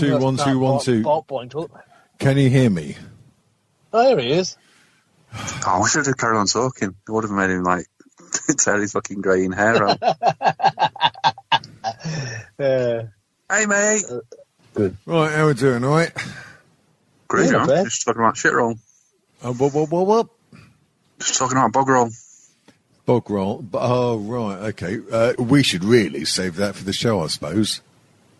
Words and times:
two, 0.00 0.10
gonna 0.10 0.24
one, 0.24 0.36
start 0.36 0.50
two, 0.50 0.58
one, 0.58 0.70
bolt- 0.72 0.84
two. 0.84 1.02
bolt 1.02 1.26
buying 1.26 1.48
toilet 1.48 1.70
paper. 1.72 1.84
Can 2.18 2.38
you 2.38 2.50
hear 2.50 2.70
me? 2.70 2.96
Oh, 3.92 4.02
there 4.02 4.18
he 4.18 4.32
is. 4.32 4.56
Oh, 5.34 5.62
I 5.66 5.80
wish 5.80 5.96
I'd 5.96 6.06
have 6.06 6.16
carried 6.16 6.38
on 6.38 6.46
talking. 6.46 6.94
It 7.06 7.10
would 7.10 7.24
have 7.24 7.32
made 7.32 7.50
him 7.50 7.64
like 7.64 7.86
tear 8.58 8.80
his 8.80 8.92
fucking 8.92 9.20
greying 9.20 9.52
hair 9.52 9.88
out. 9.88 9.98
Uh, 12.58 13.02
hey, 13.50 13.66
mate. 13.66 14.04
Good. 14.74 14.96
Right, 15.04 15.32
how 15.32 15.46
we 15.48 15.54
doing, 15.54 15.82
all 15.84 15.90
right? 15.90 16.12
Great, 17.28 17.46
yeah, 17.46 17.52
not 17.52 17.60
huh? 17.62 17.66
bad. 17.66 17.84
Just 17.86 18.04
talking 18.04 18.22
about 18.22 18.36
shit 18.36 18.52
roll. 18.52 18.76
Uh, 19.42 19.52
what, 19.52 19.72
what, 19.74 19.90
what, 19.90 20.06
what? 20.06 20.28
Just 21.18 21.38
talking 21.38 21.56
about 21.56 21.72
bog 21.72 21.88
roll. 21.88 22.10
Bog 23.04 23.28
roll. 23.30 23.64
Oh, 23.74 24.18
right, 24.18 24.58
okay. 24.68 25.00
Uh, 25.10 25.32
we 25.38 25.62
should 25.62 25.82
really 25.82 26.24
save 26.24 26.56
that 26.56 26.76
for 26.76 26.84
the 26.84 26.92
show, 26.92 27.20
I 27.20 27.26
suppose. 27.26 27.80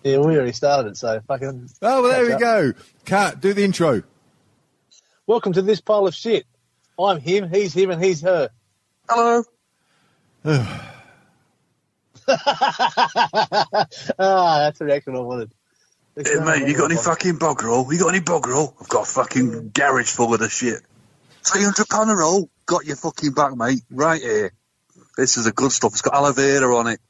Yeah, 0.04 0.18
we 0.18 0.36
already 0.36 0.52
started 0.52 0.90
it, 0.90 0.96
so 0.96 1.20
fucking. 1.26 1.68
Oh, 1.80 2.02
well, 2.02 2.10
there 2.10 2.26
we 2.26 2.32
up. 2.32 2.40
go. 2.40 2.72
Cat, 3.04 3.40
do 3.40 3.52
the 3.52 3.64
intro. 3.64 4.02
Welcome 5.26 5.52
to 5.54 5.62
this 5.62 5.80
pile 5.80 6.06
of 6.06 6.14
shit. 6.14 6.46
I'm 6.98 7.20
him, 7.20 7.48
he's 7.48 7.72
him, 7.72 7.90
and 7.90 8.02
he's 8.02 8.22
her. 8.22 8.50
Hello. 9.08 9.44
ah, 10.44 10.86
that's 14.18 14.78
the 14.78 14.84
reaction 14.84 15.16
I 15.16 15.20
wanted. 15.20 15.52
Hey, 16.16 16.34
mate, 16.44 16.68
you 16.68 16.76
got 16.76 16.90
any 16.90 17.00
fucking 17.00 17.38
bog 17.38 17.62
roll? 17.62 17.90
You 17.92 17.98
got 17.98 18.08
any 18.08 18.20
bog 18.20 18.46
roll? 18.46 18.74
I've 18.80 18.88
got 18.88 19.08
a 19.08 19.10
fucking 19.10 19.70
garage 19.70 20.10
full 20.10 20.34
of 20.34 20.40
the 20.40 20.48
shit. 20.48 20.82
£300 21.44 22.12
a 22.12 22.16
roll. 22.16 22.50
Got 22.66 22.84
your 22.84 22.96
fucking 22.96 23.32
back, 23.32 23.56
mate. 23.56 23.82
Right 23.90 24.20
here. 24.20 24.52
This 25.16 25.36
is 25.36 25.44
the 25.44 25.52
good 25.52 25.72
stuff. 25.72 25.92
It's 25.92 26.02
got 26.02 26.14
aloe 26.14 26.32
vera 26.32 26.76
on 26.76 26.86
it. 26.88 27.00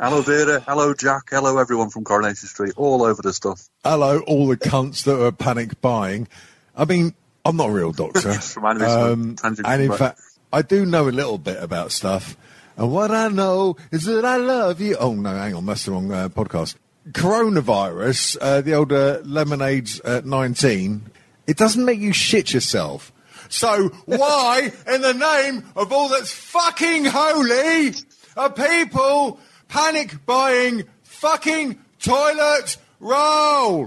Aloe 0.00 0.22
vera, 0.22 0.60
hello 0.60 0.94
Jack, 0.94 1.28
hello 1.28 1.58
everyone 1.58 1.90
from 1.90 2.04
Coronation 2.04 2.48
Street, 2.48 2.72
all 2.76 3.02
over 3.02 3.20
the 3.20 3.34
stuff. 3.34 3.68
Hello, 3.84 4.20
all 4.20 4.46
the 4.46 4.56
cunts 4.56 5.04
that 5.04 5.22
are 5.22 5.30
panic 5.30 5.78
buying. 5.82 6.26
I 6.74 6.86
mean, 6.86 7.12
I'm 7.44 7.58
not 7.58 7.68
a 7.68 7.72
real 7.72 7.92
doctor. 7.92 8.20
Just 8.32 8.56
reminded 8.56 8.80
me 8.80 8.86
of 8.86 8.92
some 8.92 9.36
um, 9.42 9.58
and 9.62 9.82
in 9.82 9.92
fact, 9.92 10.18
I 10.50 10.62
do 10.62 10.86
know 10.86 11.06
a 11.06 11.10
little 11.10 11.36
bit 11.36 11.62
about 11.62 11.92
stuff. 11.92 12.34
And 12.78 12.90
what 12.90 13.10
I 13.10 13.28
know 13.28 13.76
is 13.92 14.04
that 14.04 14.24
I 14.24 14.38
love 14.38 14.80
you. 14.80 14.96
Oh, 14.98 15.12
no, 15.12 15.36
hang 15.36 15.54
on. 15.54 15.66
That's 15.66 15.84
the 15.84 15.92
wrong 15.92 16.10
uh, 16.10 16.30
podcast. 16.30 16.76
Coronavirus, 17.10 18.38
uh, 18.40 18.62
the 18.62 18.72
old 18.72 18.94
uh, 18.94 19.20
Lemonades 19.24 20.00
at 20.00 20.24
19, 20.24 21.10
it 21.46 21.58
doesn't 21.58 21.84
make 21.84 22.00
you 22.00 22.14
shit 22.14 22.54
yourself. 22.54 23.12
So 23.50 23.90
why, 24.06 24.72
in 24.90 25.02
the 25.02 25.12
name 25.12 25.64
of 25.76 25.92
all 25.92 26.08
that's 26.08 26.32
fucking 26.32 27.04
holy, 27.04 27.92
are 28.34 28.50
people 28.50 29.38
panic 29.70 30.24
buying 30.26 30.84
fucking 31.04 31.78
toilet 32.02 32.76
roll? 33.00 33.84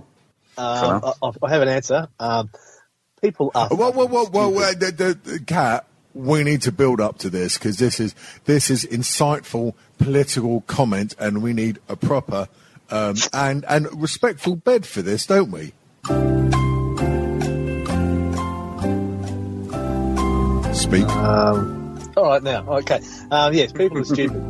Um, 0.58 1.02
I, 1.04 1.14
I- 1.22 1.32
I 1.44 1.50
have 1.50 1.62
an 1.62 1.68
answer. 1.68 2.08
Um, 2.20 2.50
people 3.22 3.52
are. 3.54 3.68
Whoa, 3.70 3.92
whoa, 3.92 4.08
whoa, 4.08 4.26
whoa! 4.26 4.50
stupid. 4.50 4.64
Uh, 4.64 4.74
the, 4.74 4.92
the, 4.92 5.32
the 5.32 5.40
cat. 5.40 5.86
We 6.16 6.44
need 6.44 6.62
to 6.64 6.72
build 6.72 7.02
up 7.02 7.18
to 7.20 7.30
this 7.32 7.58
because 7.58 7.78
this 7.80 8.00
is 8.00 8.14
this 8.46 8.70
is 8.70 8.86
insightful 8.86 9.74
political 9.98 10.62
comment, 10.62 11.16
and 11.18 11.42
we 11.42 11.54
need 11.54 11.80
a 11.90 11.96
proper 11.96 12.48
um, 12.92 13.16
and 13.34 13.66
and 13.68 13.88
respectful 14.00 14.56
bed 14.56 14.86
for 14.86 15.02
this, 15.02 15.26
don't 15.26 15.50
we? 15.50 15.74
Speak. 20.74 21.08
Um, 21.08 22.00
all 22.18 22.26
right, 22.26 22.44
now, 22.44 22.68
okay. 22.80 23.00
Um, 23.32 23.54
yes, 23.54 23.72
people 23.72 23.98
are 24.00 24.04
stupid. 24.04 24.42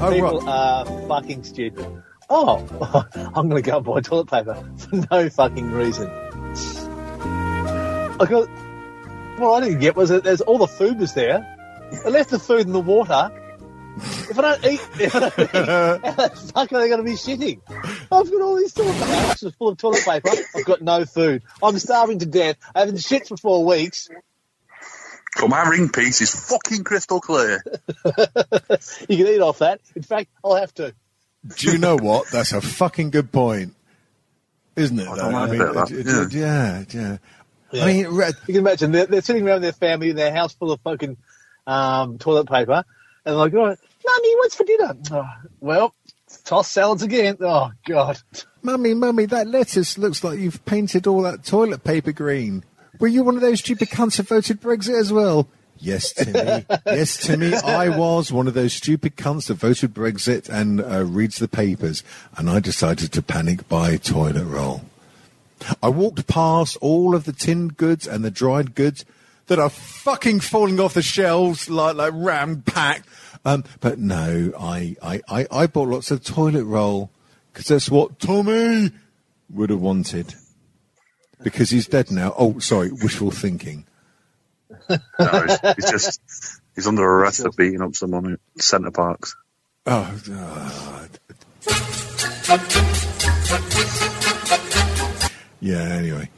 Oh, 0.00 0.12
People 0.12 0.48
are 0.48 0.84
fucking 1.08 1.44
stupid. 1.44 2.02
Oh, 2.28 3.04
I'm 3.34 3.48
going 3.48 3.62
to 3.62 3.70
go 3.70 3.78
and 3.78 3.86
buy 3.86 4.00
toilet 4.00 4.28
paper 4.28 4.54
for 4.78 5.06
no 5.10 5.28
fucking 5.28 5.72
reason. 5.72 6.08
I 8.20 8.26
got. 8.28 8.48
What 9.38 9.62
I 9.62 9.66
didn't 9.66 9.80
get 9.80 9.96
was 9.96 10.10
that 10.10 10.22
there's 10.22 10.42
all 10.42 10.58
the 10.58 10.66
food 10.68 10.98
was 10.98 11.14
there. 11.14 11.56
I 12.04 12.08
left 12.08 12.30
the 12.30 12.38
food 12.38 12.66
in 12.66 12.72
the 12.72 12.80
water. 12.80 13.30
If 13.96 14.38
I 14.38 14.42
don't 14.42 14.64
eat, 14.64 14.80
if 15.00 15.14
I 15.14 15.20
don't 15.20 15.38
eat, 15.38 15.50
how 15.50 15.98
the 15.98 16.50
fuck 16.54 16.72
are 16.72 16.80
they 16.80 16.88
going 16.88 16.98
to 16.98 17.04
be 17.04 17.12
shitting? 17.12 17.60
I've 18.12 18.30
got 18.30 18.40
all 18.40 18.56
these 18.56 18.72
toilet 18.72 18.94
paper 18.94 19.50
full 19.58 19.68
of 19.68 19.78
toilet 19.78 20.04
paper. 20.04 20.30
I've 20.54 20.64
got 20.64 20.82
no 20.82 21.04
food. 21.04 21.42
I'm 21.62 21.78
starving 21.78 22.20
to 22.20 22.26
death. 22.26 22.56
I 22.74 22.80
haven't 22.80 22.98
shit 22.98 23.26
for 23.26 23.36
four 23.36 23.64
weeks. 23.64 24.08
But 25.40 25.48
my 25.48 25.68
ring 25.68 25.88
piece 25.88 26.20
is 26.20 26.34
fucking 26.48 26.84
crystal 26.84 27.20
clear. 27.20 27.62
You 29.08 29.16
can 29.16 29.26
eat 29.26 29.40
off 29.40 29.58
that. 29.58 29.80
In 29.94 30.02
fact, 30.02 30.28
I'll 30.44 30.54
have 30.56 30.72
to. 30.74 30.94
Do 31.56 31.70
you 31.72 31.78
know 31.78 31.96
what? 31.96 32.28
That's 32.30 32.52
a 32.52 32.60
fucking 32.60 33.10
good 33.10 33.32
point, 33.32 33.74
isn't 34.76 34.98
it? 34.98 35.06
I 35.08 35.14
though? 35.16 35.22
don't 35.22 35.32
mind 35.32 35.54
a 35.54 35.64
bit 35.64 35.74
that, 35.74 35.90
it- 35.90 36.06
it- 36.06 36.32
yeah, 36.32 36.84
yeah. 36.90 37.16
Yeah. 37.72 37.84
I 37.84 37.86
mean, 37.86 38.06
re- 38.08 38.26
You 38.48 38.54
can 38.54 38.56
imagine 38.56 38.90
they're, 38.92 39.06
they're 39.06 39.22
sitting 39.22 39.46
around 39.46 39.60
their 39.62 39.72
family 39.72 40.10
in 40.10 40.16
their 40.16 40.32
house 40.32 40.52
full 40.54 40.72
of 40.72 40.80
fucking 40.80 41.16
um, 41.68 42.18
toilet 42.18 42.48
paper, 42.48 42.72
and 42.72 42.84
they're 43.24 43.34
like, 43.34 43.54
"Oh, 43.54 43.64
mummy, 43.66 44.36
what's 44.36 44.56
for 44.56 44.64
dinner?" 44.64 44.96
Oh, 45.12 45.28
well, 45.60 45.94
toss 46.44 46.68
salads 46.68 47.02
again. 47.02 47.36
Oh 47.40 47.70
God, 47.86 48.18
Mummy, 48.62 48.94
mummy, 48.94 49.26
that 49.26 49.46
lettuce 49.46 49.98
looks 49.98 50.24
like 50.24 50.38
you've 50.40 50.64
painted 50.64 51.06
all 51.06 51.22
that 51.22 51.44
toilet 51.44 51.84
paper 51.84 52.10
green. 52.12 52.64
Were 53.00 53.08
you 53.08 53.24
one 53.24 53.34
of 53.34 53.40
those 53.40 53.60
stupid 53.60 53.88
cunts 53.88 54.18
that 54.18 54.28
voted 54.28 54.60
Brexit 54.60 54.98
as 54.98 55.12
well? 55.12 55.48
Yes, 55.78 56.12
Timmy. 56.12 56.66
yes, 56.86 57.16
Timmy, 57.16 57.54
I 57.54 57.88
was 57.88 58.30
one 58.30 58.46
of 58.46 58.52
those 58.52 58.74
stupid 58.74 59.16
cunts 59.16 59.46
that 59.46 59.54
voted 59.54 59.94
Brexit 59.94 60.50
and 60.50 60.82
uh, 60.82 61.04
reads 61.04 61.38
the 61.38 61.48
papers, 61.48 62.04
and 62.36 62.50
I 62.50 62.60
decided 62.60 63.12
to 63.12 63.22
panic 63.22 63.66
buy 63.68 63.96
toilet 63.96 64.44
roll. 64.44 64.82
I 65.82 65.88
walked 65.88 66.26
past 66.26 66.76
all 66.82 67.14
of 67.14 67.24
the 67.24 67.32
tinned 67.32 67.78
goods 67.78 68.06
and 68.06 68.22
the 68.22 68.30
dried 68.30 68.74
goods 68.74 69.06
that 69.46 69.58
are 69.58 69.70
fucking 69.70 70.40
falling 70.40 70.78
off 70.78 70.94
the 70.94 71.02
shelves 71.02 71.70
like 71.70 71.96
like 71.96 72.12
ram 72.14 72.62
packed. 72.62 73.08
Um, 73.44 73.64
but 73.80 73.98
no, 73.98 74.52
I, 74.58 74.96
I, 75.02 75.22
I, 75.28 75.46
I 75.50 75.66
bought 75.66 75.88
lots 75.88 76.10
of 76.10 76.22
toilet 76.22 76.64
roll 76.64 77.10
because 77.52 77.68
that's 77.68 77.90
what 77.90 78.18
Tommy 78.18 78.90
would 79.48 79.70
have 79.70 79.80
wanted. 79.80 80.34
Because 81.42 81.70
he's 81.70 81.86
dead 81.86 82.10
now. 82.10 82.34
Oh, 82.36 82.58
sorry, 82.58 82.90
wishful 82.90 83.30
thinking. 83.30 83.86
No, 84.88 85.46
he's, 85.46 85.74
he's 85.76 85.90
just 85.90 86.20
he's 86.74 86.86
under 86.86 87.02
arrest 87.02 87.42
for 87.42 87.50
beating 87.50 87.82
up 87.82 87.94
someone 87.94 88.32
at 88.32 88.62
Center 88.62 88.90
Parcs. 88.90 89.36
Oh, 89.86 90.20
God. 90.28 91.10
yeah. 95.60 95.78
Anyway, 95.78 96.28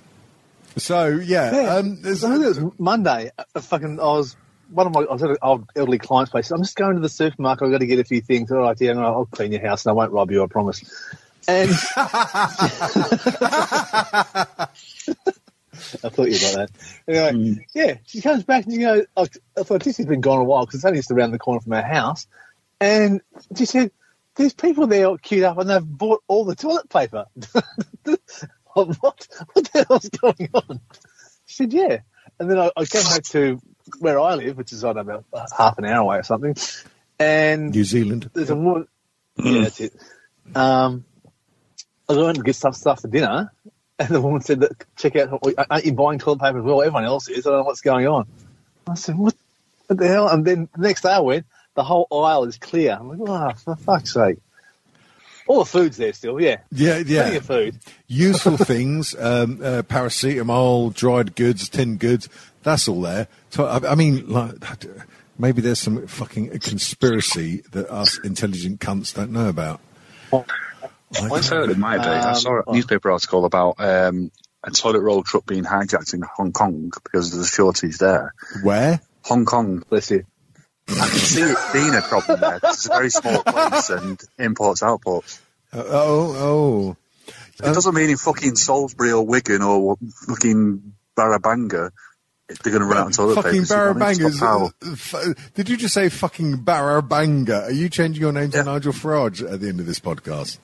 so 0.77 1.09
yeah, 1.09 1.77
um, 1.77 2.01
there's, 2.03 2.25
I 2.25 2.33
think 2.33 2.45
it 2.45 2.49
was 2.49 2.61
Monday. 2.79 3.31
A 3.55 3.61
fucking, 3.61 4.01
I 4.01 4.05
was 4.05 4.37
one 4.71 4.87
of 4.87 4.95
my 4.95 5.03
I 5.03 5.13
was 5.13 5.23
at 5.23 5.31
an 5.31 5.37
old 5.43 5.69
elderly 5.77 5.99
client's 5.99 6.31
place. 6.31 6.51
I'm 6.51 6.63
just 6.63 6.77
going 6.77 6.95
to 6.95 7.01
the 7.01 7.09
supermarket. 7.09 7.67
I've 7.67 7.73
got 7.73 7.79
to 7.79 7.87
get 7.87 7.99
a 7.99 8.05
few 8.05 8.21
things. 8.21 8.51
All 8.51 8.59
right, 8.59 8.81
yeah, 8.81 8.95
no, 8.95 9.05
I'll 9.05 9.27
clean 9.27 9.53
your 9.53 9.61
house 9.61 9.85
and 9.85 9.91
I 9.91 9.95
won't 9.95 10.13
rob 10.13 10.31
you. 10.31 10.43
I 10.43 10.47
promise. 10.47 10.83
And 11.49 11.71
I 15.75 16.09
thought 16.09 16.31
you 16.31 16.39
got 16.39 16.55
that. 16.55 16.71
Anyway, 17.09 17.67
yeah, 17.75 17.97
she 18.07 18.21
comes 18.21 18.45
back 18.45 18.65
and 18.65 18.75
you 18.75 18.81
goes, 18.81 19.07
I, 19.17 19.23
I 19.59 19.63
thought 19.63 19.83
this 19.83 19.97
has 19.97 20.07
been 20.07 20.21
gone 20.21 20.41
a 20.41 20.45
while 20.45 20.67
because 20.67 20.77
it's 20.77 20.85
only 20.85 20.99
just 20.99 21.11
around 21.11 21.31
the 21.31 21.39
corner 21.39 21.61
from 21.61 21.73
our 21.73 21.83
house. 21.83 22.27
And 22.81 23.23
she 23.57 23.65
said, 23.65 23.91
there's 24.37 24.55
people 24.55 24.87
there 24.87 25.17
queued 25.19 25.45
up 25.45 25.59
and 25.59 25.71
they've 25.71 25.85
bought 25.85 26.23
all 26.27 26.45
the 26.45 26.55
toilet 26.55 26.89
paper. 26.89 27.27
what, 28.75 29.29
what 29.53 29.73
the 29.73 29.87
hell's 29.89 30.09
going 30.09 30.51
on? 30.55 30.81
She 31.47 31.57
said, 31.57 31.73
yeah. 31.73 31.99
And 32.39 32.51
then 32.51 32.59
I, 32.59 32.71
I 32.77 32.85
came 32.85 33.05
back 33.05 33.23
to 33.25 33.61
where 33.99 34.19
I 34.19 34.35
live, 34.35 34.57
which 34.57 34.73
is, 34.73 34.85
I 34.85 34.93
don't 34.93 35.07
know, 35.07 35.25
about 35.33 35.49
half 35.57 35.79
an 35.79 35.85
hour 35.85 36.03
away 36.03 36.19
or 36.19 36.23
something. 36.23 36.57
And 37.19 37.73
New 37.73 37.85
Zealand. 37.85 38.31
there's 38.33 38.51
a 38.51 38.57
woman. 38.57 38.89
Yeah, 39.37 39.63
that's 39.63 39.81
it. 39.81 39.95
Um, 40.55 41.05
I 42.09 42.15
went 42.15 42.37
to 42.37 42.43
get 42.43 42.57
stuff, 42.57 42.75
stuff 42.75 43.01
for 43.01 43.09
dinner, 43.09 43.53
And 44.03 44.11
the 44.17 44.21
woman 44.21 44.41
said, 44.41 44.61
that, 44.61 44.85
check 44.97 45.17
out, 45.17 45.41
aren't 45.71 45.85
you 45.85 45.93
buying 45.93 46.19
toilet 46.19 46.41
paper 46.41 46.59
as 46.59 46.65
well? 46.65 46.83
Everyone 46.83 47.05
else 47.05 47.29
is. 47.29 47.47
I 47.47 47.51
don't 47.51 47.61
know 47.61 47.65
what's 47.65 47.81
going 47.81 48.07
on. 48.07 48.27
I 48.89 48.95
said, 48.95 49.17
what, 49.17 49.35
what 49.87 49.99
the 49.99 50.09
hell? 50.09 50.29
And 50.29 50.45
then 50.45 50.69
the 50.75 50.83
next 50.83 51.03
day 51.03 51.13
I 51.13 51.21
went, 51.21 51.47
the 51.75 51.85
whole 51.85 52.07
aisle 52.13 52.45
is 52.45 52.59
clear. 52.59 52.97
I'm 52.99 53.09
like, 53.09 53.29
oh, 53.29 53.53
for 53.59 53.77
fuck's 53.77 54.15
sake. 54.15 54.39
All 55.47 55.61
the 55.61 55.65
food's 55.65 55.97
there 55.97 56.13
still, 56.13 56.41
yeah. 56.41 56.59
Yeah, 56.71 57.03
Plenty 57.03 57.13
yeah. 57.13 57.29
of 57.31 57.47
food. 57.47 57.79
Useful 58.07 58.57
things, 58.59 59.15
um, 59.19 59.61
uh, 59.63 59.83
paracetamol, 59.83 60.95
dried 60.95 61.35
goods, 61.35 61.69
tinned 61.69 61.99
goods. 61.99 62.29
That's 62.63 62.89
all 62.89 63.01
there. 63.01 63.29
So 63.51 63.67
I, 63.67 63.93
I 63.93 63.95
mean, 63.95 64.29
like, 64.29 64.55
maybe 65.39 65.61
there's 65.61 65.81
some 65.81 66.07
fucking 66.07 66.59
conspiracy 66.61 67.63
that 67.73 67.91
us 67.91 68.19
intelligent 68.21 68.81
cunts 68.81 69.15
don't 69.15 69.33
know 69.33 69.49
about. 69.49 69.81
I 71.21 71.29
Once 71.29 71.49
don't 71.51 71.61
heard 71.61 71.71
it 71.71 71.79
might 71.79 71.99
be. 71.99 72.05
I 72.05 72.31
Um, 72.31 72.35
saw 72.37 72.63
a 72.67 72.73
newspaper 72.73 73.11
article 73.11 73.45
about 73.45 73.75
um, 73.79 74.31
a 74.65 74.71
toilet 74.71 75.01
roll 75.01 75.23
truck 75.23 75.45
being 75.47 75.65
hijacked 75.65 76.15
in 76.15 76.23
Hong 76.23 76.53
Kong 76.53 76.91
because 77.05 77.31
there's 77.33 77.45
a 77.45 77.51
shortage 77.51 77.99
there. 77.99 78.35
Where? 78.63 79.01
Hong 79.25 79.45
Kong, 79.45 79.83
Bless 79.89 80.11
you. 80.11 80.25
I 80.89 80.95
can 81.09 81.19
see 81.19 81.43
it 81.43 81.57
being 81.73 81.95
a 81.95 82.03
problem 82.03 82.41
there. 82.41 82.59
'cause 82.61 82.75
It's 82.75 82.87
a 82.87 82.89
very 82.89 83.11
small 83.11 83.43
place 83.47 83.91
and 83.91 84.21
imports 84.39 84.83
outports. 84.83 85.39
Uh, 85.73 85.83
oh, 85.87 86.37
oh. 86.37 86.97
It 87.59 87.75
doesn't 87.75 87.95
mean 87.95 88.11
in 88.11 88.17
fucking 88.17 88.57
Salisbury 88.57 89.13
or 89.13 89.25
Wigan 89.25 89.63
or 89.63 89.97
fucking 90.27 90.95
Barabanga 91.17 91.91
they're 92.65 92.73
going 92.73 92.81
to 92.83 92.87
run 92.87 92.99
out 92.99 93.07
of 93.07 93.17
toilet 93.17 93.37
paper. 93.37 93.49
fucking 93.49 93.65
So 93.65 93.75
you 93.77 93.81
know, 93.85 93.91
it's 94.09 94.19
Barabangers. 94.19 94.41
not 94.43 94.63
uh, 94.85 94.93
f- 94.93 95.55
Did 95.55 95.69
you 95.71 95.77
just 95.79 95.95
say 95.95 96.09
fucking 96.11 96.59
Barabanga? 96.65 97.63
Are 97.69 97.71
you 97.71 97.89
changing 97.89 98.21
your 98.21 98.33
name 98.33 98.51
to 98.51 98.59
Yeah. 98.59 98.63
Nigel 98.65 98.93
Farage 98.93 99.41
at 99.51 99.61
the 99.61 99.69
end 99.69 99.81
of 99.81 99.87
this 99.87 100.01
podcast? 100.01 100.59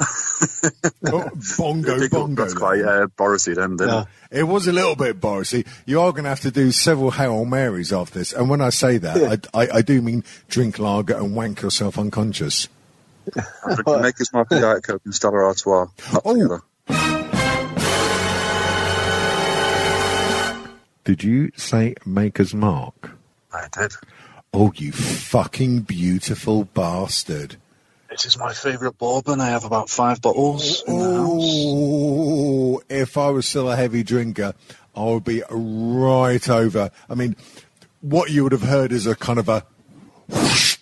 oh, 1.06 1.30
bongo, 1.58 1.98
power. 1.98 2.08
bongo. 2.08 2.42
That's 2.42 2.54
quite 2.54 2.80
uh, 2.82 3.06
Borisy 3.16 3.54
then, 3.54 3.76
didn't 3.76 3.88
No. 3.88 3.98
it? 4.30 4.40
It 4.40 4.42
was 4.44 4.66
a 4.66 4.72
little 4.72 4.96
bit 4.96 5.20
Borisy. 5.20 5.66
You 5.86 6.00
are 6.00 6.10
going 6.12 6.24
to 6.24 6.30
have 6.30 6.40
to 6.40 6.50
do 6.50 6.72
several 6.72 7.10
Hail 7.10 7.44
Marys 7.44 7.92
after 7.92 8.18
this. 8.18 8.32
And 8.32 8.48
when 8.48 8.60
I 8.60 8.70
say 8.70 8.98
that, 8.98 9.46
I, 9.54 9.62
I, 9.62 9.68
I 9.76 9.82
do 9.82 10.00
mean 10.00 10.24
drink 10.48 10.78
lager 10.78 11.16
and 11.16 11.34
wank 11.34 11.62
yourself 11.62 11.98
unconscious. 11.98 12.68
Make 13.86 14.14
mark 14.32 14.50
a 14.50 14.60
Diet 14.60 14.82
Coke 14.82 15.02
and 15.04 15.14
Stella 15.14 15.44
Artois. 15.44 15.86
Oh. 16.24 16.34
together. 16.34 16.62
Did 21.04 21.24
you 21.24 21.50
say 21.56 21.94
Maker's 22.06 22.54
Mark? 22.54 23.12
I 23.52 23.66
did. 23.72 23.92
Oh, 24.52 24.72
you 24.76 24.92
fucking 24.92 25.80
beautiful 25.80 26.64
bastard. 26.64 27.56
This 28.10 28.26
is 28.26 28.36
my 28.36 28.52
favourite 28.52 28.98
bourbon. 28.98 29.40
I 29.40 29.50
have 29.50 29.64
about 29.64 29.88
five 29.88 30.20
bottles 30.20 30.82
in 30.84 30.98
the 30.98 31.14
house. 31.14 31.30
Oh, 31.32 32.82
if 32.88 33.16
I 33.16 33.30
was 33.30 33.46
still 33.46 33.70
a 33.70 33.76
heavy 33.76 34.02
drinker, 34.02 34.54
I 34.96 35.04
would 35.04 35.22
be 35.22 35.42
right 35.48 36.48
over. 36.48 36.90
I 37.08 37.14
mean, 37.14 37.36
what 38.00 38.30
you 38.30 38.42
would 38.42 38.52
have 38.52 38.62
heard 38.62 38.90
is 38.90 39.06
a 39.06 39.14
kind 39.14 39.38
of 39.38 39.48
a 39.48 39.64
whoosh, 40.28 40.78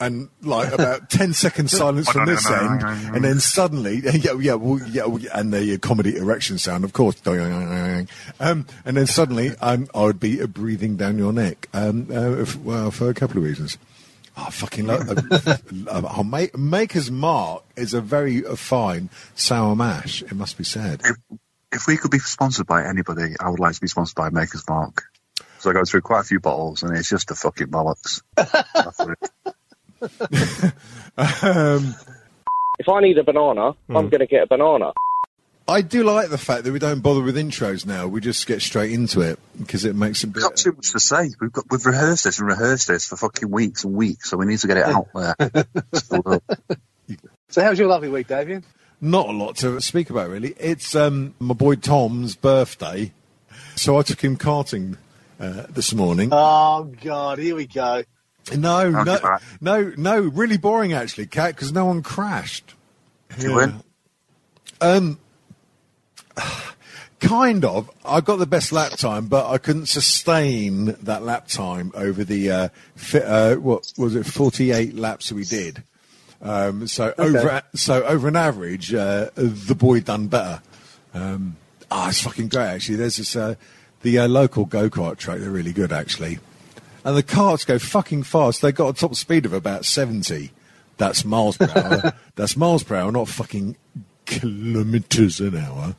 and 0.00 0.30
like 0.42 0.72
about 0.72 1.08
10 1.10 1.32
seconds 1.32 1.76
silence 1.76 2.10
from 2.10 2.26
this 2.26 2.50
end, 2.50 2.82
and 2.82 3.24
then 3.24 3.38
suddenly, 3.38 4.00
yeah, 4.04 4.32
yeah, 4.34 4.54
well, 4.54 4.80
yeah, 4.88 5.04
and 5.34 5.52
the 5.52 5.78
comedy 5.78 6.16
erection 6.16 6.58
sound, 6.58 6.82
of 6.82 6.92
course, 6.92 7.24
um, 7.24 8.66
and 8.84 8.96
then 8.96 9.06
suddenly 9.06 9.50
um, 9.60 9.88
I 9.94 10.02
would 10.02 10.18
be 10.18 10.44
breathing 10.44 10.96
down 10.96 11.18
your 11.18 11.32
neck, 11.32 11.68
um, 11.72 12.08
uh, 12.12 12.44
well, 12.64 12.90
for 12.90 13.08
a 13.10 13.14
couple 13.14 13.38
of 13.38 13.44
reasons. 13.44 13.78
Oh, 14.40 14.44
I 14.46 14.50
fucking 14.50 14.86
love. 14.86 15.08
Uh, 15.10 15.56
uh, 15.90 16.22
Ma- 16.22 16.46
Maker's 16.56 17.10
Mark 17.10 17.64
is 17.76 17.92
a 17.92 18.00
very 18.00 18.46
uh, 18.46 18.54
fine 18.54 19.10
sour 19.34 19.74
mash. 19.74 20.22
It 20.22 20.34
must 20.34 20.56
be 20.56 20.62
said. 20.64 21.00
If, 21.04 21.16
if 21.72 21.86
we 21.88 21.96
could 21.96 22.10
be 22.12 22.20
sponsored 22.20 22.66
by 22.66 22.84
anybody, 22.86 23.34
I 23.40 23.50
would 23.50 23.58
like 23.58 23.74
to 23.74 23.80
be 23.80 23.88
sponsored 23.88 24.14
by 24.14 24.30
Maker's 24.30 24.62
Mark. 24.68 25.02
So 25.58 25.70
I 25.70 25.72
go 25.72 25.84
through 25.84 26.02
quite 26.02 26.20
a 26.20 26.24
few 26.24 26.38
bottles, 26.38 26.84
and 26.84 26.96
it's 26.96 27.08
just 27.08 27.30
a 27.32 27.34
fucking 27.34 27.66
bollocks. 27.66 28.22
That's 28.36 28.98
what 28.98 29.18
it- 29.20 30.72
Um, 31.42 31.96
If 32.78 32.88
I 32.88 33.00
need 33.00 33.18
a 33.18 33.24
banana, 33.24 33.72
I'm 33.90 34.08
going 34.08 34.20
to 34.20 34.26
get 34.26 34.44
a 34.44 34.46
banana. 34.46 34.92
I 35.68 35.82
do 35.82 36.02
like 36.02 36.30
the 36.30 36.38
fact 36.38 36.64
that 36.64 36.72
we 36.72 36.78
don't 36.78 37.00
bother 37.00 37.22
with 37.22 37.36
intros 37.36 37.84
now. 37.84 38.06
We 38.08 38.22
just 38.22 38.46
get 38.46 38.62
straight 38.62 38.90
into 38.90 39.20
it 39.20 39.38
because 39.58 39.84
it 39.84 39.94
makes 39.94 40.24
a 40.24 40.26
bit. 40.26 40.36
We've 40.36 40.44
got 40.44 40.56
too 40.56 40.72
much 40.72 40.92
to 40.92 41.00
say. 41.00 41.28
We've 41.38 41.52
got 41.52 41.66
we've 41.70 41.84
rehearsed 41.84 42.24
this 42.24 42.38
and 42.38 42.48
rehearsed 42.48 42.88
this 42.88 43.06
for 43.06 43.16
fucking 43.16 43.50
weeks 43.50 43.84
and 43.84 43.92
weeks, 43.92 44.30
so 44.30 44.38
we 44.38 44.46
need 44.46 44.58
to 44.60 44.66
get 44.66 44.78
it 44.78 44.86
out 44.86 45.08
there. 45.14 46.40
So, 47.50 47.62
how's 47.62 47.78
your 47.78 47.88
lovely 47.88 48.10
week, 48.10 48.28
Davian? 48.28 48.62
Not 49.00 49.30
a 49.30 49.32
lot 49.32 49.56
to 49.56 49.80
speak 49.80 50.10
about, 50.10 50.28
really. 50.28 50.54
It's 50.58 50.94
um, 50.94 51.34
my 51.38 51.54
boy 51.54 51.76
Tom's 51.76 52.36
birthday, 52.36 53.12
so 53.74 53.98
I 53.98 54.02
took 54.02 54.22
him 54.22 54.36
karting 54.36 54.98
uh, 55.40 55.64
this 55.70 55.94
morning. 55.94 56.28
Oh, 56.30 56.92
God, 57.02 57.38
here 57.38 57.56
we 57.56 57.66
go. 57.66 58.02
no, 58.54 58.92
How'd 58.92 59.06
no, 59.06 59.14
you 59.14 59.38
no, 59.62 59.92
no, 59.96 60.20
really 60.20 60.58
boring 60.58 60.92
actually, 60.92 61.24
Cat, 61.24 61.54
because 61.54 61.72
no 61.72 61.86
one 61.86 62.02
crashed. 62.02 62.74
Did 63.30 63.44
you 63.44 63.54
win? 63.54 63.82
Um, 64.82 65.18
kind 67.20 67.64
of. 67.64 67.90
I 68.04 68.20
got 68.20 68.36
the 68.36 68.46
best 68.46 68.72
lap 68.72 68.92
time, 68.92 69.26
but 69.26 69.50
I 69.50 69.58
couldn't 69.58 69.86
sustain 69.86 70.96
that 71.02 71.22
lap 71.22 71.48
time 71.48 71.92
over 71.94 72.24
the 72.24 72.50
uh, 72.50 72.68
fi- 72.96 73.20
uh, 73.20 73.54
what 73.56 73.92
was 73.96 74.14
it, 74.14 74.24
forty-eight 74.24 74.94
laps 74.94 75.28
that 75.28 75.34
we 75.34 75.44
did. 75.44 75.82
Um, 76.40 76.86
so 76.86 77.14
over 77.18 77.62
so 77.74 78.04
over 78.04 78.28
an 78.28 78.36
average, 78.36 78.94
uh, 78.94 79.30
the 79.34 79.74
boy 79.74 80.00
done 80.00 80.28
better. 80.28 80.62
Um, 81.14 81.56
ah, 81.90 82.08
it's 82.08 82.22
fucking 82.22 82.48
great 82.48 82.66
actually. 82.66 82.96
There's 82.96 83.16
this 83.16 83.34
uh, 83.34 83.56
the 84.02 84.18
uh, 84.18 84.28
local 84.28 84.64
go 84.64 84.88
kart 84.88 85.18
track. 85.18 85.40
They're 85.40 85.50
really 85.50 85.72
good 85.72 85.92
actually, 85.92 86.38
and 87.04 87.16
the 87.16 87.22
carts 87.22 87.64
go 87.64 87.78
fucking 87.78 88.22
fast. 88.22 88.62
They 88.62 88.70
got 88.70 88.96
a 88.96 88.98
top 88.98 89.16
speed 89.16 89.46
of 89.46 89.52
about 89.52 89.84
seventy. 89.84 90.52
That's 90.96 91.24
miles 91.24 91.56
per 91.56 91.70
hour. 91.74 92.12
That's 92.36 92.56
miles 92.56 92.82
per 92.82 92.96
hour, 92.96 93.10
not 93.10 93.28
fucking 93.28 93.76
kilometers 94.26 95.40
an 95.40 95.56
hour. 95.56 95.96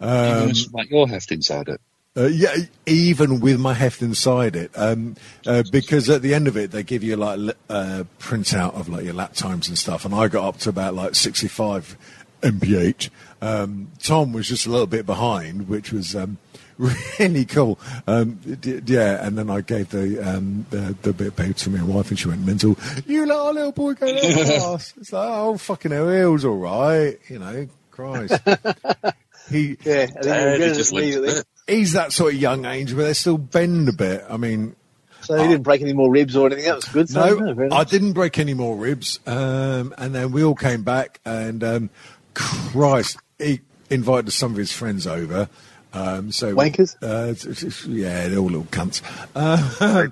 Um, 0.00 0.52
like 0.72 0.90
your 0.90 1.08
heft 1.08 1.32
inside 1.32 1.68
it. 1.68 1.80
Uh, 2.16 2.26
yeah, 2.28 2.54
even 2.86 3.40
with 3.40 3.60
my 3.60 3.74
heft 3.74 4.00
inside 4.00 4.56
it, 4.56 4.70
um, 4.74 5.16
uh, 5.46 5.62
because 5.70 6.08
at 6.08 6.22
the 6.22 6.32
end 6.32 6.48
of 6.48 6.56
it 6.56 6.70
they 6.70 6.82
give 6.82 7.02
you 7.02 7.14
like 7.14 7.38
li- 7.38 7.52
uh, 7.68 8.04
printout 8.18 8.72
of 8.74 8.88
like 8.88 9.04
your 9.04 9.12
lap 9.12 9.34
times 9.34 9.68
and 9.68 9.76
stuff, 9.76 10.06
and 10.06 10.14
I 10.14 10.28
got 10.28 10.48
up 10.48 10.56
to 10.60 10.70
about 10.70 10.94
like 10.94 11.14
65 11.14 11.96
mph. 12.42 13.10
Um, 13.42 13.88
Tom 14.02 14.32
was 14.32 14.48
just 14.48 14.64
a 14.66 14.70
little 14.70 14.86
bit 14.86 15.04
behind, 15.04 15.68
which 15.68 15.92
was 15.92 16.16
um, 16.16 16.38
really 16.78 17.44
cool. 17.44 17.78
Um, 18.06 18.40
d- 18.60 18.80
yeah, 18.86 19.26
and 19.26 19.36
then 19.36 19.50
I 19.50 19.60
gave 19.60 19.90
the 19.90 20.18
um, 20.26 20.64
the, 20.70 20.96
the 21.02 21.12
bit 21.12 21.26
of 21.26 21.36
paper 21.36 21.52
to 21.52 21.70
my 21.70 21.82
wife, 21.82 22.08
and 22.08 22.18
she 22.18 22.28
went 22.28 22.46
mental. 22.46 22.78
You 23.06 23.26
let 23.26 23.36
our 23.36 23.52
little 23.52 23.72
boy 23.72 23.92
go 23.92 24.06
that 24.06 24.46
fast. 24.62 24.94
It's 24.96 25.12
like, 25.12 25.28
oh 25.28 25.58
fucking 25.58 25.90
hell, 25.90 26.08
he 26.08 26.24
was 26.24 26.46
all 26.46 26.56
right, 26.56 27.18
you 27.28 27.38
know. 27.40 27.68
Christ. 27.90 28.38
He, 29.50 29.76
Yeah, 29.84 30.06
and 30.14 30.24
then 30.24 30.24
you 30.24 30.30
Uh, 30.30 30.52
regret 30.52 30.58
they 30.60 30.66
it 30.66 30.74
just 30.74 30.92
linked 30.92 31.14
immediately. 31.16 31.42
he's 31.66 31.92
that 31.92 32.12
sort 32.12 32.34
of 32.34 32.40
young 32.40 32.64
age 32.64 32.92
where 32.94 33.06
they 33.06 33.12
still 33.14 33.38
bend 33.38 33.88
a 33.88 33.92
bit. 33.92 34.24
I 34.28 34.36
mean, 34.36 34.74
So 35.22 35.36
he 35.36 35.48
didn't 35.48 35.62
break 35.64 35.80
any 35.82 35.92
more 35.92 36.10
ribs 36.10 36.36
or 36.36 36.46
anything. 36.46 36.64
That 36.66 36.76
was 36.76 36.84
good. 36.86 37.08
So, 37.08 37.34
no, 37.38 37.54
very 37.54 37.70
I 37.70 37.84
didn't 37.84 38.12
break 38.12 38.38
any 38.38 38.54
more 38.54 38.76
ribs. 38.76 39.18
Um, 39.26 39.94
and 39.98 40.14
then 40.14 40.32
we 40.32 40.42
all 40.44 40.54
came 40.54 40.82
back, 40.82 41.20
and 41.24 41.62
um, 41.64 41.90
Christ, 42.34 43.18
he 43.38 43.60
invited 43.90 44.30
some 44.32 44.52
of 44.52 44.56
his 44.56 44.72
friends 44.72 45.06
over. 45.06 45.48
Um, 45.92 46.30
so 46.30 46.54
Wankers? 46.54 46.94
Uh, 47.00 47.32
t- 47.34 47.54
t- 47.54 47.90
yeah, 48.02 48.28
they're 48.28 48.38
all 48.38 48.46
little 48.46 48.64
cunts. 48.64 49.00
Uh, 49.34 50.06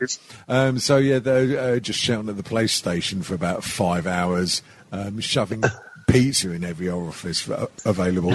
um, 0.49 0.79
so 0.79 0.97
yeah, 0.97 1.19
they're 1.19 1.75
uh, 1.75 1.79
just 1.79 1.99
shouting 1.99 2.29
at 2.31 2.37
the 2.39 2.43
PlayStation 2.43 3.23
for 3.23 3.35
about 3.35 3.65
five 3.65 4.07
hours, 4.07 4.63
um, 4.93 5.21
shoving 5.21 5.63
pizza 6.09 6.53
in 6.53 6.65
every 6.65 6.89
orifice 6.89 7.47
a- 7.49 7.69
available. 7.85 8.35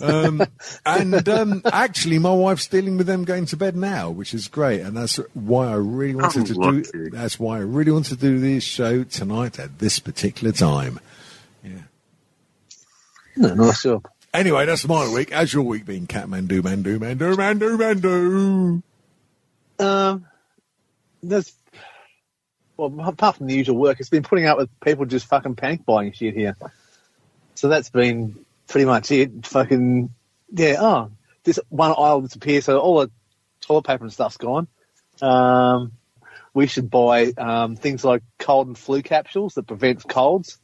Um, 0.00 0.42
and 0.86 1.28
um, 1.28 1.62
actually, 1.72 2.18
my 2.18 2.32
wife's 2.32 2.66
dealing 2.66 2.96
with 2.96 3.06
them 3.06 3.24
going 3.24 3.46
to 3.46 3.56
bed 3.56 3.76
now, 3.76 4.10
which 4.10 4.34
is 4.34 4.48
great, 4.48 4.80
and 4.80 4.96
that's 4.96 5.16
why 5.34 5.68
I 5.68 5.74
really 5.74 6.14
wanted 6.14 6.50
Oh, 6.58 6.72
to 6.82 6.82
do. 6.82 7.10
That's 7.10 7.38
why 7.38 7.56
I 7.56 7.60
really 7.60 7.92
wanted 7.92 8.18
to 8.18 8.20
do 8.20 8.38
this 8.38 8.62
show 8.64 9.04
tonight 9.04 9.58
at 9.58 9.78
this 9.78 9.98
particular 9.98 10.52
time. 10.52 11.00
Yeah. 11.64 11.72
No, 13.36 13.54
nice 13.54 13.82
job. 13.82 14.06
Anyway, 14.32 14.64
that's 14.66 14.86
my 14.86 15.12
week. 15.12 15.30
How's 15.30 15.52
your 15.52 15.64
week 15.64 15.84
been, 15.84 16.06
Catmandu, 16.06 16.60
Mandu, 16.62 16.98
Mandu, 16.98 17.34
Mandu, 17.36 18.82
Mandu? 19.80 19.84
Um, 19.84 20.26
there's 21.22 21.52
well, 22.76 23.08
apart 23.08 23.36
from 23.36 23.46
the 23.48 23.54
usual 23.54 23.76
work, 23.76 24.00
it's 24.00 24.08
been 24.08 24.22
putting 24.22 24.46
up 24.46 24.56
with 24.56 24.68
people 24.80 25.04
just 25.04 25.26
fucking 25.26 25.56
panic 25.56 25.84
buying 25.84 26.12
shit 26.12 26.34
here. 26.34 26.56
So 27.54 27.68
that's 27.68 27.90
been 27.90 28.44
pretty 28.70 28.86
much 28.86 29.10
it. 29.10 29.46
Fucking 29.46 30.10
yeah. 30.52 30.76
Oh, 30.78 31.10
this 31.44 31.60
one 31.68 31.90
aisle 31.90 32.22
disappears, 32.22 32.64
so 32.64 32.78
all 32.78 33.00
the 33.00 33.10
toilet 33.60 33.82
paper 33.84 34.04
and 34.04 34.12
stuff's 34.12 34.38
gone. 34.38 34.68
Um, 35.20 35.92
we 36.54 36.66
should 36.66 36.88
buy 36.90 37.32
um, 37.36 37.76
things 37.76 38.04
like 38.04 38.22
cold 38.38 38.68
and 38.68 38.78
flu 38.78 39.02
capsules 39.02 39.54
that 39.54 39.66
prevents 39.66 40.04
colds. 40.04 40.58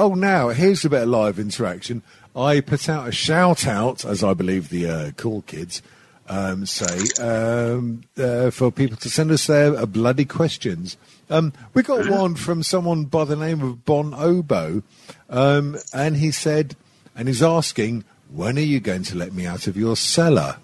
Oh, 0.00 0.14
now 0.14 0.50
here's 0.50 0.84
a 0.84 0.90
bit 0.90 1.02
of 1.02 1.08
live 1.08 1.40
interaction. 1.40 2.02
I 2.36 2.60
put 2.60 2.88
out 2.88 3.08
a 3.08 3.10
shout 3.10 3.66
out, 3.66 4.04
as 4.04 4.22
I 4.22 4.32
believe 4.32 4.68
the 4.68 4.88
uh, 4.88 5.10
cool 5.16 5.42
kids 5.42 5.82
um, 6.28 6.66
say, 6.66 7.20
um, 7.20 8.02
uh, 8.16 8.52
for 8.52 8.70
people 8.70 8.96
to 8.98 9.10
send 9.10 9.32
us 9.32 9.48
their 9.48 9.76
uh, 9.76 9.86
bloody 9.86 10.24
questions. 10.24 10.96
Um, 11.28 11.52
we 11.74 11.82
got 11.82 12.08
one 12.08 12.36
from 12.36 12.62
someone 12.62 13.06
by 13.06 13.24
the 13.24 13.34
name 13.34 13.60
of 13.60 13.84
Bon 13.84 14.14
Obo, 14.14 14.84
um, 15.30 15.76
and 15.92 16.16
he 16.16 16.30
said, 16.30 16.76
and 17.16 17.26
he's 17.26 17.42
asking, 17.42 18.04
when 18.30 18.56
are 18.56 18.60
you 18.60 18.78
going 18.78 19.02
to 19.02 19.16
let 19.16 19.32
me 19.32 19.46
out 19.46 19.66
of 19.66 19.76
your 19.76 19.96
cellar? 19.96 20.58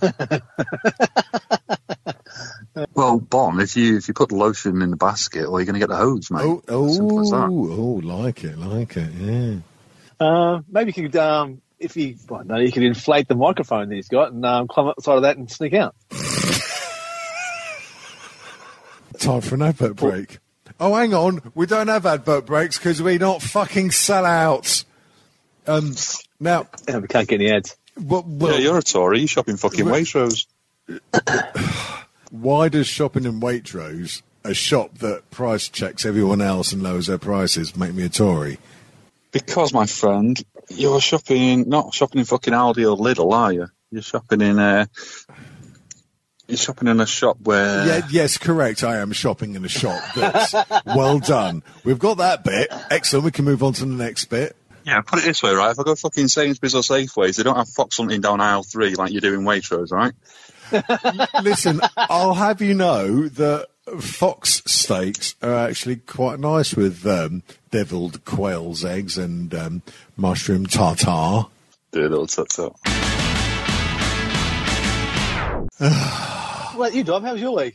Well, 2.94 3.18
Bon, 3.18 3.60
if 3.60 3.76
you 3.76 3.96
if 3.96 4.08
you 4.08 4.14
put 4.14 4.28
the 4.28 4.36
lotion 4.36 4.82
in 4.82 4.90
the 4.90 4.96
basket, 4.96 5.46
or 5.46 5.58
you're 5.60 5.66
going 5.66 5.74
to 5.74 5.80
get 5.80 5.88
the 5.88 5.96
hose, 5.96 6.30
mate. 6.30 6.42
Oh, 6.42 6.62
oh, 6.68 6.88
Simple 6.92 7.20
as 7.20 7.32
oh, 7.32 8.00
like 8.02 8.44
it, 8.44 8.58
like 8.58 8.96
it, 8.96 9.12
yeah. 9.12 9.56
Uh, 10.20 10.60
maybe 10.70 10.92
you 10.94 11.08
could, 11.08 11.16
um, 11.16 11.62
if 11.78 11.96
you, 11.96 12.16
well, 12.28 12.44
no, 12.44 12.56
you 12.56 12.70
could 12.70 12.82
inflate 12.82 13.26
the 13.26 13.34
microphone 13.34 13.88
that 13.88 13.94
he's 13.94 14.08
got 14.08 14.32
and 14.32 14.44
um, 14.44 14.68
climb 14.68 14.86
up 14.86 14.96
the 14.96 15.02
side 15.02 15.16
of 15.16 15.22
that 15.22 15.38
and 15.38 15.50
sneak 15.50 15.72
out. 15.74 15.94
Time 19.18 19.40
for 19.40 19.54
an 19.54 19.62
advert 19.62 19.96
break. 19.96 20.38
Oh, 20.78 20.94
hang 20.94 21.14
on. 21.14 21.40
We 21.54 21.66
don't 21.66 21.88
have 21.88 22.06
advert 22.06 22.46
breaks 22.46 22.78
because 22.78 23.02
we're 23.02 23.18
not 23.18 23.42
fucking 23.42 23.90
sellouts. 23.90 24.84
Um, 25.66 25.94
now, 26.38 26.68
Yeah, 26.88 26.98
we 26.98 27.08
can't 27.08 27.28
get 27.28 27.40
any 27.40 27.50
ads. 27.50 27.76
well, 27.98 28.24
well, 28.26 28.52
yeah, 28.52 28.58
you're 28.58 28.78
a 28.78 28.82
Tory. 28.82 29.20
You 29.20 29.26
shop 29.26 29.48
in 29.48 29.56
fucking 29.56 29.84
Waitrose. 29.84 30.46
why 32.30 32.68
does 32.68 32.86
shopping 32.86 33.24
in 33.24 33.40
Waitrose, 33.40 34.22
a 34.44 34.54
shop 34.54 34.98
that 34.98 35.30
price 35.30 35.68
checks 35.68 36.06
everyone 36.06 36.40
else 36.40 36.72
and 36.72 36.82
lowers 36.82 37.06
their 37.06 37.18
prices, 37.18 37.76
make 37.76 37.94
me 37.94 38.04
a 38.04 38.08
Tory? 38.08 38.58
Because, 39.32 39.72
my 39.72 39.86
friend, 39.86 40.42
you're 40.68 41.00
shopping 41.00 41.42
in, 41.42 41.68
not 41.68 41.94
shopping 41.94 42.20
in 42.20 42.24
fucking 42.24 42.54
Aldi 42.54 42.90
or 42.90 42.96
Lidl, 42.96 43.32
are 43.32 43.52
you? 43.52 43.66
You're 43.90 44.02
shopping 44.02 44.40
in 44.40 44.58
a. 44.58 44.88
You're 46.46 46.56
shopping 46.56 46.88
in 46.88 47.00
a 47.00 47.06
shop 47.06 47.38
where. 47.42 47.86
yeah, 47.86 48.08
yes, 48.10 48.36
correct. 48.38 48.82
I 48.82 48.98
am 48.98 49.12
shopping 49.12 49.54
in 49.54 49.64
a 49.64 49.68
shop 49.68 50.02
that's 50.16 50.52
well 50.86 51.20
done. 51.20 51.62
We've 51.84 51.98
got 51.98 52.18
that 52.18 52.42
bit. 52.42 52.68
Excellent. 52.90 53.24
We 53.24 53.30
can 53.30 53.44
move 53.44 53.62
on 53.62 53.72
to 53.74 53.84
the 53.84 53.94
next 53.94 54.24
bit. 54.26 54.56
Yeah, 54.84 55.00
put 55.02 55.20
it 55.20 55.26
this 55.26 55.42
way, 55.42 55.52
right? 55.52 55.70
If 55.70 55.78
I 55.78 55.84
go 55.84 55.94
fucking 55.94 56.28
Sainsbury's 56.28 56.74
or 56.74 56.82
Safeways, 56.82 57.36
they 57.36 57.42
don't 57.42 57.56
have 57.56 57.68
fox 57.68 57.98
hunting 57.98 58.20
down 58.20 58.40
aisle 58.40 58.62
three 58.62 58.94
like 58.94 59.12
you 59.12 59.20
do 59.20 59.34
in 59.34 59.42
Waitrose, 59.42 59.92
right? 59.92 60.12
Listen, 61.42 61.80
I'll 61.96 62.34
have 62.34 62.60
you 62.60 62.74
know 62.74 63.28
that 63.28 63.68
fox 64.00 64.62
steaks 64.66 65.34
are 65.42 65.54
actually 65.54 65.96
quite 65.96 66.38
nice 66.38 66.74
with 66.74 67.06
um, 67.06 67.42
deviled 67.70 68.24
quail's 68.24 68.84
eggs 68.84 69.18
and 69.18 69.52
um, 69.54 69.82
mushroom 70.16 70.66
tartare. 70.66 71.46
Do 71.92 72.00
a 72.00 72.08
little 72.08 72.26
tut 72.26 72.48
tut. 72.50 72.74
Well, 76.76 76.92
you, 76.92 77.04
Dom, 77.04 77.22
how 77.24 77.32
was 77.32 77.42
your 77.42 77.54
week? 77.56 77.74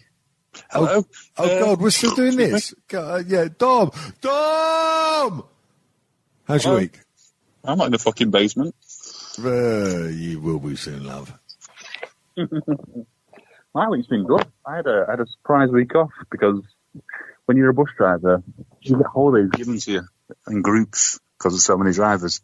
Hello. 0.72 1.06
Oh 1.38 1.44
Uh, 1.44 1.60
God, 1.60 1.82
we're 1.82 1.90
still 1.92 2.16
doing 2.16 2.38
this. 2.38 2.74
God, 2.88 3.28
yeah, 3.28 3.48
Dom, 3.56 3.92
Dom. 4.22 5.44
How's 6.48 6.64
your 6.64 6.72
Hello? 6.74 6.78
week? 6.78 7.00
I'm 7.64 7.78
not 7.78 7.86
in 7.88 7.92
the 7.92 8.00
fucking 8.00 8.32
basement. 8.32 8.74
Uh, 9.38 10.08
you 10.08 10.40
will 10.40 10.60
be 10.60 10.76
soon, 10.76 11.04
love. 11.04 11.38
My 13.74 13.90
week's 13.90 14.08
been 14.08 14.26
good. 14.26 14.46
I 14.66 14.78
had 14.78 14.88
a 14.88 15.06
I 15.08 15.12
had 15.12 15.20
a 15.20 15.28
surprise 15.28 15.70
week 15.70 15.96
off 15.96 16.12
because 16.32 16.62
when 17.46 17.58
you're 17.58 17.70
a 17.70 17.74
bus 17.74 17.88
driver, 17.98 18.44
you 18.82 18.98
get 18.98 19.08
holidays 19.08 19.52
given 19.52 19.80
to 19.80 19.92
you 19.92 20.02
in 20.48 20.62
groups 20.62 21.20
because 21.38 21.54
there's 21.54 21.64
so 21.64 21.78
many 21.78 21.94
drivers, 21.94 22.42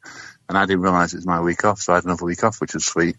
and 0.50 0.58
I 0.58 0.66
didn't 0.66 0.82
realise 0.82 1.14
it 1.14 1.18
was 1.18 1.28
my 1.28 1.42
week 1.42 1.64
off, 1.64 1.80
so 1.80 1.94
I 1.94 1.98
had 1.98 2.06
another 2.06 2.26
week 2.26 2.44
off, 2.44 2.60
which 2.60 2.74
was 2.74 2.86
sweet. 2.86 3.16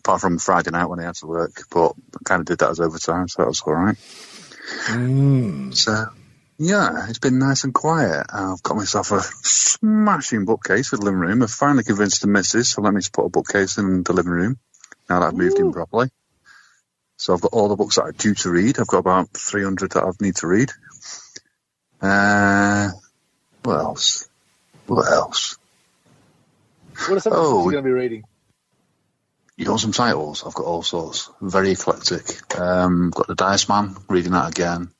Apart 0.00 0.20
from 0.20 0.38
Friday 0.38 0.70
night 0.70 0.86
when 0.86 1.00
I 1.00 1.04
had 1.04 1.16
to 1.16 1.26
work, 1.26 1.52
but 1.70 1.92
I 2.14 2.18
kind 2.24 2.40
of 2.40 2.46
did 2.46 2.58
that 2.58 2.70
as 2.70 2.80
overtime, 2.80 3.28
so 3.28 3.42
that 3.42 3.48
was 3.48 3.62
all 3.62 3.74
right. 3.74 3.96
Mm. 4.86 5.74
So 5.74 6.06
yeah, 6.58 7.08
it's 7.08 7.18
been 7.18 7.38
nice 7.38 7.64
and 7.64 7.74
quiet. 7.74 8.26
I've 8.32 8.62
got 8.62 8.76
myself 8.76 9.10
a 9.10 9.20
smashing 9.20 10.44
bookcase 10.44 10.88
for 10.88 10.96
the 10.96 11.04
living 11.04 11.20
room. 11.20 11.42
I've 11.42 11.50
finally 11.50 11.84
convinced 11.84 12.20
the 12.20 12.28
missus 12.28 12.74
to 12.74 12.80
let 12.80 12.94
me 12.94 13.00
put 13.12 13.26
a 13.26 13.30
bookcase 13.30 13.78
in 13.78 14.02
the 14.02 14.12
living 14.12 14.32
room 14.32 14.58
now 15.08 15.20
that 15.20 15.26
I've 15.28 15.34
moved 15.34 15.58
in 15.58 15.72
properly. 15.72 16.10
So 17.16 17.34
I've 17.34 17.40
got 17.40 17.52
all 17.52 17.68
the 17.68 17.76
books 17.76 17.96
that 17.96 18.02
are 18.02 18.12
due 18.12 18.34
to 18.34 18.50
read. 18.50 18.78
I've 18.78 18.86
got 18.86 18.98
about 18.98 19.30
300 19.36 19.92
that 19.92 20.04
I 20.04 20.10
need 20.20 20.36
to 20.36 20.46
read. 20.46 20.70
Uh, 22.00 22.90
what 23.64 23.74
else? 23.74 24.28
What 24.86 25.10
else? 25.10 25.56
What 27.08 27.16
are 27.16 27.20
some 27.20 27.32
of 27.32 27.38
Oh. 27.38 27.52
books 27.54 27.64
you're 27.64 27.72
going 27.72 27.84
to 27.84 27.88
be 27.88 27.92
reading? 27.92 28.24
You 29.56 29.68
want 29.70 29.80
some 29.80 29.92
titles? 29.92 30.44
I've 30.46 30.54
got 30.54 30.66
all 30.66 30.82
sorts. 30.84 31.30
Very 31.40 31.72
eclectic. 31.72 32.56
Um, 32.58 33.10
got 33.10 33.26
The 33.26 33.34
Dice 33.34 33.68
Man, 33.68 33.96
reading 34.08 34.32
that 34.32 34.48
again. 34.50 34.90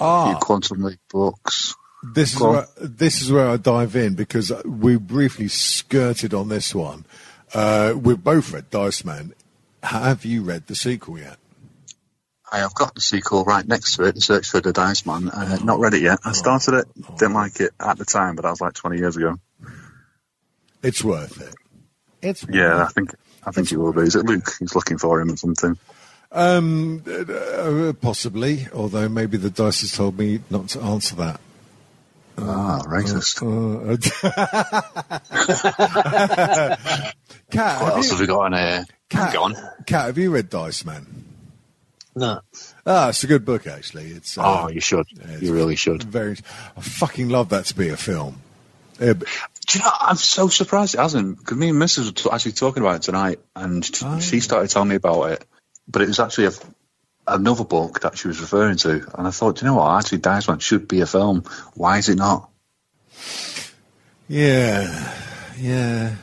A 0.00 0.24
few 0.26 0.34
Ah, 0.34 0.38
Quantum 0.40 0.82
Leap 0.82 0.98
books. 1.08 1.76
this 2.02 2.34
is 2.34 2.42
on. 2.42 2.54
where, 2.54 2.66
this 2.80 3.22
is 3.22 3.30
where 3.30 3.48
I 3.48 3.56
dive 3.56 3.94
in 3.94 4.14
because 4.14 4.50
we 4.64 4.96
briefly 4.96 5.46
skirted 5.48 6.34
on 6.34 6.48
this 6.48 6.74
one. 6.74 7.06
Uh, 7.54 7.94
we've 7.96 8.22
both 8.22 8.52
read 8.52 8.70
Dice 8.70 9.04
Man. 9.04 9.34
Have 9.82 10.24
you 10.24 10.42
read 10.42 10.66
the 10.66 10.74
sequel 10.74 11.18
yet? 11.18 11.38
I 12.50 12.58
have 12.58 12.74
got 12.74 12.94
the 12.94 13.00
sequel 13.00 13.44
right 13.44 13.66
next 13.66 13.96
to 13.96 14.04
it, 14.04 14.14
The 14.14 14.20
Search 14.20 14.50
for 14.50 14.60
the 14.60 14.72
Dice 14.72 15.04
Man. 15.04 15.28
Uh, 15.28 15.58
not 15.64 15.80
read 15.80 15.94
it 15.94 16.02
yet. 16.02 16.20
I 16.24 16.32
started 16.32 16.74
it, 16.74 17.18
didn't 17.18 17.34
like 17.34 17.60
it 17.60 17.72
at 17.80 17.98
the 17.98 18.04
time, 18.04 18.36
but 18.36 18.42
that 18.42 18.50
was 18.50 18.60
like 18.60 18.74
20 18.74 18.98
years 18.98 19.16
ago. 19.16 19.36
It's 20.82 21.02
worth 21.02 21.40
it. 21.40 21.54
It's 22.22 22.46
Yeah, 22.48 22.84
I 22.84 22.88
think 22.88 23.14
I 23.44 23.50
think 23.50 23.70
it 23.72 23.76
will 23.76 23.92
be. 23.92 24.02
Is 24.02 24.16
it 24.16 24.24
Luke? 24.24 24.48
He's 24.58 24.74
looking 24.74 24.98
for 24.98 25.20
him 25.20 25.30
or 25.32 25.36
something. 25.36 25.78
Um, 26.32 27.02
uh, 27.06 27.92
possibly, 28.00 28.66
although 28.72 29.08
maybe 29.08 29.36
the 29.36 29.50
dice 29.50 29.82
has 29.82 29.92
told 29.92 30.18
me 30.18 30.40
not 30.50 30.68
to 30.70 30.80
answer 30.80 31.16
that. 31.16 31.40
Ah, 32.38 32.82
racist. 32.86 33.42
Uh, 33.42 33.96
Cat, 37.56 37.80
what 37.80 37.86
have 37.88 37.96
else 37.96 38.06
you, 38.06 38.10
have 38.12 38.20
we 38.20 38.26
got 38.26 38.40
on 38.40 38.52
here? 38.52 38.84
Cat, 39.08 39.32
Go 39.32 39.42
on. 39.44 39.54
Cat, 39.86 40.06
have 40.06 40.18
you 40.18 40.30
read 40.30 40.48
Dice 40.50 40.84
Man? 40.84 41.06
No. 42.14 42.40
Ah, 42.86 43.10
it's 43.10 43.22
a 43.24 43.26
good 43.26 43.44
book 43.44 43.66
actually. 43.66 44.06
It's 44.06 44.38
uh, 44.38 44.42
Oh, 44.64 44.68
you 44.68 44.80
should. 44.80 45.06
it's 45.12 45.42
You 45.42 45.52
really 45.52 45.76
should. 45.76 46.02
Very, 46.02 46.36
I 46.76 46.80
fucking 46.80 47.28
love 47.28 47.50
that 47.50 47.66
to 47.66 47.74
be 47.76 47.88
a 47.90 47.96
film. 47.96 48.40
Uh, 49.00 49.12
but- 49.14 49.28
Do 49.68 49.78
you 49.78 49.84
know, 49.84 49.90
I'm 50.00 50.16
so 50.16 50.48
surprised 50.48 50.94
it 50.94 50.98
hasn't, 51.00 51.38
because 51.38 51.58
me 51.58 51.68
and 51.70 51.78
Mrs. 51.82 52.06
were 52.06 52.12
t- 52.12 52.30
actually 52.32 52.52
talking 52.52 52.82
about 52.82 52.96
it 52.96 53.02
tonight, 53.02 53.40
and 53.54 53.82
t- 53.84 54.06
Oh. 54.06 54.18
she 54.20 54.40
started 54.40 54.70
telling 54.70 54.88
me 54.88 54.94
about 54.94 55.24
it, 55.32 55.44
but 55.88 56.00
it 56.02 56.08
was 56.08 56.20
actually 56.20 56.46
a, 56.46 56.52
another 57.26 57.64
book 57.64 58.00
that 58.00 58.16
she 58.16 58.28
was 58.28 58.40
referring 58.40 58.76
to, 58.78 59.04
and 59.18 59.26
I 59.26 59.30
thought, 59.30 59.56
do 59.56 59.66
you 59.66 59.70
know 59.70 59.76
what, 59.76 59.98
actually 59.98 60.18
Dice 60.18 60.48
Man 60.48 60.60
should 60.60 60.88
be 60.88 61.00
a 61.02 61.06
film. 61.06 61.42
Why 61.74 61.98
is 61.98 62.08
it 62.08 62.16
not? 62.16 62.48
yeah, 64.28 65.12
yeah. 65.58 66.14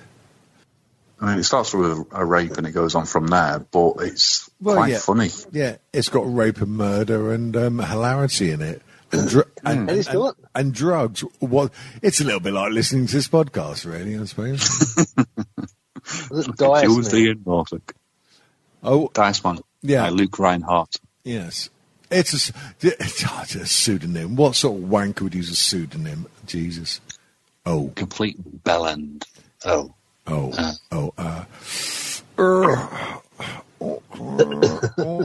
I 1.24 1.28
mean, 1.32 1.40
it 1.40 1.44
starts 1.44 1.74
with 1.74 1.92
a, 1.92 2.06
a 2.12 2.26
rape 2.26 2.58
and 2.58 2.68
it 2.68 2.72
goes 2.72 2.96
on 2.96 3.06
from 3.06 3.28
there, 3.28 3.60
but 3.60 3.94
it's 4.02 4.50
Well, 4.62 4.76
quite 4.76 4.92
yeah. 4.92 5.00
funny. 5.00 5.30
Yeah, 5.52 5.78
it's 5.94 6.10
got 6.10 6.24
rape 6.32 6.58
and 6.60 6.72
murder 6.72 7.32
and 7.34 7.56
um, 7.56 7.80
hilarity 7.80 8.52
in 8.52 8.62
it. 8.62 8.82
And, 9.12 9.30
dr- 9.30 9.52
and, 9.64 9.90
How 9.90 9.96
do 9.96 10.18
you 10.20 10.34
and 10.56 10.74
drugs. 10.74 11.22
What? 11.40 11.72
It's 12.02 12.20
a 12.20 12.24
little 12.24 12.40
bit 12.40 12.54
like 12.54 12.72
listening 12.74 13.08
to 13.08 13.14
this 13.14 13.28
podcast, 13.28 13.86
really. 13.90 14.18
I 14.20 14.26
suppose. 14.26 14.96
Was 16.30 16.48
it 16.48 16.58
Dice 16.58 16.82
Tuesday 16.84 17.30
in 17.30 17.44
Norfolk. 17.46 17.94
oh, 18.84 19.10
Dice 19.14 19.44
Man. 19.44 19.60
Yeah. 19.82 20.04
By 20.04 20.10
Luke 20.10 20.38
Rhinehart. 20.40 20.96
yes. 21.24 21.70
It's 22.12 22.34
a, 22.34 22.36
s- 22.36 22.52
it's 22.82 23.56
a 23.56 23.66
pseudonym. 23.66 24.36
What 24.36 24.56
sort 24.56 24.78
of 24.82 24.88
wanker 24.90 25.22
would 25.22 25.34
use 25.34 25.50
a 25.50 25.56
pseudonym? 25.56 26.28
Jesus. 26.46 27.00
Oh, 27.66 27.92
Complete 27.96 28.38
bellend. 28.64 29.24
Oh. 29.66 29.94
Oh, 30.28 30.54
oh. 30.92 31.14
Uh, 31.18 31.46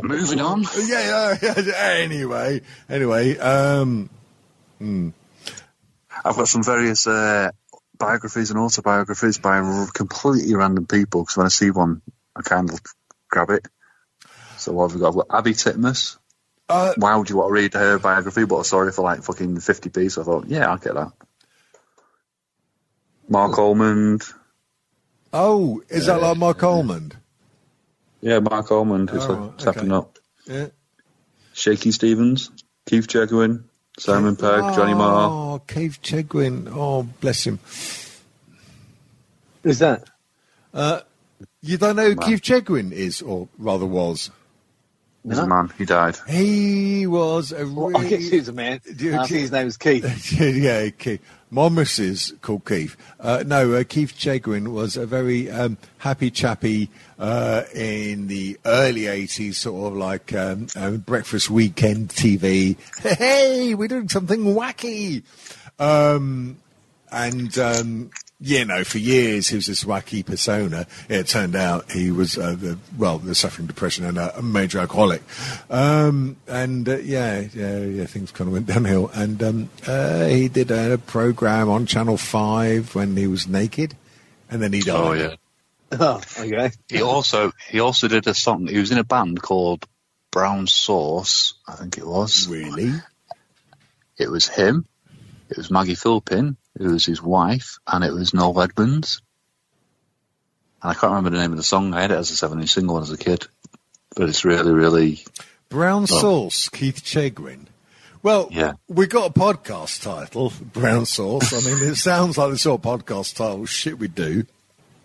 Moving 0.03 0.41
on. 0.41 0.63
yeah, 0.87 1.37
yeah, 1.41 1.55
yeah. 1.61 1.73
Anyway, 1.77 2.61
anyway. 2.89 3.37
Um, 3.39 4.11
I've 4.81 6.37
got 6.37 6.49
some 6.49 6.63
various 6.63 7.07
uh, 7.07 7.51
biographies 7.97 8.51
and 8.51 8.59
autobiographies 8.59 9.39
by 9.39 9.87
completely 9.95 10.55
random 10.55 10.87
people 10.87 11.23
because 11.23 11.37
when 11.37 11.47
I 11.47 11.51
see 11.51 11.71
one, 11.71 12.03
I 12.35 12.43
kind 12.43 12.71
of 12.71 12.81
grab 13.31 13.51
it. 13.51 13.67
So 14.57 14.73
what 14.73 14.91
have 14.91 14.95
we 14.95 15.01
got? 15.01 15.09
I've 15.09 15.15
got 15.15 15.27
Abi 15.31 15.53
Titmuss. 15.53 16.17
uh, 16.69 16.95
Why 16.97 17.15
would 17.17 17.31
you 17.31 17.37
want 17.37 17.51
to 17.51 17.53
read 17.55 17.75
her 17.75 17.99
biography? 17.99 18.45
But 18.45 18.59
I 18.59 18.63
saw 18.63 18.83
it 18.83 18.95
for 18.95 19.03
like 19.03 19.23
fucking 19.23 19.57
50p, 19.59 20.11
so 20.11 20.23
I 20.23 20.25
thought, 20.25 20.47
yeah, 20.49 20.69
I'll 20.69 20.79
get 20.79 20.95
that. 20.95 21.13
Marc 23.29 23.59
Almond. 23.59 24.23
Oh, 25.33 25.83
is 25.89 26.07
that 26.07 26.21
like 26.23 26.37
Marc 26.39 26.63
Almond? 26.63 27.17
Yeah, 28.21 28.39
Marc 28.41 28.71
Almond, 28.73 29.11
who's 29.11 29.25
Oh, 29.27 29.35
like 29.35 29.61
stepping 29.61 29.93
okay. 29.93 29.97
up. 29.97 30.19
Yeah. 30.47 30.67
Shaky 31.53 31.93
Stevens. 31.93 32.51
Keith 32.87 33.07
Chegwin, 33.07 33.65
Simon 33.99 34.35
Pegg, 34.37 34.75
Johnny 34.75 34.95
Marr. 34.95 35.29
Oh, 35.31 35.63
Keith 35.67 36.01
Chegwin. 36.03 36.73
Oh, 36.73 37.03
bless 37.21 37.47
him. 37.47 37.59
Who's 39.63 39.81
that? 39.81 40.09
Uh, 40.73 41.01
you 41.61 41.77
don't 41.77 41.97
know 41.97 42.09
who 42.09 42.15
Man. 42.15 42.27
Keith 42.27 42.41
Chegwin 42.41 42.93
is, 42.93 43.21
or 43.21 43.49
rather 43.59 43.85
was. 43.85 44.31
He's 45.29 45.39
a 45.39 45.47
man. 45.47 45.73
He 45.79 45.85
died. 45.85 46.17
He 46.29 47.07
was 47.07 47.53
a 47.53 47.67
Well, 47.67 47.97
I 47.97 48.03
guess 48.03 48.13
really... 48.21 48.31
he's 48.31 48.49
a 48.49 48.53
man. 48.53 48.81
You- 48.99 49.15
I 49.17 49.27
think 49.27 49.41
his 49.41 49.53
name 49.53 49.67
is 49.67 49.77
Keith. 49.77 50.33
yeah, 50.41 50.89
Keith. 50.91 51.21
My 51.51 51.69
missus 51.71 52.35
called 52.43 52.67
Keith. 52.67 52.95
Uh, 53.19 53.43
no, 53.47 53.73
uh, 53.73 53.83
Keith 53.89 54.15
Chegwin 54.19 54.69
was 54.69 54.99
a 54.99 55.07
very 55.07 55.51
um, 55.51 55.79
happy 55.97 56.31
chappy 56.31 56.91
uh, 57.19 57.63
in 57.75 58.27
the 58.27 58.59
early 58.67 59.03
80s, 59.03 59.55
sort 59.55 59.93
of 59.93 59.99
like 59.99 60.35
um, 60.35 60.67
um, 60.77 60.99
breakfast 60.99 61.49
weekend 61.49 62.11
TV. 62.11 62.77
Hey, 63.01 63.75
we're 63.75 63.89
doing 63.89 64.11
something 64.11 64.45
wacky. 64.45 65.23
Um, 65.79 66.59
and, 67.11 67.59
um, 67.59 68.11
you 68.41 68.65
know, 68.65 68.85
for 68.85 68.99
years 68.99 69.49
he 69.49 69.57
was 69.57 69.67
this 69.67 69.85
wacky 69.85 70.25
persona. 70.25 70.87
It 71.09 71.27
turned 71.27 71.57
out 71.57 71.91
he 71.91 72.11
was, 72.11 72.39
uh, 72.39 72.55
the, 72.59 72.79
well, 72.97 73.19
the 73.19 73.35
suffering 73.35 73.67
depression 73.67 74.05
and 74.05 74.17
a, 74.17 74.39
a 74.39 74.43
major 74.43 74.79
alcoholic. 74.79 75.23
Um, 75.71 76.37
and 76.47 76.89
uh, 76.89 76.99
yeah, 76.99 77.41
yeah, 77.53 77.79
yeah, 77.79 78.05
things 78.07 78.31
kind 78.31 78.49
of 78.49 78.53
went 78.53 78.67
downhill. 78.67 79.11
And 79.13 79.43
um, 79.43 79.71
uh, 79.87 80.27
he 80.27 80.49
did 80.49 80.71
a 80.71 80.99
program 80.99 81.69
on 81.69 81.87
Channel 81.87 82.17
Five 82.17 82.95
when 82.95 83.17
he 83.17 83.27
was 83.27 83.49
naked, 83.49 83.97
and 84.51 84.63
then 84.63 84.73
he 84.73 84.81
died. 84.81 84.97
Oh 84.97 85.13
yeah. 85.13 85.35
Oh, 85.91 86.21
okay. 86.39 86.71
He 86.89 87.03
also 87.03 87.53
he 87.71 87.81
also 87.81 88.09
did 88.09 88.27
a 88.27 88.35
song. 88.35 88.67
He 88.67 88.79
was 88.79 88.91
in 88.91 88.99
a 88.99 89.05
band 89.05 89.41
called 89.41 89.87
Brown 90.31 90.67
Sauce, 90.67 91.55
I 91.67 91.73
think 91.77 91.99
it 91.99 92.07
was. 92.07 92.47
Really? 92.49 92.93
It 94.19 94.31
was 94.31 94.47
him. 94.47 94.85
It 95.49 95.57
was 95.57 95.71
Maggie 95.71 95.97
Philbin. 95.97 96.57
It 96.79 96.87
was 96.87 97.05
his 97.05 97.21
wife, 97.23 97.79
and 97.87 98.05
it 98.05 98.13
was 98.13 98.33
Noel 98.35 98.63
Edmonds. 98.63 99.21
And 100.83 100.91
I 100.93 100.95
can't 100.95 101.11
remember 101.13 101.31
the 101.31 101.39
name 101.43 101.51
of 101.51 101.57
the 101.57 101.65
song. 101.65 101.93
I 101.93 102.03
had 102.03 102.13
it 102.13 102.17
as 102.19 102.31
a 102.31 102.37
seven-inch 102.37 102.71
single 102.71 102.95
when 102.95 103.01
I 103.03 103.09
was 103.09 103.13
a 103.13 103.19
kid, 103.19 103.47
but 104.15 104.29
it's 104.29 104.45
really, 104.45 104.73
really 104.73 105.25
Brown 105.69 106.05
Oh. 106.05 106.07
Sauce, 106.07 106.69
Keith 106.69 107.03
Chegwin. 107.05 107.67
Well, 108.23 108.49
Yeah. 108.53 108.73
we 108.89 109.07
got 109.07 109.31
a 109.31 109.33
podcast 109.33 110.03
title, 110.03 110.53
Brown 110.73 111.05
Sauce. 111.07 111.53
I 111.53 111.69
mean, 111.69 111.83
it 111.91 111.97
sounds 111.97 112.39
like 112.39 112.51
the 112.51 112.59
sort 112.59 112.85
of 112.85 113.01
podcast 113.03 113.35
title 113.37 113.65
shit 113.67 113.99
we 113.99 114.09
do. 114.09 114.45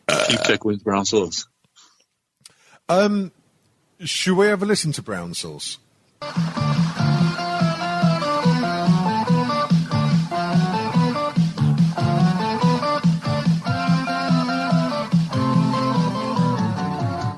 Keith 0.08 0.42
Chegwin's 0.44 0.84
Brown 0.84 1.06
Sauce. 1.06 1.48
Um, 2.90 3.32
should 4.00 4.36
we 4.36 4.48
ever 4.48 4.66
listen 4.66 4.92
to 4.94 5.02
Brown 5.02 5.34
Sauce? 5.34 5.78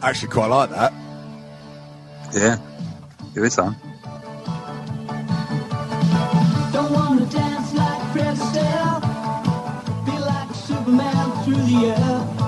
Actually, 0.06 0.30
quite 0.30 0.52
like 0.52 0.70
that. 0.70 0.94
Yeah, 2.32 2.60
give 3.34 3.44
it 3.44 3.50
time. 3.50 3.76
Don't 6.72 6.92
wanna 6.92 7.26
dance 7.26 7.74
like 7.74 8.14
Fred 8.14 8.38
Astaire. 8.38 9.02
Feel 10.06 10.22
like 10.22 10.54
Superman 10.54 11.44
through 11.44 11.56
the 11.56 11.86
air. 11.88 12.46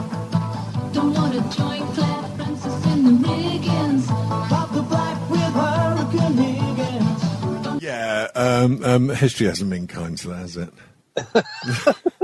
Don't 0.93 1.13
want 1.15 1.34
to 1.34 1.58
join 1.58 1.82
Clare 1.96 2.30
Francis 2.36 2.86
in 2.93 3.04
the 3.04 3.28
Riggins. 3.28 4.06
Pop 4.50 4.72
the 4.74 4.84
black 4.84 5.30
with 5.32 5.39
Hurricane 5.41 6.38
Higgins. 6.38 7.82
Yeah, 7.82 8.28
um, 8.36 8.84
um, 8.84 9.10
history 9.10 9.48
hasn't 9.48 9.72
been 9.72 9.88
kind 9.88 10.15
to 10.20 10.28
that, 10.28 10.38
has 10.38 10.58
it? 10.58 10.74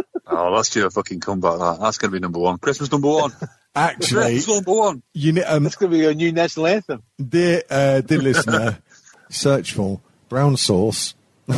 Oh, 0.44 0.52
let's 0.52 0.70
do 0.70 0.86
a 0.86 0.90
fucking 0.90 1.22
comeback. 1.22 1.58
That 1.58 1.78
that's 1.80 1.98
going 1.98 2.12
to 2.12 2.16
be 2.18 2.20
number 2.20 2.40
one. 2.40 2.58
Christmas 2.58 2.92
number 2.92 3.08
one. 3.08 3.32
Actually, 3.76 4.34
Christmas 4.34 4.58
number 4.58 4.74
one. 4.74 5.04
you 5.14 5.42
um, 5.48 5.64
That's 5.64 5.76
going 5.78 5.92
to 5.92 5.98
be 5.98 6.06
a 6.06 6.14
new 6.14 6.34
national 6.34 6.68
anthem. 6.68 7.02
dear, 7.18 7.64
uh, 7.70 8.02
dear 8.02 8.20
listener, 8.20 8.80
search 9.30 9.72
for 9.74 10.02
Brown 10.28 10.58
Sauce. 10.58 11.16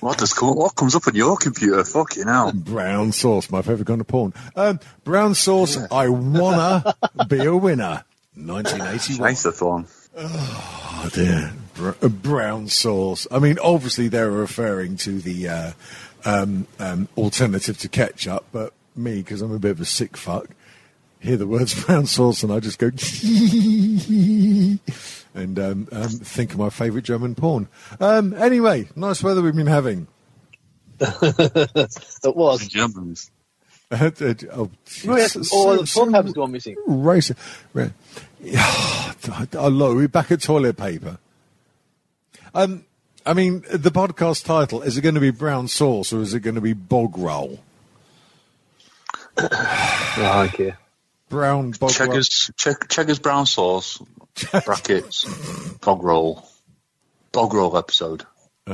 What 0.00 0.16
does 0.18 0.32
what 0.40 0.76
comes 0.76 0.94
up 0.94 1.08
on 1.08 1.16
your 1.16 1.36
computer? 1.36 1.82
Fucking 1.82 2.28
hell. 2.28 2.52
Brown 2.52 3.10
sauce, 3.10 3.50
my 3.50 3.62
favourite 3.62 3.88
kind 3.88 4.00
of 4.00 4.06
porn. 4.06 4.32
Um, 4.54 4.78
brown 5.02 5.34
sauce, 5.34 5.76
I 5.90 6.08
wanna 6.08 6.94
be 7.28 7.44
a 7.44 7.56
winner. 7.56 8.04
1981. 8.36 9.18
Nice 9.20 9.44
Nathan. 9.44 9.86
Oh 10.16 11.10
dear. 11.12 11.52
Br- 11.78 11.90
uh, 12.02 12.08
brown 12.08 12.68
sauce. 12.68 13.26
I 13.30 13.38
mean, 13.38 13.58
obviously 13.60 14.08
they're 14.08 14.30
referring 14.30 14.96
to 14.98 15.20
the 15.20 15.48
uh, 15.48 15.72
um, 16.24 16.66
um, 16.78 17.08
alternative 17.16 17.78
to 17.78 17.88
ketchup, 17.88 18.44
but 18.52 18.72
me, 18.96 19.18
because 19.18 19.42
I'm 19.42 19.52
a 19.52 19.58
bit 19.58 19.70
of 19.70 19.80
a 19.80 19.84
sick 19.84 20.16
fuck, 20.16 20.48
hear 21.20 21.36
the 21.36 21.46
words 21.46 21.84
brown 21.86 22.06
sauce 22.06 22.42
and 22.42 22.52
I 22.52 22.60
just 22.60 22.78
go 22.78 22.88
and 25.34 25.58
um, 25.58 25.88
um, 25.92 26.08
think 26.08 26.52
of 26.52 26.58
my 26.58 26.70
favourite 26.70 27.04
German 27.04 27.34
porn. 27.34 27.68
Um, 28.00 28.32
anyway, 28.34 28.88
nice 28.96 29.22
weather 29.22 29.42
we've 29.42 29.54
been 29.54 29.66
having. 29.66 30.06
It 31.00 32.34
was. 32.36 32.66
Germans. 32.66 33.30
oh, 33.92 34.10
Oh, 34.52 34.70
yes, 35.04 35.32
so- 35.48 35.56
all 35.56 35.76
the 35.78 35.86
so- 35.86 36.10
top 36.10 36.24
has 36.24 36.32
gone 36.32 36.50
missing. 36.52 36.74
Racist. 36.88 37.36
Right. 37.72 37.92
Yeah, 38.42 38.60
I 39.52 39.68
love. 39.68 39.94
We're 39.96 40.08
back 40.08 40.32
at 40.32 40.42
toilet 40.42 40.76
paper. 40.76 41.18
Um, 42.54 42.84
I 43.26 43.34
mean, 43.34 43.64
the 43.70 43.90
podcast 43.90 44.44
title 44.44 44.82
is 44.82 44.96
it 44.96 45.02
going 45.02 45.14
to 45.14 45.20
be 45.20 45.30
brown 45.30 45.68
sauce 45.68 46.12
or 46.12 46.20
is 46.22 46.34
it 46.34 46.40
going 46.40 46.54
to 46.54 46.60
be 46.60 46.72
bog 46.72 47.18
roll? 47.18 47.60
Oh, 49.36 49.48
I 49.52 50.46
don't 50.46 50.52
care. 50.52 50.78
Brown 51.28 51.72
bog 51.72 51.82
roll. 51.82 51.90
Cheggers, 51.90 52.50
check, 52.56 52.88
Cheggers 52.88 53.18
brown 53.18 53.46
sauce, 53.46 54.02
brackets, 54.64 55.24
bog 55.80 56.02
roll. 56.02 56.48
Bog 57.32 57.52
roll 57.52 57.76
episode. 57.76 58.24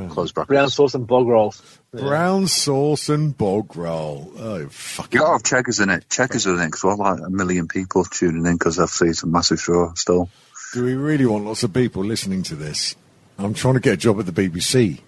Close 0.09 0.33
brackets. 0.33 0.49
Brown 0.49 0.71
sauce 0.71 0.95
and 0.95 1.07
bog 1.07 1.27
rolls. 1.29 1.63
Brown 1.93 2.47
sauce 2.49 3.09
and 3.09 3.37
bog 3.37 3.77
roll. 3.77 4.33
Oh, 4.37 4.69
fuck 4.69 5.13
You 5.15 5.21
gotta 5.21 5.33
have 5.33 5.45
Cheggers 5.45 5.81
in 5.81 5.91
it. 5.91 6.09
Cheggers 6.09 6.47
are 6.47 6.55
in 6.55 6.61
it 6.61 6.67
because 6.67 6.85
we've 6.85 6.99
like 6.99 7.21
a 7.21 7.31
million 7.31 7.69
people 7.69 8.05
tuning 8.05 8.45
in 8.47 8.55
because 8.55 8.77
they've 8.77 8.89
seen 8.89 9.15
some 9.15 9.31
massive 9.31 9.61
show 9.61 9.93
still. 9.95 10.29
Do 10.73 10.85
we 10.85 10.95
really 10.95 11.27
want 11.27 11.45
lots 11.45 11.63
of 11.63 11.73
people 11.73 12.05
listening 12.05 12.43
to 12.45 12.57
this? 12.57 12.97
I'm 13.39 13.55
trying 13.55 13.75
to 13.75 13.81
get 13.81 13.95
a 13.95 13.97
job 13.97 14.19
at 14.21 14.27
the 14.27 14.33
BBC. 14.33 15.01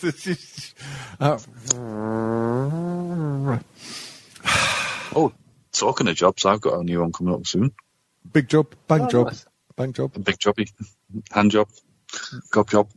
This 0.00 0.26
is- 0.26 0.74
uh, 1.20 1.38
oh, 5.14 5.32
talking 5.72 6.08
of 6.08 6.16
jobs, 6.16 6.44
I've 6.46 6.60
got 6.60 6.80
a 6.80 6.84
new 6.84 7.00
one 7.00 7.12
coming 7.12 7.34
up 7.34 7.46
soon. 7.46 7.72
big 8.32 8.48
job, 8.48 8.74
bank 8.88 9.02
Oh, 9.04 9.08
job, 9.08 9.26
nice. 9.28 9.46
bank 9.76 9.96
job. 9.96 10.12
Big 10.24 10.38
jobby. 10.38 10.70
Hand 11.30 11.50
job. 11.50 11.68
Gob 12.50 12.70
job. 12.70 12.88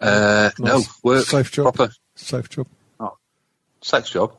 Uh, 0.00 0.50
no, 0.58 0.82
work. 1.02 1.26
Safe 1.26 1.50
job. 1.52 1.74
Proper 1.74 1.92
Safe 2.14 2.48
job. 2.48 2.66
sex 3.82 4.10
job. 4.10 4.34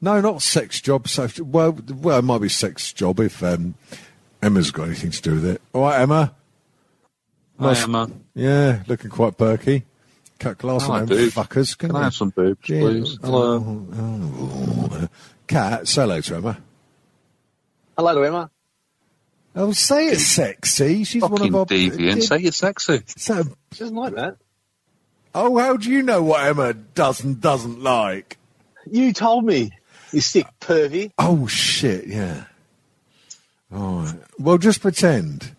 No, 0.00 0.20
not 0.20 0.42
sex 0.42 0.80
job. 0.80 1.08
Safe. 1.08 1.38
Well, 1.40 1.78
well, 1.94 2.18
it 2.18 2.22
might 2.22 2.40
be 2.40 2.48
sex 2.48 2.92
job 2.92 3.20
if 3.20 3.42
um, 3.42 3.74
Emma's 4.44 4.70
got 4.70 4.84
anything 4.88 5.10
to 5.10 5.22
do 5.22 5.34
with 5.36 5.46
it. 5.46 5.62
All 5.72 5.82
right, 5.82 6.00
Emma. 6.00 6.34
Nice. 7.58 7.78
Hi, 7.78 7.84
Emma. 7.84 8.10
Yeah, 8.34 8.82
looking 8.86 9.10
quite 9.10 9.38
perky. 9.38 9.84
Cut 10.38 10.58
glass 10.58 10.82
I 10.82 10.84
on 10.84 10.90
like 10.90 11.08
them 11.08 11.16
boobs. 11.18 11.34
fuckers. 11.34 11.78
Can 11.78 11.90
you? 11.92 11.96
I 11.96 12.02
have 12.04 12.14
some 12.14 12.30
boobs, 12.30 12.60
please? 12.62 13.18
Hello. 13.22 13.54
Oh, 13.56 14.88
oh. 14.92 15.08
Cat, 15.46 15.88
say 15.88 16.02
hello 16.02 16.20
to 16.20 16.34
Emma. 16.36 16.58
Hello 17.96 18.14
to 18.14 18.26
Emma. 18.26 18.50
Oh, 19.56 19.72
say 19.72 20.08
it 20.08 20.18
sexy. 20.18 21.04
She's 21.04 21.22
one 21.22 21.40
of 21.40 21.54
our 21.54 21.64
deviant. 21.64 22.22
Say 22.24 22.38
you're 22.38 22.52
sexy. 22.52 23.02
So, 23.16 23.44
She 23.72 23.78
doesn't 23.78 23.94
like 23.96 24.14
that. 24.16 24.36
oh, 25.34 25.56
how 25.58 25.76
do 25.76 25.90
you 25.90 26.02
know 26.02 26.22
what 26.22 26.44
Emma 26.44 26.74
does 26.74 27.22
and 27.24 27.40
doesn't 27.40 27.80
like? 27.82 28.36
You 28.90 29.12
told 29.12 29.44
me. 29.44 29.70
You 30.12 30.20
sick 30.20 30.46
pervy. 30.60 31.12
Oh 31.18 31.46
shit! 31.46 32.06
Yeah. 32.06 32.44
All 33.74 34.00
right. 34.00 34.14
Well, 34.38 34.58
just 34.58 34.80
pretend. 34.80 35.54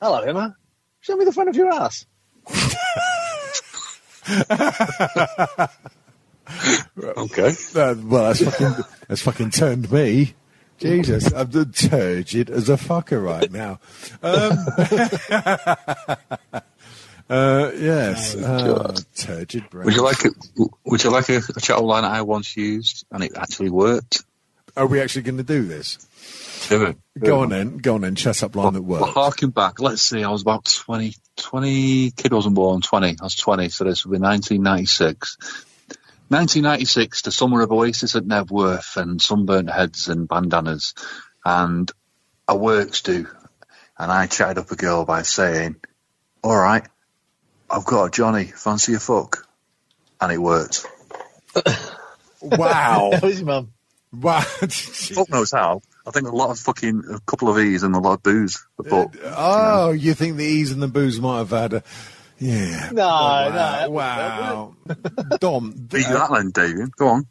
Hello, 0.00 0.20
Emma. 0.20 0.54
Show 1.00 1.16
me 1.16 1.24
the 1.24 1.32
front 1.32 1.48
of 1.48 1.56
your 1.56 1.72
ass. 1.72 2.06
Okay. 6.98 7.52
Uh, 7.74 7.94
well, 8.04 8.32
that's 8.32 8.44
fucking 8.44 8.84
that's 9.08 9.22
fucking 9.22 9.50
turned 9.50 9.90
me. 9.90 10.34
Jesus, 10.78 11.32
I'm 11.32 11.50
the 11.50 11.64
turgid 11.64 12.50
as 12.50 12.68
a 12.68 12.76
fucker 12.76 13.24
right 13.24 13.50
now. 13.50 13.78
Um, 14.22 14.58
uh, 17.30 17.70
yes, 17.76 18.36
uh, 18.36 18.96
turgid 19.16 19.68
brain. 19.70 19.86
Would 19.86 19.94
you 19.94 20.02
like 20.02 20.24
it? 20.24 20.32
Would 20.84 21.02
you 21.04 21.10
like 21.10 21.28
a, 21.28 21.40
a 21.56 21.60
chat 21.60 21.82
line 21.82 22.04
I 22.04 22.22
once 22.22 22.56
used 22.56 23.04
and 23.10 23.24
it 23.24 23.32
actually 23.36 23.70
worked? 23.70 24.22
Are 24.76 24.86
we 24.86 25.00
actually 25.00 25.22
going 25.22 25.38
to 25.38 25.44
do 25.44 25.64
this? 25.64 25.98
Do 26.68 26.84
it. 26.84 26.96
Go 27.18 27.36
um, 27.36 27.42
on 27.42 27.48
then. 27.50 27.76
Go 27.78 27.94
on 27.96 28.00
then. 28.02 28.14
Chat 28.14 28.42
up 28.42 28.56
line 28.56 28.74
that 28.74 28.82
Well, 28.82 29.00
works. 29.00 29.14
harking 29.14 29.50
back, 29.50 29.80
let's 29.80 30.02
see, 30.02 30.22
I 30.22 30.30
was 30.30 30.42
about 30.42 30.64
20, 30.64 31.14
20, 31.36 32.10
kid 32.12 32.32
wasn't 32.32 32.54
born, 32.54 32.80
20, 32.80 33.16
I 33.20 33.24
was 33.24 33.34
20, 33.36 33.68
so 33.68 33.84
this 33.84 34.04
would 34.04 34.12
be 34.12 34.22
1996. 34.22 35.36
1996, 36.28 37.22
the 37.22 37.30
summer 37.32 37.60
of 37.62 37.70
Oasis 37.70 38.16
at 38.16 38.24
Knebworth 38.24 38.96
and 38.96 39.20
sunburnt 39.20 39.70
heads 39.70 40.08
and 40.08 40.26
bandanas. 40.26 40.94
And 41.44 41.90
a 42.48 42.56
works 42.56 43.02
do. 43.02 43.28
And 43.98 44.10
I 44.10 44.26
chatted 44.26 44.58
up 44.58 44.70
a 44.70 44.76
girl 44.76 45.04
by 45.04 45.22
saying, 45.22 45.76
all 46.42 46.56
right, 46.56 46.86
I've 47.70 47.84
got 47.84 48.06
a 48.06 48.10
Johnny, 48.10 48.44
fancy 48.44 48.94
a 48.94 49.00
fuck? 49.00 49.46
And 50.20 50.32
it 50.32 50.38
worked. 50.38 50.86
Wow. 52.44 53.12
Who's 53.20 53.38
your 53.38 53.46
mum? 53.46 53.72
wow. 54.12 54.40
Fuck 54.68 55.30
knows 55.30 55.50
how. 55.50 55.80
I 56.06 56.10
think 56.10 56.28
a 56.28 56.34
lot 56.34 56.50
of 56.50 56.58
fucking, 56.58 57.04
a 57.12 57.20
couple 57.20 57.48
of 57.48 57.58
E's 57.58 57.82
and 57.82 57.94
a 57.94 57.98
lot 57.98 58.14
of 58.14 58.22
booze. 58.22 58.66
But 58.76 59.14
oh, 59.24 59.92
you 59.92 60.14
think 60.14 60.36
the 60.36 60.44
ease 60.44 60.70
and 60.70 60.82
the 60.82 60.88
booze 60.88 61.20
might 61.20 61.38
have 61.38 61.50
had 61.50 61.72
a. 61.74 61.82
Yeah. 62.38 62.90
No, 62.92 63.06
wow. 63.06 63.48
no, 63.48 63.54
that 63.54 63.90
Wow. 63.90 64.76
Dom. 65.38 65.72
beat 65.88 66.06
uh, 66.06 66.12
that 66.28 66.30
then, 66.32 66.50
David. 66.50 66.94
Go 66.96 67.08
on. 67.08 67.26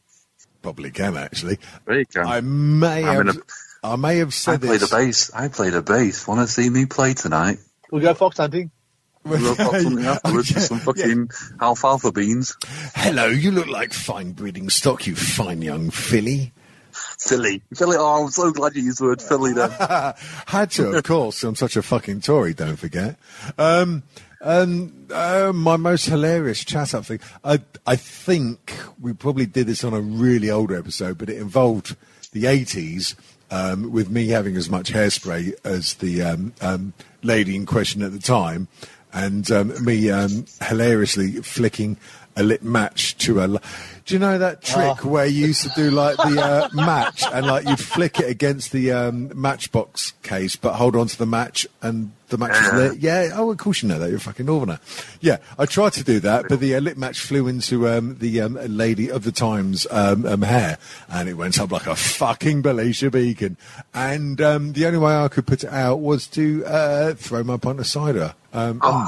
probably 0.61 0.91
can 0.91 1.17
actually. 1.17 1.59
There 1.85 1.99
you 1.99 2.05
go. 2.05 2.21
I 2.21 2.41
may 2.41 3.03
I'm 3.05 3.27
have. 3.27 3.35
in 3.35 3.41
I 3.83 3.95
may 3.97 4.17
have 4.17 4.33
said 4.33 4.51
I 4.51 4.53
said 4.55 4.61
played 4.61 4.79
this. 4.79 4.91
a 4.91 4.95
bass. 4.95 5.31
I 5.33 5.47
played 5.49 5.73
a 5.73 5.81
bass. 5.81 6.25
Want 6.25 6.39
to 6.39 6.47
see 6.47 6.69
me 6.69 6.85
play 6.85 7.13
tonight? 7.13 7.59
We'll 7.91 8.01
go 8.01 8.13
fox 8.13 8.37
hunting. 8.37 8.71
We'll 9.25 9.55
got 9.55 9.71
something 9.81 10.03
afterwards 10.03 10.51
Okay, 10.51 10.55
with 10.59 10.63
some 10.65 10.79
fucking 10.79 11.29
alfalfa 11.61 12.11
beans. 12.11 12.57
Hello, 12.93 13.27
you 13.27 13.51
look 13.51 13.67
like 13.67 13.93
fine 13.93 14.33
breeding 14.33 14.69
stock, 14.69 15.07
you 15.07 15.15
fine 15.15 15.61
young 15.61 15.91
filly. 15.91 16.51
Philly. 16.93 17.61
Philly. 17.75 17.97
Oh, 17.99 18.23
I'm 18.23 18.29
so 18.29 18.51
glad 18.51 18.75
you 18.75 18.83
used 18.83 18.99
the 18.99 19.05
word 19.05 19.21
Philly 19.21 19.53
then. 19.53 19.69
Had 20.47 20.71
to, 20.71 20.91
of 20.91 21.03
course. 21.03 21.43
I'm 21.43 21.55
such 21.55 21.75
a 21.75 21.81
fucking 21.81 22.21
Tory, 22.21 22.53
don't 22.53 22.77
forget. 22.77 23.17
Um, 23.57 24.03
um, 24.41 25.07
uh, 25.11 25.51
my 25.53 25.77
most 25.77 26.05
hilarious 26.05 26.63
chat 26.63 26.93
up 26.93 27.05
thing. 27.05 27.21
I, 27.43 27.59
I 27.87 27.95
think 27.95 28.73
we 28.99 29.13
probably 29.13 29.45
did 29.45 29.67
this 29.67 29.83
on 29.83 29.93
a 29.93 30.01
really 30.01 30.51
older 30.51 30.77
episode, 30.77 31.17
but 31.17 31.29
it 31.29 31.37
involved 31.37 31.95
the 32.33 32.43
80s 32.43 33.15
um, 33.51 33.91
with 33.91 34.09
me 34.09 34.27
having 34.27 34.57
as 34.57 34.69
much 34.69 34.91
hairspray 34.91 35.53
as 35.63 35.95
the 35.95 36.23
um, 36.23 36.53
um, 36.59 36.93
lady 37.21 37.55
in 37.55 37.65
question 37.65 38.01
at 38.01 38.11
the 38.11 38.19
time, 38.19 38.67
and 39.13 39.49
um, 39.51 39.83
me 39.83 40.09
um, 40.09 40.45
hilariously 40.61 41.33
flicking 41.41 41.97
a 42.35 42.43
lit 42.43 42.63
match 42.63 43.17
to 43.19 43.43
a. 43.43 43.47
Li- 43.47 43.59
do 44.05 44.15
you 44.15 44.19
know 44.19 44.37
that 44.37 44.61
trick 44.61 45.05
where 45.05 45.25
you 45.25 45.47
used 45.47 45.63
to 45.63 45.69
do 45.75 45.89
like 45.89 46.17
the 46.17 46.41
uh, 46.41 46.67
match 46.73 47.23
and 47.31 47.45
like 47.45 47.65
you'd 47.65 47.79
flick 47.79 48.19
it 48.19 48.29
against 48.29 48.73
the 48.73 48.91
um, 48.91 49.31
matchbox 49.33 50.11
case, 50.23 50.57
but 50.57 50.73
hold 50.73 50.95
on 50.97 51.07
to 51.07 51.17
the 51.17 51.25
match 51.25 51.65
and 51.81 52.11
the 52.27 52.37
match 52.37 52.51
is 52.65 52.73
lit? 52.73 52.99
Yeah. 52.99 53.29
Oh, 53.33 53.49
of 53.51 53.57
course 53.59 53.81
you 53.81 53.87
know 53.87 53.99
that. 53.99 54.09
You're 54.09 54.17
a 54.17 54.19
fucking 54.21 54.45
northerner. 54.45 54.79
Yeah, 55.21 55.37
I 55.57 55.65
tried 55.67 55.93
to 55.93 56.03
do 56.03 56.19
that, 56.21 56.47
but 56.49 56.59
the 56.59 56.75
uh, 56.75 56.79
lit 56.81 56.97
match 56.97 57.19
flew 57.21 57.47
into 57.47 57.87
um, 57.87 58.17
the 58.19 58.41
um, 58.41 58.55
lady 58.55 59.09
of 59.09 59.23
the 59.23 59.31
times 59.31 59.87
um, 59.89 60.25
um, 60.25 60.41
hair, 60.41 60.79
and 61.07 61.29
it 61.29 61.35
went 61.35 61.57
up 61.59 61.71
like 61.71 61.87
a 61.87 61.95
fucking 61.95 62.61
Belisha 62.61 63.09
beacon. 63.09 63.55
And 63.93 64.41
um, 64.41 64.73
the 64.73 64.85
only 64.87 64.99
way 64.99 65.15
I 65.15 65.29
could 65.29 65.47
put 65.47 65.63
it 65.63 65.69
out 65.71 66.01
was 66.01 66.27
to 66.27 66.65
uh, 66.65 67.13
throw 67.13 67.43
my 67.43 67.55
pint 67.57 67.79
of 67.79 67.87
cider. 67.87 68.33
Um, 68.51 68.79
Oh, 68.83 69.07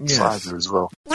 Yes. 0.00 0.16
cider 0.42 0.56
as 0.56 0.68
well. 0.70 0.90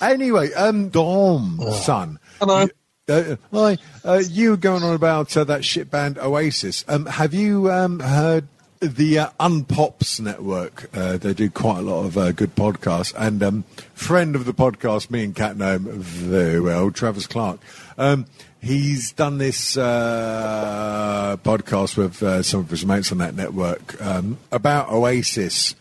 Anyway, 0.00 0.52
um, 0.52 0.88
Dom, 0.90 1.60
son. 1.72 2.18
Hello. 2.38 2.66
Uh, 3.06 3.36
hi, 3.52 3.76
uh, 4.04 4.22
you 4.30 4.50
were 4.50 4.56
going 4.56 4.82
on 4.82 4.94
about 4.94 5.36
uh, 5.36 5.44
that 5.44 5.62
shit 5.64 5.90
band 5.90 6.18
Oasis. 6.18 6.84
Um, 6.88 7.04
have 7.04 7.34
you 7.34 7.70
um, 7.70 8.00
heard 8.00 8.48
the 8.80 9.18
uh, 9.18 9.28
Unpops 9.38 10.20
Network? 10.20 10.88
Uh, 10.94 11.18
they 11.18 11.34
do 11.34 11.50
quite 11.50 11.78
a 11.78 11.82
lot 11.82 12.04
of 12.04 12.16
uh, 12.16 12.32
good 12.32 12.54
podcasts. 12.54 13.12
And 13.16 13.42
um, 13.42 13.64
friend 13.94 14.34
of 14.34 14.46
the 14.46 14.54
podcast, 14.54 15.10
me 15.10 15.24
and 15.24 15.36
Cat 15.36 15.56
know 15.56 15.74
him 15.74 16.00
very 16.00 16.60
well, 16.60 16.90
Travis 16.90 17.26
Clark. 17.26 17.60
Um, 17.98 18.26
he's 18.62 19.12
done 19.12 19.36
this 19.36 19.76
uh, 19.76 21.36
podcast 21.44 21.96
with 21.96 22.22
uh, 22.22 22.42
some 22.42 22.60
of 22.60 22.70
his 22.70 22.86
mates 22.86 23.12
on 23.12 23.18
that 23.18 23.34
network 23.34 24.00
um, 24.00 24.38
about 24.50 24.90
Oasis. 24.90 25.74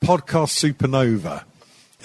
Podcast 0.00 0.74
Supernova. 0.74 1.44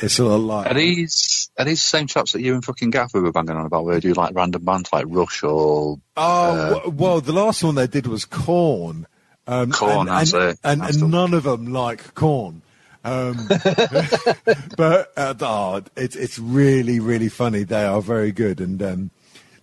It's 0.02 0.20
a 0.20 0.24
lot 0.26 0.38
like 0.40 0.72
Are 0.72 0.74
these 0.74 1.50
are 1.58 1.66
these 1.66 1.82
the 1.82 1.88
same 1.88 2.08
chaps 2.08 2.32
that 2.34 2.42
you 2.42 2.54
and 2.54 2.64
fucking 2.64 2.90
Gaffer 2.90 3.22
were 3.22 3.32
banging 3.32 3.56
on 3.56 3.66
about? 3.66 3.86
Where 3.86 3.96
they 3.96 4.00
do 4.02 4.14
like 4.14 4.34
random 4.36 4.64
bands 4.64 4.90
like 4.94 5.06
Rush 5.08 5.44
or 5.44 6.00
Oh 6.16 6.74
w- 6.74 6.90
well, 6.96 7.22
the 7.22 7.34
last 7.34 7.64
one 7.64 7.76
they 7.76 7.88
did 7.88 8.08
was 8.08 8.26
Korn. 8.26 9.08
Um, 9.48 9.72
Korn, 9.72 10.08
and, 10.08 10.10
that's 10.10 10.34
and, 10.34 10.44
it. 10.44 10.60
and, 10.64 10.82
That's 10.82 10.98
and 11.02 11.12
none 11.12 11.34
of 11.34 11.44
them 11.44 11.74
like 11.74 12.14
Korn. 12.14 12.62
Um, 13.04 13.48
but 14.78 15.12
uh, 15.18 15.34
oh, 15.42 15.82
it's 15.96 16.16
it's 16.16 16.38
really 16.40 17.00
really 17.00 17.30
funny. 17.30 17.64
They 17.64 17.86
are 17.86 18.02
very 18.02 18.32
good 18.32 18.60
and 18.60 18.82
um, 18.84 19.12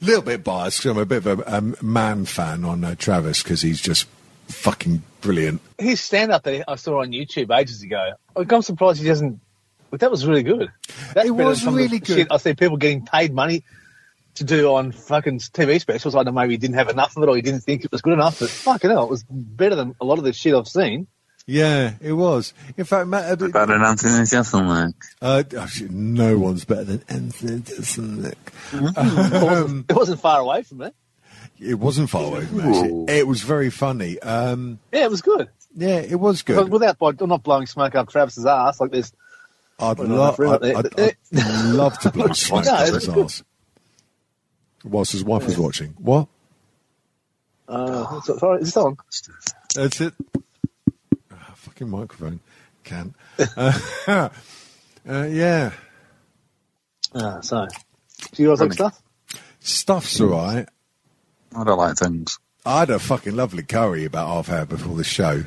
a 0.01 0.05
little 0.05 0.22
bit 0.22 0.42
biased. 0.44 0.83
'cause 0.83 0.90
I'm 0.92 0.99
a 0.99 1.07
bit 1.07 1.25
of 1.27 1.40
a 1.40 1.57
um, 1.57 1.77
man 1.83 2.25
fan 2.25 2.64
on 2.64 2.83
uh, 2.85 2.94
Travis 2.94 3.42
because 3.42 3.62
he's 3.62 3.81
just 3.81 4.07
fucking 4.49 5.03
brilliant. 5.20 5.61
His 5.79 6.01
stand 6.01 6.33
up 6.33 6.44
that 6.44 6.64
I 6.68 6.77
saw 6.77 7.03
on 7.03 7.11
YouTube 7.11 7.57
ages 7.57 7.83
ago, 7.83 8.12
I'm 8.37 8.62
surprised 8.62 9.01
he 9.01 9.07
doesn't. 9.09 9.40
But 9.90 10.01
that 10.01 10.11
was 10.11 10.27
really 10.27 10.42
good. 10.42 10.70
That's 11.14 11.29
It 11.29 11.31
was 11.31 11.61
some 11.61 11.68
of 11.68 11.75
the 11.79 11.85
really 11.85 11.99
good. 12.01 12.16
shit 12.16 12.29
I 12.31 12.37
see 12.38 12.55
people 12.55 12.77
getting 12.77 13.05
paid 13.05 13.33
money 13.33 13.64
to 14.35 14.44
do 14.44 14.75
on 14.75 14.92
fucking 14.92 15.38
TV 15.38 15.81
specials. 15.81 16.14
I 16.14 16.22
know 16.22 16.33
maybe 16.33 16.55
he 16.55 16.57
didn't 16.59 16.75
have 16.77 16.88
enough 16.88 17.16
of 17.16 17.22
it 17.22 17.29
or 17.29 17.37
he 17.37 17.42
didn't 17.42 17.61
think 17.61 17.85
it 17.85 17.92
was 17.92 18.03
good 18.03 18.12
enough, 18.12 18.40
but 18.40 18.51
fucking 18.51 18.90
hell, 18.90 19.05
it 19.05 19.11
was 19.11 19.25
better 19.31 19.75
than 19.77 19.94
a 20.01 20.05
lot 20.05 20.18
of 20.18 20.25
the 20.25 20.33
shit 20.33 20.55
I've 20.55 20.68
seen. 20.68 21.07
Yeah, 21.46 21.92
it 22.01 22.12
was. 22.12 22.53
In 22.77 22.85
fact, 22.85 23.07
Matt, 23.07 23.31
uh, 23.31 23.37
better 23.49 23.66
than 23.72 23.83
Anthony 23.83 24.12
Jeselnik. 24.25 24.94
uh, 25.22 25.44
actually, 25.59 25.90
no 25.90 26.37
one's 26.38 26.64
better 26.64 26.83
than 26.85 27.05
Anthony 27.09 27.61
Jeselnik. 27.61 28.35
It 28.72 29.42
wasn't, 29.44 29.90
it 29.90 29.96
wasn't 29.96 30.20
far 30.20 30.40
away 30.40 30.62
from 30.64 30.83
it. 30.83 30.94
It 31.61 31.75
wasn't 31.79 32.11
far 32.11 32.25
away 32.25 32.44
from 32.46 32.61
it. 33.09 33.11
It 33.18 33.27
was 33.29 33.42
very 33.42 33.70
funny. 33.70 34.18
Um, 34.18 34.81
Yeah, 34.92 35.05
it 35.05 35.11
was 35.11 35.22
good. 35.22 35.49
yeah, 35.77 35.99
it 36.01 36.18
was 36.18 36.42
good. 36.42 36.68
without 36.68 36.99
by, 36.99 37.12
I'm 37.18 37.29
not 37.29 37.44
blowing 37.44 37.66
smoke 37.66 37.94
up 37.94 38.11
Travis's 38.11 38.44
ass 38.44 38.81
like 38.81 38.90
this. 38.90 39.12
I'd, 39.79 39.99
lo- 39.99 40.35
I'd, 40.39 40.65
I'd, 40.65 41.01
I'd 41.01 41.65
love 41.67 41.99
to 42.01 42.11
blow 42.12 42.33
smoke 42.33 42.65
No, 42.65 42.73
up 42.73 42.87
his 42.95 43.09
ass. 43.09 43.43
Whilst 44.85 45.12
his 45.12 45.25
wife 45.25 45.45
was 45.47 45.59
watching. 45.59 45.95
What? 45.99 46.29
Uh, 47.69 48.21
sorry, 48.23 48.61
is 48.61 48.69
this 48.69 48.77
on? 48.77 48.97
That's 49.75 50.01
it. 50.01 50.15
Ah, 51.33 51.53
fucking 51.55 51.89
microphone. 51.91 52.41
Can. 52.85 53.15
Uh, 53.57 53.73
uh, 55.09 55.23
yeah. 55.29 55.73
Ah, 57.15 57.41
so. 57.41 57.67
Do 58.33 58.43
you 58.43 58.49
guys 58.49 58.61
like 58.61 58.73
stuff? 58.73 59.03
Stuff's 59.61 60.21
alright. 60.21 60.69
I 61.55 61.65
don't 61.65 61.79
like 61.79 61.97
things. 61.97 62.39
I 62.65 62.81
had 62.81 62.91
a 62.91 62.99
fucking 62.99 63.35
lovely 63.37 63.62
curry 63.62 64.05
about 64.05 64.29
half 64.29 64.49
hour 64.51 64.65
before 64.67 64.97
the 64.97 65.05
show. 65.05 65.45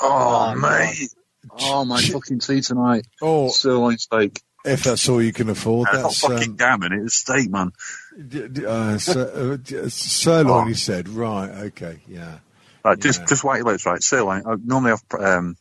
Oh, 0.00 0.54
mate. 0.54 1.12
Oh, 1.60 1.84
my 1.84 2.00
fucking 2.00 2.38
tea 2.40 2.60
tonight. 2.60 3.06
Oh, 3.20 3.48
Sirloin 3.48 3.98
steak. 3.98 4.40
if 4.64 4.84
that's 4.84 5.08
all 5.08 5.20
you 5.20 5.32
can 5.32 5.48
afford, 5.50 5.88
That's 5.92 6.20
fucking 6.20 6.50
um, 6.50 6.56
gammon, 6.56 6.92
it's 6.92 7.16
steak, 7.18 7.50
man. 7.50 7.72
uh, 8.66 8.98
sir, 8.98 9.58
uh, 9.64 9.88
sirloin. 9.88 10.64
Oh. 10.64 10.68
He 10.68 10.74
said, 10.74 11.08
right, 11.08 11.50
okay, 11.66 11.98
yeah. 12.06 12.38
Right, 12.84 12.98
just 12.98 13.20
Yeah. 13.20 13.26
just 13.26 13.44
white 13.44 13.56
your 13.58 13.66
lips, 13.66 13.86
right? 13.86 14.02
Sirloin. 14.02 14.42
I 14.46 14.54
normally 14.64 14.90
have 14.92 15.20
um, 15.20 15.56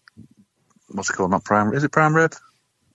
what's 0.90 1.10
it 1.10 1.14
called? 1.14 1.32
Not 1.32 1.44
prime. 1.44 1.74
Is 1.74 1.84
it 1.84 1.92
prime 1.92 2.16
rib? 2.16 2.34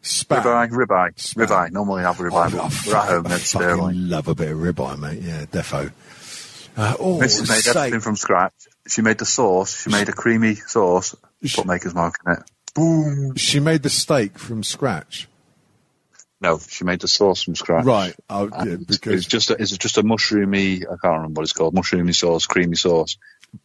Spam. 0.03 0.43
Ribeye. 0.43 0.71
Ribeye. 0.71 1.15
Spam. 1.15 1.47
Ribeye. 1.47 1.71
Normally 1.73 2.03
have 2.03 2.21
Oh, 2.21 2.25
ribeye. 2.25 2.45
I, 2.47 2.51
but 2.51 2.87
we're 2.87 2.97
at 2.97 3.09
home. 3.09 3.27
I 3.27 3.39
fucking 3.39 4.09
love 4.09 4.29
a 4.29 4.35
bit 4.35 4.51
of 4.53 4.59
ribeye, 4.59 4.99
mate. 4.99 5.23
Yeah, 5.23 5.45
defo. 5.47 5.91
Uh, 6.77 6.95
oh, 7.01 7.19
Mrs. 7.19 7.49
made 7.49 7.59
steak. 7.61 7.77
everything 7.77 8.01
from 8.01 8.17
scratch. 8.17 8.53
She 8.89 9.01
made 9.03 9.19
the 9.19 9.25
sauce. 9.25 9.83
She 9.83 9.91
made 9.91 10.09
a 10.09 10.13
creamy 10.13 10.55
sauce. 10.57 11.15
Sh- 11.45 11.57
Put 11.57 11.67
Maker's 11.67 11.95
Mark 11.95 12.17
in 12.27 12.33
it. 12.33 12.39
Boom. 12.77 13.35
She 13.37 13.59
made 13.59 13.83
the 13.83 13.91
steak 13.91 14.39
from 14.39 14.63
scratch. 14.63 15.27
No, 16.41 16.59
she 16.59 16.85
made 16.85 17.01
the 17.01 17.09
sauce 17.09 17.43
from 17.43 17.57
scratch. 17.57 17.87
Right. 17.87 18.15
Oh, 18.29 18.51
yeah, 18.65 18.77
because 18.77 19.15
it's 19.15 19.27
just 19.27 19.51
a, 19.51 19.55
it's 19.61 19.77
just 19.79 19.97
a 19.97 20.03
mushroomy. 20.03 20.83
I 20.85 20.97
can't 21.03 21.17
remember 21.17 21.41
what 21.41 21.45
it's 21.45 21.55
called. 21.55 21.75
Mushroomy 21.75 22.15
sauce, 22.15 22.45
creamy 22.47 22.77
sauce. 22.77 23.17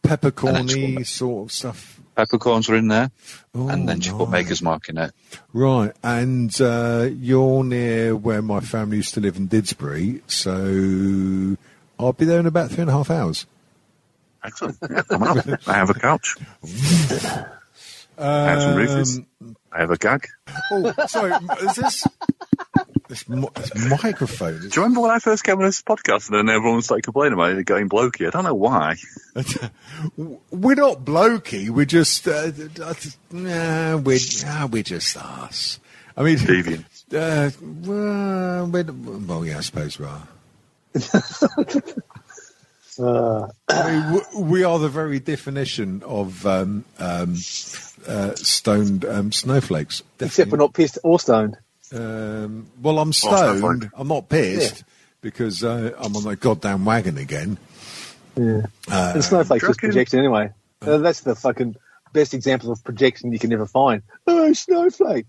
peppercorny 0.02 1.06
sort 1.06 1.48
of 1.48 1.52
stuff. 1.52 2.00
Peppercorns 2.16 2.68
were 2.68 2.76
in 2.76 2.88
there, 2.88 3.10
Oh, 3.54 3.68
and 3.68 3.86
then 3.88 4.00
she 4.00 4.10
put 4.10 4.30
nice. 4.30 4.44
Maker's 4.44 4.62
Mark 4.62 4.88
in 4.88 4.96
it. 4.98 5.12
Right, 5.52 5.92
and 6.02 6.58
uh, 6.60 7.08
you're 7.10 7.64
near 7.64 8.16
where 8.16 8.42
my 8.42 8.60
family 8.60 8.98
used 8.98 9.14
to 9.14 9.20
live 9.20 9.36
in 9.36 9.48
Didsbury, 9.48 10.20
so 10.26 11.56
I'll 11.98 12.12
be 12.12 12.24
there 12.26 12.40
in 12.40 12.46
about 12.46 12.70
three 12.70 12.82
and 12.82 12.90
a 12.90 12.94
half 12.94 13.10
hours. 13.10 13.46
Excellent. 14.44 14.76
Yeah, 14.90 15.02
coming 15.02 15.28
up. 15.28 15.46
I 15.68 15.72
have 15.74 15.88
a 15.90 15.94
couch. 15.94 16.36
I 18.18 18.50
have 18.50 19.06
some. 19.06 19.26
I 19.72 19.80
have 19.80 19.90
a 19.90 19.96
gag. 19.96 20.28
Oh, 20.70 20.92
sorry, 21.06 21.32
is 21.62 21.74
this 21.76 22.06
This, 23.08 23.28
mi- 23.28 23.48
this 23.56 24.02
microphone. 24.02 24.58
Do 24.60 24.64
you 24.66 24.70
remember 24.82 25.00
when 25.00 25.10
I 25.10 25.18
first 25.18 25.44
came 25.44 25.56
on 25.58 25.64
this 25.64 25.82
podcast 25.82 26.28
and 26.30 26.36
then 26.38 26.54
everyone 26.54 26.82
started 26.82 27.02
complaining 27.04 27.34
about 27.34 27.52
it 27.56 27.64
going 27.64 27.88
blokey? 27.88 28.26
I 28.26 28.30
don't 28.30 28.44
know 28.44 28.54
why. 28.54 28.96
We're 30.50 30.74
not 30.74 31.04
blokey. 31.04 31.70
We're 31.70 31.84
just. 31.86 32.26
Uh, 32.28 32.50
uh, 32.82 32.94
nah, 33.30 33.96
we're 33.96 34.18
nah, 34.44 34.66
we're 34.66 34.82
just 34.82 35.16
us. 35.16 35.80
I 36.16 36.22
mean, 36.22 36.36
Deviant. 36.38 36.84
Uh, 37.12 37.50
well, 37.60 38.66
we're, 38.68 38.84
well, 38.90 39.44
yeah, 39.44 39.58
I 39.58 39.60
suppose 39.60 39.98
we 39.98 40.06
are. 40.06 40.26
Uh, 42.98 43.48
I 43.68 43.90
mean, 43.90 44.02
w- 44.14 44.40
we 44.50 44.64
are 44.64 44.78
the 44.78 44.88
very 44.88 45.18
definition 45.18 46.02
of 46.04 46.46
um, 46.46 46.84
um, 46.98 47.34
uh, 48.06 48.34
stoned 48.34 49.04
um, 49.04 49.32
snowflakes. 49.32 50.02
except 50.20 50.50
we're 50.50 50.58
not 50.58 50.74
pissed 50.74 50.98
or 51.02 51.18
stoned. 51.20 51.56
Um, 51.94 52.66
well, 52.80 52.98
I'm 52.98 53.12
stoned. 53.12 53.90
I'm 53.94 54.08
not 54.08 54.28
pissed 54.28 54.84
because 55.20 55.62
uh, 55.62 55.92
I'm 55.98 56.16
on 56.16 56.24
that 56.24 56.40
goddamn 56.40 56.84
wagon 56.84 57.18
again. 57.18 57.58
Yeah. 58.36 58.62
Uh, 58.90 59.12
and 59.14 59.24
snowflakes 59.24 59.62
just 59.62 59.76
reckon- 59.82 59.88
projection 59.90 60.18
anyway. 60.20 60.50
Uh, 60.80 60.98
that's 60.98 61.20
the 61.20 61.34
fucking 61.36 61.76
best 62.12 62.34
example 62.34 62.72
of 62.72 62.82
projection 62.82 63.32
you 63.32 63.38
can 63.38 63.52
ever 63.52 63.66
find. 63.66 64.02
Oh, 64.26 64.52
snowflake. 64.52 65.26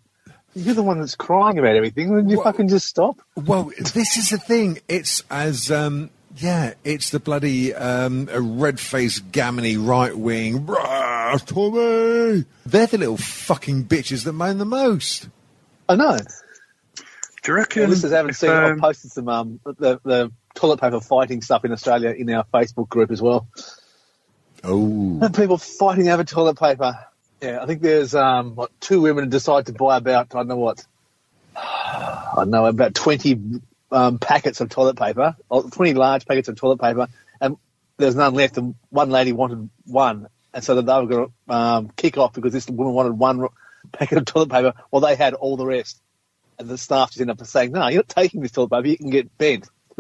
You're 0.55 0.75
the 0.75 0.83
one 0.83 0.99
that's 0.99 1.15
crying 1.15 1.57
about 1.59 1.75
everything. 1.75 2.09
Wouldn't 2.09 2.29
you 2.29 2.37
Well- 2.37 2.45
fucking 2.45 2.69
just 2.69 2.85
stop? 2.87 3.17
Well, 3.35 3.71
this 3.93 4.17
is 4.17 4.29
the 4.29 4.37
thing. 4.37 4.79
It's 4.87 5.23
as 5.29 5.69
um, 5.71 6.09
yeah, 6.37 6.73
it's 6.83 7.09
the 7.11 7.19
bloody 7.19 7.73
um, 7.73 8.25
red-faced 8.25 9.31
gammony 9.31 9.77
right 9.77 10.17
wing. 10.17 10.65
Tommy, 10.65 12.45
they're 12.65 12.87
the 12.87 12.97
little 12.97 13.17
fucking 13.17 13.85
bitches 13.85 14.23
that 14.25 14.33
moan 14.33 14.57
the 14.57 14.65
most. 14.65 15.29
I 15.87 15.95
know. 15.95 16.17
Do 17.43 17.51
you 17.51 17.57
reckon? 17.57 17.83
Yeah, 17.83 17.87
listeners 17.89 18.13
haven't 18.13 18.31
if, 18.31 18.37
seen 18.37 18.49
it. 18.49 18.53
I've 18.53 18.71
um, 18.71 18.79
posted 18.79 19.11
some 19.11 19.27
um, 19.27 19.59
the, 19.65 19.99
the 20.03 20.31
toilet 20.55 20.79
paper 20.79 21.01
fighting 21.01 21.41
stuff 21.41 21.65
in 21.65 21.71
Australia 21.71 22.11
in 22.11 22.29
our 22.29 22.45
Facebook 22.45 22.87
group 22.89 23.11
as 23.11 23.21
well. 23.21 23.47
Oh, 24.63 25.29
People 25.35 25.57
fighting 25.57 26.09
over 26.09 26.23
toilet 26.23 26.57
paper. 26.57 26.97
Yeah, 27.41 27.61
I 27.61 27.65
think 27.65 27.81
there's 27.81 28.15
um, 28.15 28.55
what, 28.55 28.71
two 28.79 29.01
women 29.01 29.29
decide 29.29 29.65
to 29.65 29.73
buy 29.73 29.97
about 29.97 30.33
I 30.33 30.39
don't 30.39 30.47
know 30.47 30.55
what 30.55 30.85
I 31.55 32.33
don't 32.37 32.49
know 32.49 32.65
about 32.65 32.95
twenty 32.95 33.39
um, 33.93 34.19
packets 34.19 34.61
of 34.61 34.69
toilet 34.69 34.97
paper, 34.97 35.35
or 35.49 35.69
twenty 35.69 35.93
large 35.93 36.25
packets 36.25 36.47
of 36.49 36.55
toilet 36.55 36.81
paper, 36.81 37.07
and 37.39 37.57
there's 37.97 38.15
none 38.15 38.33
left. 38.33 38.57
And 38.57 38.75
one 38.89 39.09
lady 39.09 39.31
wanted 39.31 39.69
one, 39.85 40.27
and 40.53 40.63
so 40.63 40.75
that 40.75 40.85
they 40.85 40.93
were 40.93 41.07
going 41.07 41.27
to 41.47 41.53
um, 41.53 41.89
kick 41.95 42.17
off 42.17 42.33
because 42.33 42.53
this 42.53 42.67
woman 42.67 42.93
wanted 42.93 43.13
one 43.13 43.47
packet 43.91 44.17
of 44.17 44.25
toilet 44.25 44.49
paper, 44.49 44.73
while 44.89 45.01
they 45.01 45.15
had 45.15 45.33
all 45.33 45.57
the 45.57 45.65
rest. 45.65 46.01
And 46.59 46.67
the 46.67 46.77
staff 46.77 47.09
just 47.09 47.21
ended 47.21 47.39
up 47.39 47.47
saying, 47.47 47.71
"No, 47.71 47.87
you're 47.87 47.99
not 47.99 48.09
taking 48.09 48.41
this 48.41 48.51
toilet 48.51 48.71
paper. 48.71 48.87
You 48.87 48.97
can 48.97 49.09
get 49.09 49.37
bent." 49.37 49.69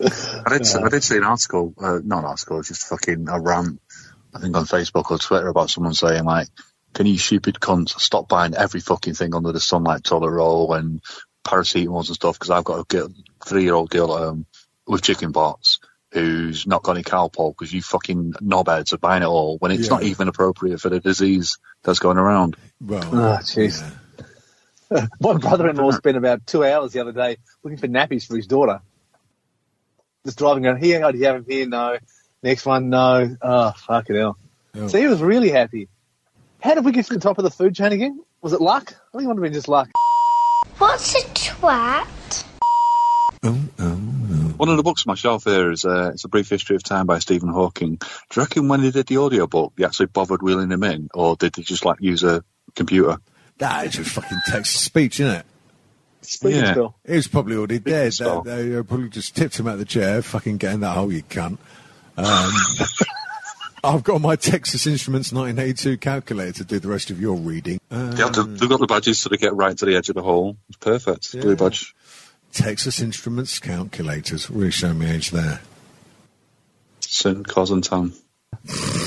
I 0.00 0.58
did, 0.58 0.76
I 0.76 0.88
did 0.90 1.02
see 1.02 1.16
an 1.16 1.24
article, 1.24 1.74
uh, 1.76 1.98
not 2.04 2.20
an 2.20 2.24
article, 2.26 2.62
just 2.62 2.86
fucking 2.86 3.28
a 3.28 3.40
rant, 3.40 3.80
I 4.32 4.38
think 4.38 4.56
on 4.56 4.64
Facebook 4.64 5.10
or 5.10 5.18
Twitter 5.18 5.48
about 5.48 5.70
someone 5.70 5.94
saying 5.94 6.24
like, 6.24 6.48
can 6.94 7.06
you 7.06 7.18
stupid 7.18 7.56
cunts 7.56 7.98
stop 8.00 8.28
buying 8.28 8.54
every 8.54 8.80
fucking 8.80 9.14
thing 9.14 9.34
under 9.34 9.52
the 9.52 9.60
sun 9.60 9.84
like 9.84 10.02
toilet 10.02 10.30
roll 10.30 10.72
and 10.72 11.00
paracetamols 11.48 12.06
and 12.08 12.14
stuff 12.14 12.36
because 12.38 12.50
I've 12.50 12.64
got 12.64 12.80
a 12.80 12.84
girl, 12.84 13.08
three-year-old 13.44 13.90
girl 13.90 14.14
at 14.16 14.20
home 14.20 14.46
with 14.86 15.02
chicken 15.02 15.32
pox 15.32 15.78
who's 16.12 16.66
not 16.66 16.82
got 16.82 16.92
any 16.92 17.02
Calpol 17.04 17.52
because 17.56 17.72
you 17.72 17.82
fucking 17.82 18.32
knobheads 18.42 18.92
are 18.94 18.98
buying 18.98 19.22
it 19.22 19.26
all 19.26 19.58
when 19.58 19.70
it's 19.70 19.84
Yeah. 19.88 19.94
not 19.94 20.02
even 20.04 20.28
appropriate 20.28 20.80
for 20.80 20.88
the 20.88 21.00
disease 21.00 21.58
that's 21.82 21.98
going 21.98 22.16
around. 22.16 22.56
well, 22.80 23.02
Oh, 23.12 23.38
jeez. 23.42 23.82
yeah. 24.90 25.06
My 25.20 25.34
brother-in-law 25.34 25.90
spent 25.92 26.16
about 26.24 26.46
two 26.46 26.64
hours 26.64 26.92
the 26.92 27.00
other 27.00 27.12
day 27.12 27.36
looking 27.62 27.78
for 27.78 27.88
nappies 27.88 28.26
for 28.26 28.36
his 28.36 28.46
daughter. 28.46 28.80
Just 30.24 30.38
driving 30.38 30.64
around 30.66 30.82
here. 30.82 31.02
Oh, 31.04 31.12
do 31.12 31.18
you 31.18 31.24
have 31.26 31.34
them 31.36 31.44
here? 31.46 31.66
No. 31.68 31.98
Next 32.42 32.64
one, 32.64 32.88
no. 32.88 33.36
Oh, 33.42 33.72
fucking 33.86 34.16
hell. 34.16 34.38
Oh. 34.74 34.88
So 34.88 34.98
he 34.98 35.06
was 35.08 35.20
really 35.20 35.50
happy. 35.50 35.88
How 36.60 36.74
did 36.74 36.84
we 36.84 36.92
get 36.92 37.06
to 37.06 37.14
the 37.14 37.20
top 37.20 37.36
of 37.38 37.44
the 37.44 37.50
food 37.50 37.74
chain 37.74 37.92
again? 37.92 38.20
Was 38.40 38.52
it 38.54 38.60
luck? 38.60 38.94
I 39.12 39.18
think 39.18 39.24
it 39.24 39.26
would 39.26 39.36
have 39.36 39.42
been 39.42 39.52
just 39.52 39.68
luck. 39.68 39.88
What's 40.78 41.14
a 41.14 41.20
twat? 41.28 42.44
Oh, 43.42 43.58
oh, 43.78 43.84
One 44.56 44.68
of 44.68 44.76
the 44.76 44.82
books 44.82 45.04
on 45.06 45.10
my 45.12 45.14
shelf 45.14 45.44
here 45.44 45.70
is 45.70 45.84
uh, 45.84 46.10
it's 46.12 46.24
a 46.24 46.28
brief 46.28 46.48
history 46.48 46.76
of 46.76 46.82
time 46.82 47.06
by 47.06 47.18
Stephen 47.20 47.48
Hawking. 47.48 47.96
Do 47.96 48.06
you 48.36 48.42
reckon 48.42 48.68
when 48.68 48.82
they 48.82 48.90
did 48.90 49.06
the 49.06 49.18
audio 49.18 49.46
book, 49.46 49.72
they 49.76 49.84
actually 49.84 50.06
bothered 50.06 50.42
wheeling 50.42 50.70
him 50.72 50.82
in, 50.84 51.08
or 51.14 51.36
did 51.36 51.52
they 51.54 51.62
just 51.62 51.84
like 51.84 51.98
use 52.00 52.22
a 52.24 52.42
computer? 52.74 53.18
that 53.58 53.86
is 53.86 53.94
just 53.94 54.10
fucking 54.10 54.38
text 54.46 54.72
to 54.76 54.78
speech, 54.82 55.18
isn't 55.18 55.34
it? 55.40 55.46
Speaking 56.22 56.60
Yeah. 56.60 56.72
still. 56.72 56.94
It 57.04 57.16
was 57.16 57.26
probably 57.28 57.56
already 57.56 57.78
dead. 57.80 58.12
style. 58.12 58.42
They, 58.42 58.68
they 58.68 58.82
probably 58.84 59.08
just 59.08 59.34
tipped 59.34 59.58
him 59.58 59.66
out 59.66 59.74
of 59.74 59.78
the 59.80 59.84
chair, 59.84 60.22
fucking 60.22 60.58
getting 60.58 60.80
that 60.80 60.94
hole, 60.96 61.12
you 61.12 61.22
cunt. 61.24 61.58
Um, 62.16 62.52
I've 63.84 64.02
got 64.02 64.20
my 64.20 64.36
Texas 64.36 64.86
Instruments 64.86 65.32
1982 65.32 65.98
calculator 65.98 66.52
to 66.52 66.64
do 66.64 66.78
the 66.78 66.88
rest 66.88 67.10
of 67.10 67.20
your 67.20 67.36
reading. 67.36 67.80
Uh, 67.90 68.10
They 68.10 68.22
have 68.22 68.32
to, 68.32 68.42
they've 68.44 68.68
got 68.68 68.80
the 68.80 68.86
badges 68.86 69.18
so 69.20 69.28
they 69.28 69.36
get 69.36 69.54
right 69.54 69.76
to 69.76 69.86
the 69.86 69.96
edge 69.96 70.08
of 70.08 70.14
the 70.16 70.22
hole. 70.22 70.56
It's 70.68 70.78
perfect. 70.78 71.34
Yeah. 71.34 71.42
Blue 71.42 71.56
badge. 71.56 71.94
Texas 72.52 73.00
Instruments 73.00 73.58
calculators. 73.58 74.50
Really 74.50 74.70
showing 74.70 74.98
me 74.98 75.10
age 75.10 75.30
there. 75.30 75.60
Sin, 77.00 77.44
cos 77.44 77.70
and 77.70 77.84
time. 77.84 78.12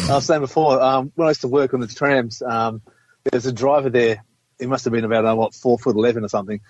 I 0.10 0.16
was 0.16 0.26
saying 0.26 0.42
before, 0.42 0.82
um, 0.82 1.12
when 1.16 1.28
I 1.28 1.32
used 1.32 1.42
to 1.42 1.48
work 1.48 1.74
on 1.74 1.80
the 1.82 1.88
trams, 1.88 2.42
um, 2.42 2.82
there's 3.24 3.46
a 3.46 3.52
driver 3.52 3.90
there. 3.90 4.24
He 4.60 4.66
must 4.68 4.86
have 4.86 4.94
been 4.94 5.04
about, 5.06 5.26
uh, 5.26 5.36
what, 5.36 5.54
four 5.54 5.78
foot 5.78 5.96
11 5.96 6.24
or 6.24 6.28
something. 6.30 6.62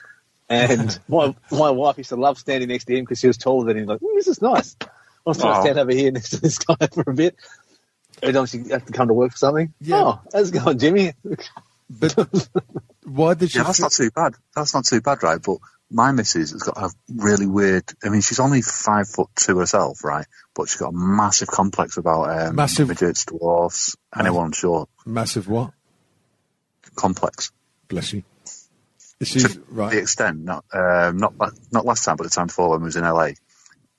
And 0.49 0.97
my, 1.07 1.35
my 1.51 1.69
wife 1.71 1.97
used 1.97 2.09
to 2.09 2.15
love 2.15 2.37
standing 2.37 2.69
next 2.69 2.85
to 2.85 2.95
him 2.97 3.03
because 3.05 3.19
she 3.19 3.27
was 3.27 3.37
taller 3.37 3.65
than 3.65 3.77
him. 3.77 3.85
Like, 3.85 4.01
"Ooh, 4.01 4.13
this 4.15 4.27
is 4.27 4.41
nice. 4.41 4.75
I 4.81 4.87
was 5.29 5.37
trying 5.37 5.53
to 5.55 5.61
stand 5.61 5.77
over 5.79 5.91
here 5.91 6.11
next 6.11 6.31
to 6.31 6.41
this 6.41 6.57
guy 6.57 6.75
for 6.93 7.03
a 7.07 7.13
bit. 7.13 7.35
Every 8.21 8.33
time 8.33 8.45
she 8.45 8.59
had 8.69 8.85
to 8.87 8.93
come 8.93 9.07
to 9.07 9.13
work 9.13 9.31
for 9.31 9.37
something. 9.37 9.73
Yeah. 9.81 10.03
Oh, 10.03 10.21
how's 10.33 10.49
it 10.49 10.63
going, 10.63 10.77
Jimmy? 10.79 11.13
But 11.89 12.15
why 13.03 13.33
did 13.33 13.53
you? 13.53 13.59
Yeah, 13.61 13.65
that's 13.65 13.77
thi- 13.79 13.83
not 13.83 13.91
too 13.91 14.11
bad. 14.11 14.33
That's 14.55 14.73
not 14.73 14.85
too 14.85 15.01
bad, 15.01 15.23
right? 15.23 15.41
But 15.41 15.57
my 15.89 16.11
missus 16.13 16.51
has 16.51 16.63
got 16.63 16.77
a 16.77 16.89
really 17.13 17.47
weird. 17.47 17.83
I 18.03 18.09
mean, 18.09 18.21
she's 18.21 18.39
only 18.39 18.61
five 18.61 19.09
foot 19.09 19.27
two 19.35 19.57
herself, 19.59 20.03
right? 20.03 20.25
But 20.55 20.69
she's 20.69 20.79
got 20.79 20.89
a 20.93 20.97
massive 20.97 21.49
complex 21.49 21.97
about 21.97 22.29
um, 22.29 22.55
Massive- 22.55 22.87
midgets, 22.87 23.25
dwarfs, 23.25 23.95
anyone 24.17 24.51
short. 24.53 24.87
massive 25.05 25.49
what? 25.49 25.71
Complex. 26.95 27.51
Bless 27.87 28.13
you. 28.13 28.23
She's 29.23 29.43
To 29.55 29.59
the 29.59 29.99
extent, 29.99 30.39
not 30.39 30.65
um, 30.73 31.17
not 31.17 31.33
not 31.71 31.85
last 31.85 32.03
time, 32.05 32.15
but 32.17 32.23
the 32.23 32.29
time 32.29 32.47
before 32.47 32.69
when 32.69 32.79
we 32.81 32.85
was 32.85 32.95
in 32.95 33.03
LA. 33.03 33.31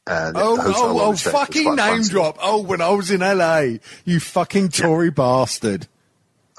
Uh, 0.07 0.33
the 0.33 0.39
Oh, 0.41 0.57
oh, 0.61 1.01
oh! 1.01 1.11
we 1.11 1.17
stayed 1.17 1.33
was 1.33 1.41
Fucking 1.41 1.75
name 1.77 2.03
drop. 2.03 2.39
Oh, 2.43 2.63
when 2.63 2.81
I 2.81 2.91
was 2.91 3.11
in 3.11 3.21
LA, 3.21 3.79
you 4.05 4.19
fucking 4.21 4.71
Tory 4.71 5.11
bastard. 5.11 5.87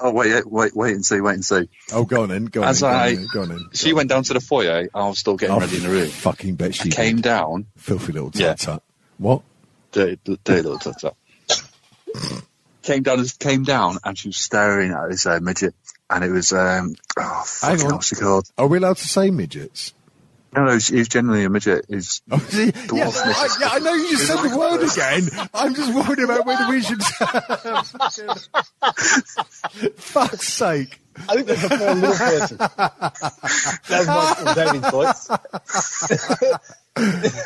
Oh 0.00 0.12
wait, 0.12 0.44
wait, 0.46 0.74
wait 0.74 0.94
and 0.94 1.04
see, 1.04 1.20
wait 1.20 1.34
and 1.34 1.44
see. 1.44 1.68
Oh, 1.92 2.04
go 2.04 2.22
on 2.22 2.30
in. 2.30 2.46
Go 2.46 2.62
on 2.62 2.68
As 2.68 2.82
in. 2.82 2.88
Go 2.88 2.94
on 2.96 3.08
in. 3.08 3.26
Go 3.32 3.42
on 3.42 3.50
in. 3.52 3.68
She 3.74 3.92
went 3.92 4.08
down 4.08 4.24
to 4.24 4.34
the 4.34 4.40
foyer. 4.40 4.88
I 4.94 5.06
was 5.08 5.18
still 5.18 5.36
getting 5.36 5.54
Oh, 5.56 5.60
ready 5.60 5.76
in 5.76 5.82
the 5.84 5.88
room. 5.90 6.08
Fucking 6.08 6.54
bet 6.56 6.74
she 6.74 6.90
I 6.90 6.94
came 6.94 7.16
did. 7.16 7.24
down, 7.24 7.66
Filthy 7.76 8.12
little 8.12 8.30
tut 8.30 8.40
Yeah. 8.40 8.54
tut. 8.54 8.82
What? 9.18 9.42
dirty, 9.92 10.18
dirty 10.42 10.62
little 10.62 10.78
tut 10.78 10.98
tut. 11.00 11.16
came 12.82 13.02
down, 13.02 13.24
came 13.38 13.62
down, 13.62 13.98
and 14.04 14.18
she 14.18 14.28
was 14.28 14.36
staring 14.36 14.90
at 14.90 15.10
this 15.10 15.26
uh, 15.26 15.38
midget, 15.40 15.74
and 16.10 16.24
it 16.24 16.30
was 16.30 16.52
um, 16.52 16.96
oh, 17.18 17.42
fucking 17.46 17.86
on. 17.86 17.92
what's 17.92 18.08
she 18.08 18.16
called? 18.16 18.48
Are 18.58 18.66
we 18.66 18.78
allowed 18.78 18.96
to 18.96 19.06
say 19.08 19.30
midgets? 19.30 19.94
No, 20.54 20.64
no, 20.66 20.78
he 20.78 20.98
was 20.98 21.08
genuinely 21.08 21.44
a 21.44 21.50
midget. 21.50 21.86
He's 21.88 22.22
Oh, 22.30 22.38
see, 22.38 22.66
yeah, 22.66 22.70
Dwarf 22.72 23.16
I, 23.24 23.48
yeah, 23.60 23.68
I 23.72 23.78
know 23.80 23.94
you 23.94 24.10
just 24.10 24.26
said 24.28 24.40
the 24.42 24.56
word 24.56 24.82
again. 24.84 25.28
I'm 25.52 25.74
just 25.74 25.92
worried 25.92 26.20
about 26.20 26.46
whether 26.46 26.68
we 26.68 26.80
should. 26.80 27.02
Fuck's 29.96 30.46
sake! 30.48 31.00
I 31.28 31.34
think 31.34 31.46
that's 31.48 31.64
a 31.64 31.68
poor 31.68 31.94
little 31.94 32.14
person. 32.14 32.56
that 32.58 34.04
was 34.06 34.44
my 34.44 34.54
David's 34.64 34.90
voice. 34.90 35.28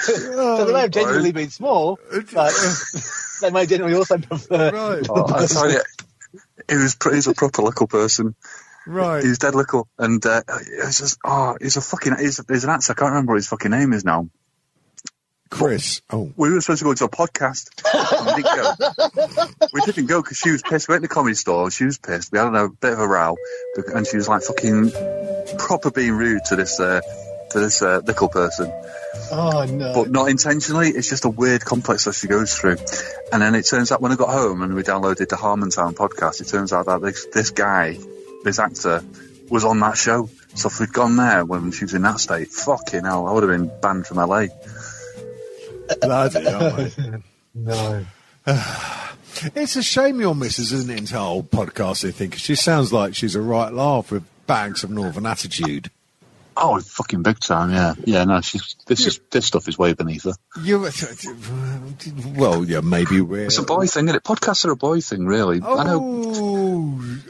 so 0.01 0.65
they 0.67 0.73
may 0.73 0.81
have 0.81 0.91
genuinely 0.91 1.33
been 1.33 1.51
small, 1.51 1.99
but 2.33 2.53
they 3.41 3.51
may 3.51 3.67
genuinely 3.67 3.97
also 3.97 4.19
prefer. 4.19 4.71
Right, 4.71 5.07
oh, 5.09 5.35
I 5.35 5.47
tell 5.47 5.71
you, 5.71 5.81
he 6.69 6.77
was 6.77 6.95
pr- 6.95 7.15
he's 7.15 7.27
a 7.27 7.35
proper 7.35 7.63
little 7.63 7.87
person. 7.87 8.35
Right. 8.89 9.23
He 9.23 9.29
was 9.29 9.39
dead 9.39 9.55
little, 9.55 9.89
and 9.99 10.25
uh, 10.25 10.43
it 10.49 10.87
was 10.87 10.99
just 10.99 11.19
oh, 11.25 11.57
he's 11.61 11.77
a 11.77 11.81
fucking 11.81 12.17
he's, 12.19 12.41
he's 12.49 12.65
an 12.65 12.71
actor. 12.71 12.93
I 12.93 12.95
can't 12.95 13.11
remember 13.11 13.33
what 13.33 13.37
his 13.39 13.49
fucking 13.49 13.71
name 13.71 13.93
is 13.93 14.05
now. 14.05 14.29
Chris. 15.51 16.03
Oh, 16.11 16.31
We 16.37 16.51
were 16.53 16.61
supposed 16.61 16.81
to 16.81 16.85
go 16.85 16.95
to 16.95 17.05
a 17.05 17.09
podcast. 17.09 17.71
we 18.37 18.43
didn't 18.43 18.57
go. 18.57 19.47
We 19.73 19.81
didn't 19.83 20.07
go 20.07 20.21
because 20.23 20.37
she 20.37 20.51
was 20.51 20.63
pissed. 20.63 20.89
We 20.89 20.93
went 20.93 21.03
to 21.05 21.09
the 21.09 21.15
comedy 21.15 21.35
store. 21.35 21.71
She 21.71 21.85
was 21.85 21.99
pissed. 21.99 22.33
We 22.33 22.39
had 22.39 22.55
a 22.55 22.69
bit 22.69 22.93
of 22.93 22.99
a 23.01 23.09
row, 23.09 23.37
and 23.95 24.07
she 24.07 24.17
was 24.17 24.29
like 24.29 24.43
fucking 24.43 24.91
proper 25.59 25.91
being 25.91 26.13
rude 26.13 26.45
to 26.47 26.57
this 26.57 26.79
uh, 26.81 27.01
to 27.51 27.61
this 27.61 27.81
uh, 27.81 28.01
little 28.05 28.29
person, 28.29 28.71
Oh 29.33 29.65
no! 29.65 29.95
but 29.95 30.11
not 30.11 30.29
intentionally. 30.29 30.91
It's 30.91 31.09
just 31.09 31.25
a 31.25 31.31
weird 31.31 31.65
complex 31.65 32.05
that 32.05 32.15
she 32.15 32.27
goes 32.27 32.55
through. 32.55 32.77
And 33.33 33.41
then 33.41 33.55
it 33.55 33.63
turns 33.65 33.91
out 33.91 34.03
when 34.03 34.13
I 34.13 34.17
got 34.17 34.29
home 34.29 34.61
and 34.63 34.75
we 34.75 34.83
downloaded 34.83 35.29
the 35.31 35.37
Harmontown 35.37 35.95
podcast, 35.95 36.43
it 36.43 36.49
turns 36.49 36.75
out 36.75 36.87
that 36.87 37.01
this 37.01 37.27
this 37.33 37.51
guy, 37.51 37.99
this 38.45 38.59
actor, 38.59 39.03
was 39.49 39.65
on 39.65 39.81
that 39.81 39.97
show. 39.97 40.29
So 40.55 40.69
if 40.69 40.81
we'd 40.81 40.93
gone 40.93 41.17
there 41.17 41.45
when 41.45 41.71
she 41.73 41.85
was 41.85 41.95
in 41.95 42.03
that 42.03 42.21
state, 42.21 42.49
fucking 42.49 43.05
hell, 43.05 43.27
I 43.27 43.33
would 43.33 43.43
have 43.43 43.53
been 43.53 43.71
banned 43.81 44.07
from 44.07 44.19
LA. 44.19 44.47
Bloody 46.01 46.45
hell. 46.45 46.89
No. 47.55 48.05
It's 49.55 49.77
a 49.77 49.85
shame 49.85 50.21
your 50.21 50.35
missus 50.35 50.73
isn't 50.73 50.91
into 50.91 51.17
our 51.17 51.29
old 51.29 51.51
podcast, 51.53 52.07
I 52.07 52.11
think. 52.11 52.35
She 52.35 52.57
sounds 52.57 52.93
like 52.93 53.15
she's 53.15 53.37
a 53.37 53.41
right 53.41 53.73
laugh 53.73 54.11
with 54.11 54.25
bags 54.49 54.83
of 54.83 54.91
northern 54.91 55.27
attitude. 55.27 55.93
Oh, 56.57 56.81
fucking 56.81 57.23
big 57.23 57.39
time, 57.39 57.71
yeah. 57.71 57.95
Yeah, 58.05 58.25
no, 58.25 58.41
she's, 58.41 58.75
this 58.87 59.07
is 59.07 59.21
this 59.31 59.47
stuff 59.47 59.69
is 59.69 59.79
way 59.79 59.93
beneath 59.93 60.25
her. 60.25 60.33
You, 60.61 60.89
well, 62.37 62.65
yeah, 62.65 62.81
maybe 62.81 63.21
we're. 63.21 63.45
It's 63.45 63.59
a 63.59 63.63
boy 63.63 63.87
thing, 63.87 64.07
isn't 64.07 64.17
it? 64.17 64.25
Podcasts 64.25 64.65
are 64.65 64.73
a 64.73 64.77
boy 64.77 65.01
thing, 65.01 65.25
really. 65.25 65.63
I 65.63 65.85
know. 65.85 66.01
Oh. 66.03 66.58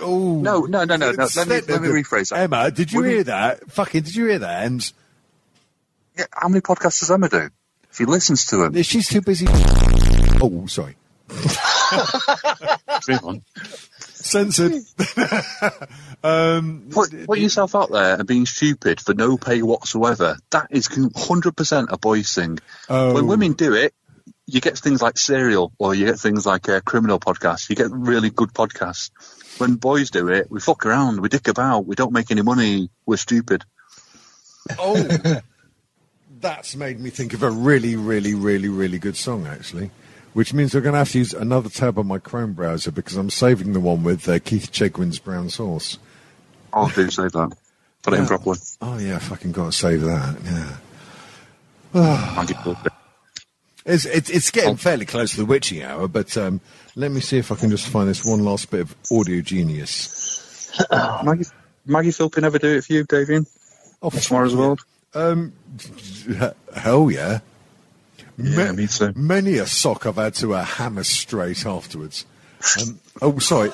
Oh. 0.01 0.41
No, 0.41 0.61
no, 0.63 0.85
no, 0.85 0.97
no, 0.97 1.13
no. 1.13 1.29
Let 1.37 1.49
me, 1.49 1.61
let 1.61 1.83
me 1.83 1.89
rephrase 1.89 2.31
that. 2.31 2.41
Emma, 2.41 2.71
did 2.71 2.93
you 2.93 2.99
Women- 2.99 3.13
hear 3.15 3.25
that? 3.25 3.71
Fucking, 3.71 4.03
did 4.03 4.15
you 4.15 4.27
hear 4.27 4.39
that? 4.41 4.65
And 4.65 4.93
Yeah, 6.17 6.25
how 6.33 6.49
many 6.49 6.61
podcasts 6.61 7.01
does 7.01 7.11
Emma 7.11 7.29
do? 7.29 7.51
She 7.93 8.05
listens 8.05 8.47
to 8.47 8.57
them. 8.59 8.83
she's 8.83 9.09
too 9.09 9.21
busy. 9.21 9.47
Oh, 10.41 10.67
sorry. 10.67 10.97
Dream 13.03 13.19
on. 13.23 13.43
Censored. 13.99 14.73
um, 16.23 16.89
Put, 16.91 17.27
put 17.27 17.39
yourself 17.39 17.75
out 17.75 17.91
there 17.91 18.17
and 18.17 18.27
being 18.27 18.47
stupid 18.47 19.01
for 19.01 19.15
no 19.15 19.37
pay 19.37 19.63
whatsoever. 19.63 20.37
That 20.51 20.69
is 20.71 20.89
100% 20.89 21.87
a 21.91 21.99
boys 21.99 22.35
thing. 22.35 22.59
Oh. 22.89 23.15
When 23.15 23.27
women 23.27 23.53
do 23.55 23.75
it, 23.75 23.95
you 24.47 24.61
get 24.61 24.79
things 24.79 25.03
like 25.03 25.19
Serial 25.19 25.73
or 25.79 25.95
you 25.95 26.07
get 26.07 26.19
things 26.19 26.47
like 26.47 26.69
uh, 26.69 26.81
criminal 26.81 27.21
podcasts. 27.21 27.69
You 27.69 27.77
get 27.77 27.91
really 27.91 28.31
good 28.31 28.53
podcasts. 28.53 29.11
When 29.59 29.75
boys 29.75 30.11
do 30.11 30.29
it, 30.29 30.51
we 30.51 30.61
fuck 30.61 30.87
around, 30.87 31.21
we 31.21 31.29
dick 31.29 31.49
about, 31.49 31.87
we 31.87 31.95
don't 31.97 32.13
make 32.13 32.31
any 32.31 32.43
money, 32.43 32.91
we're 33.07 33.17
stupid. 33.17 33.65
Oh, 34.79 34.97
that's 36.41 36.77
made 36.77 37.01
me 37.01 37.11
think 37.11 37.33
of 37.35 37.43
a 37.43 37.51
really, 37.51 37.97
really, 37.97 38.35
really, 38.35 38.69
really 38.69 38.99
good 38.99 39.17
song, 39.17 39.47
actually. 39.47 39.91
Which 40.35 40.53
means 40.55 40.75
we're 40.75 40.83
going 40.83 40.93
to 40.93 40.99
have 40.99 41.11
to 41.13 41.19
use 41.19 41.33
another 41.35 41.69
tab 41.69 41.99
on 41.99 42.07
my 42.07 42.19
Chrome 42.19 42.53
browser 42.53 42.93
because 42.93 43.17
I'm 43.17 43.31
saving 43.31 43.73
the 43.73 43.81
one 43.81 44.05
with 44.05 44.29
uh, 44.29 44.39
Keith 44.39 44.71
Chegwin's 44.71 45.19
Brown 45.19 45.49
Sauce. 45.51 45.99
I'll 46.73 46.89
do 46.89 47.11
save 47.11 47.33
that. 47.33 47.57
Put 48.03 48.15
it 48.15 48.21
in 48.21 48.27
properly. 48.27 48.59
Oh, 48.81 48.99
yeah, 48.99 49.19
fucking 49.19 49.53
got 49.53 49.73
to 49.73 49.73
save 49.73 50.03
that. 50.03 50.77
Yeah. 51.95 52.45
It's, 53.87 54.05
it's, 54.05 54.29
it's 54.29 54.51
Oh. 54.51 54.53
getting 54.53 54.77
fairly 54.77 55.07
close 55.07 55.31
to 55.31 55.39
the 55.39 55.47
witching 55.47 55.83
hour, 55.83 56.09
but 56.09 56.37
um, 56.37 56.61
let 56.99 57.13
me 57.13 57.21
see 57.21 57.39
if 57.39 57.53
I 57.53 57.55
can 57.55 57.71
just 57.71 57.87
find 57.87 58.09
this 58.09 58.25
one 58.25 58.45
last 58.45 58.71
bit 58.71 58.81
of 58.81 58.97
audio 59.13 59.41
genius. 59.41 60.77
Maggie, 60.91 61.45
Maggie 61.87 62.11
Philbin 62.11 62.43
never 62.43 62.59
do 62.59 62.77
it 62.77 62.85
for 62.85 62.93
you, 62.93 63.05
Davian? 63.05 63.47
Oh, 64.03 64.11
Tomorrow's 64.11 64.57
World? 64.57 64.81
Um, 65.15 65.53
hell 66.75 67.09
yeah. 67.11 67.39
Yeah, 68.37 68.67
Ma- 68.67 68.73
me 68.73 68.89
too. 68.89 69.13
Many 69.15 69.59
a 69.59 69.67
sock 69.67 70.07
I've 70.07 70.17
had 70.17 70.35
to 70.35 70.55
uh, 70.55 70.65
hammer 70.65 71.05
straight 71.05 71.65
afterwards. 71.65 72.27
Um, 72.81 72.99
oh, 73.23 73.39
sorry. 73.39 73.71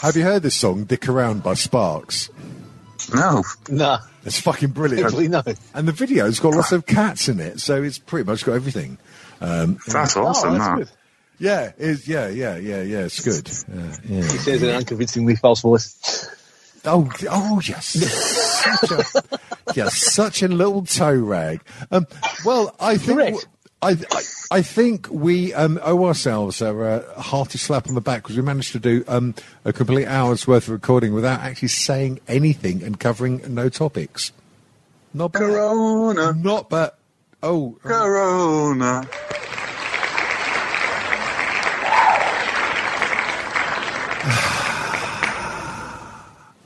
Have 0.00 0.16
you 0.16 0.22
heard 0.22 0.42
this 0.42 0.54
song, 0.54 0.84
Dick 0.84 1.08
Around 1.08 1.42
by 1.42 1.54
Sparks? 1.54 2.30
No. 3.14 3.42
No. 3.68 3.98
It's 4.24 4.40
fucking 4.40 4.70
brilliant. 4.70 5.06
Actually, 5.06 5.28
no. 5.28 5.42
And 5.74 5.86
the 5.88 5.92
video's 5.92 6.40
got 6.40 6.54
lots 6.54 6.72
of 6.72 6.86
cats 6.86 7.28
in 7.28 7.40
it, 7.40 7.60
so 7.60 7.82
it's 7.82 7.98
pretty 7.98 8.28
much 8.30 8.44
got 8.44 8.52
everything. 8.54 8.98
Um, 9.40 9.78
That's 9.86 10.16
Oh, 10.16 10.26
awesome, 10.26 10.54
that's 10.54 10.64
that. 10.64 10.76
good. 10.78 10.90
yeah, 11.38 11.72
it's, 11.78 12.08
yeah, 12.08 12.28
yeah, 12.28 12.56
yeah, 12.56 12.82
yeah, 12.82 12.98
it's 13.00 13.22
good. 13.22 13.48
Uh, 13.70 13.94
yeah. 14.08 14.22
He 14.22 14.38
says 14.38 14.62
in 14.62 14.70
an 14.70 14.76
unconvincingly 14.76 15.36
false 15.36 15.60
voice. 15.62 16.28
Oh, 16.84 17.10
oh, 17.30 17.60
yes. 17.66 17.86
such 18.80 18.90
a, 18.90 19.22
you're 19.74 19.90
such 19.90 20.42
a 20.42 20.48
little 20.48 20.84
toe 20.84 21.14
rag. 21.14 21.60
Um, 21.90 22.06
well, 22.44 22.74
I 22.80 22.96
think 22.96 23.18
Correct. 23.18 23.46
I, 23.86 23.90
I, 23.90 24.22
I 24.50 24.62
think 24.62 25.06
we 25.12 25.54
um, 25.54 25.78
owe 25.80 26.06
ourselves 26.06 26.60
a, 26.60 26.76
uh 26.76 27.20
hearty 27.20 27.56
slap 27.56 27.86
on 27.86 27.94
the 27.94 28.00
back 28.00 28.24
because 28.24 28.36
we 28.36 28.42
managed 28.42 28.72
to 28.72 28.80
do 28.80 29.04
um, 29.06 29.32
a 29.64 29.72
complete 29.72 30.06
hour's 30.06 30.44
worth 30.44 30.64
of 30.64 30.70
recording 30.70 31.14
without 31.14 31.38
actually 31.38 31.68
saying 31.68 32.18
anything 32.26 32.82
and 32.82 32.98
covering 32.98 33.42
no 33.54 33.68
topics. 33.68 34.32
Not 35.14 35.32
bad. 35.32 35.42
Corona, 35.42 36.32
Not 36.32 36.68
bad. 36.68 36.90
Oh, 37.44 37.78
uh, 37.84 37.88
Corona. 37.88 39.02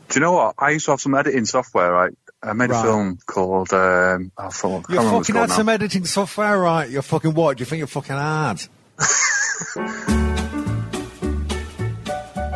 Do 0.08 0.18
you 0.18 0.20
know 0.22 0.32
what? 0.32 0.54
I 0.58 0.70
used 0.70 0.86
to 0.86 0.92
have 0.92 1.02
some 1.02 1.14
editing 1.14 1.44
software. 1.44 1.92
Right? 1.92 2.14
I 2.42 2.52
made 2.54 2.70
Right. 2.70 2.80
a 2.80 2.82
film 2.82 3.18
called. 3.26 3.72
Um, 3.72 4.32
oh, 4.38 4.44
I 4.44 4.48
can't 4.50 4.62
you 4.88 4.96
remember 4.96 5.12
what 5.12 5.20
it's 5.20 5.28
fucking 5.28 5.34
had 5.34 5.50
some 5.50 5.68
editing 5.68 6.04
software, 6.06 6.58
right? 6.58 6.88
You're 6.88 7.02
fucking 7.02 7.34
what? 7.34 7.58
Do 7.58 7.62
you 7.62 7.66
think 7.66 7.78
you're 7.78 7.86
fucking 7.86 8.16
hard? 8.16 8.62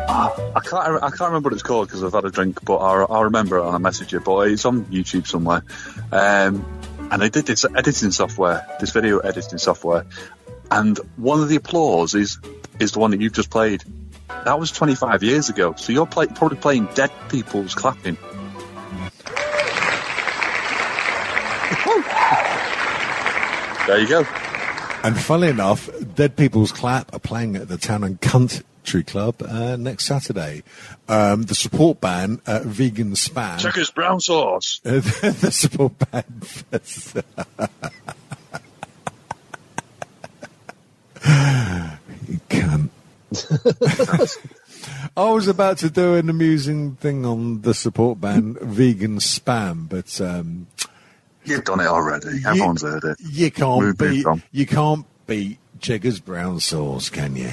I 0.07 0.61
can't. 0.63 1.03
I 1.03 1.09
can't 1.09 1.21
remember 1.21 1.47
what 1.47 1.53
it's 1.53 1.61
called 1.63 1.87
because 1.87 2.03
I've 2.03 2.13
had 2.13 2.25
a 2.25 2.31
drink, 2.31 2.63
but 2.63 2.77
I'll, 2.77 3.05
I'll 3.09 3.23
remember 3.25 3.57
it 3.57 3.63
and 3.65 3.71
I'll 3.71 3.79
message 3.79 4.13
you. 4.13 4.19
But 4.21 4.47
it's 4.49 4.65
on 4.65 4.85
YouTube 4.85 5.27
somewhere. 5.27 5.63
Um, 6.11 6.65
and 7.11 7.23
I 7.23 7.27
did 7.29 7.45
this 7.45 7.65
editing 7.65 8.11
software, 8.11 8.65
this 8.79 8.91
video 8.91 9.19
editing 9.19 9.57
software, 9.59 10.05
and 10.71 10.97
one 11.17 11.41
of 11.41 11.49
the 11.49 11.57
applause 11.57 12.15
is 12.15 12.39
is 12.79 12.93
the 12.93 12.99
one 12.99 13.11
that 13.11 13.21
you've 13.21 13.33
just 13.33 13.49
played. 13.49 13.83
That 14.45 14.59
was 14.59 14.71
25 14.71 15.21
years 15.23 15.49
ago. 15.49 15.73
So 15.77 15.91
you're 15.93 16.07
play, 16.07 16.27
probably 16.27 16.57
playing 16.57 16.87
dead 16.95 17.11
people's 17.29 17.75
clapping. 17.75 18.17
There 23.87 23.99
you 23.99 24.07
go. 24.07 24.23
And 25.03 25.15
funnily 25.19 25.49
enough, 25.49 25.89
Dead 26.15 26.35
People's 26.35 26.71
Clap 26.71 27.13
are 27.13 27.19
playing 27.19 27.55
at 27.55 27.67
the 27.67 27.77
Town 27.77 28.03
and 28.03 28.19
Country 28.19 29.03
Club 29.03 29.35
uh, 29.43 29.75
next 29.75 30.05
Saturday. 30.05 30.63
Um, 31.07 31.43
the 31.43 31.53
support 31.53 32.01
band, 32.01 32.41
uh, 32.47 32.61
Vegan 32.63 33.11
Spam. 33.11 33.59
Cheggers 33.59 33.91
brown 33.91 34.19
sauce. 34.19 34.81
Uh, 34.85 34.99
the 35.01 35.51
support 35.51 35.93
band. 35.99 36.47
you 42.27 42.39
cunt. 42.49 42.89
I 45.17 45.29
was 45.29 45.47
about 45.47 45.77
to 45.79 45.89
do 45.91 46.15
an 46.15 46.29
amusing 46.29 46.95
thing 46.95 47.25
on 47.25 47.61
the 47.61 47.73
support 47.75 48.19
band 48.19 48.59
Vegan 48.59 49.17
Spam, 49.19 49.87
but 49.87 50.19
um, 50.21 50.67
You've 51.45 51.63
done 51.63 51.79
it 51.79 51.87
already. 51.87 52.41
Everyone's 52.45 52.81
heard 52.81 53.03
it. 53.03 53.17
you 53.21 53.51
can't 53.51 53.81
Move, 53.81 53.97
beat 53.97 54.25
you 54.51 54.65
can't 54.65 55.05
beat 55.27 55.59
Cheggers 55.79 56.19
brown 56.19 56.59
sauce, 56.59 57.09
can 57.09 57.35
you? 57.35 57.51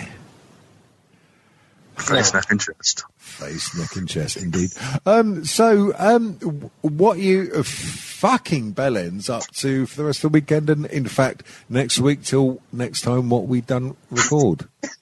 Face, 1.97 2.33
neck, 2.33 2.47
and 2.51 2.61
chest. 2.61 3.05
Face, 3.19 3.77
neck, 3.77 3.95
and 3.97 4.09
chest, 4.09 4.37
indeed. 4.37 4.71
Um, 5.05 5.45
so, 5.45 5.93
um, 5.99 6.35
what 6.81 7.19
you 7.19 7.63
fucking 7.63 8.75
bellends 8.75 9.29
up 9.29 9.47
to 9.57 9.87
for 9.87 9.97
the 9.99 10.05
rest 10.05 10.25
of 10.25 10.33
the 10.33 10.37
weekend, 10.37 10.71
and 10.71 10.87
in 10.87 11.07
fact, 11.07 11.43
next 11.69 11.99
week 11.99 12.23
till 12.23 12.61
next 12.73 13.03
time, 13.03 13.29
what 13.29 13.47
we 13.47 13.61
done 13.61 13.97
record? 14.11 14.69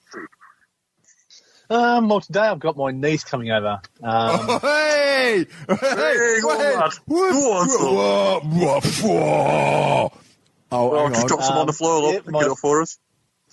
Um, 1.71 2.09
well, 2.09 2.21
today 2.21 2.41
I've 2.41 2.59
got 2.59 2.77
my 2.77 2.91
niece 2.91 3.23
coming 3.23 3.53
over. 3.53 3.81
Um, 4.03 4.49
hey, 4.61 5.47
hey, 5.69 6.39
go 6.43 6.51
on, 6.51 6.59
lad. 6.59 6.91
Go. 7.09 7.31
Oh, 10.73 10.73
Oh, 10.73 11.09
just 11.09 11.23
on. 11.23 11.27
drop 11.29 11.43
some 11.43 11.59
on 11.59 11.67
the 11.67 11.73
floor. 11.73 12.01
Look, 12.03 12.13
yeah, 12.15 12.21
pick 12.21 12.31
my- 12.31 12.43
it 12.45 12.55
for 12.61 12.83
us. 12.83 12.99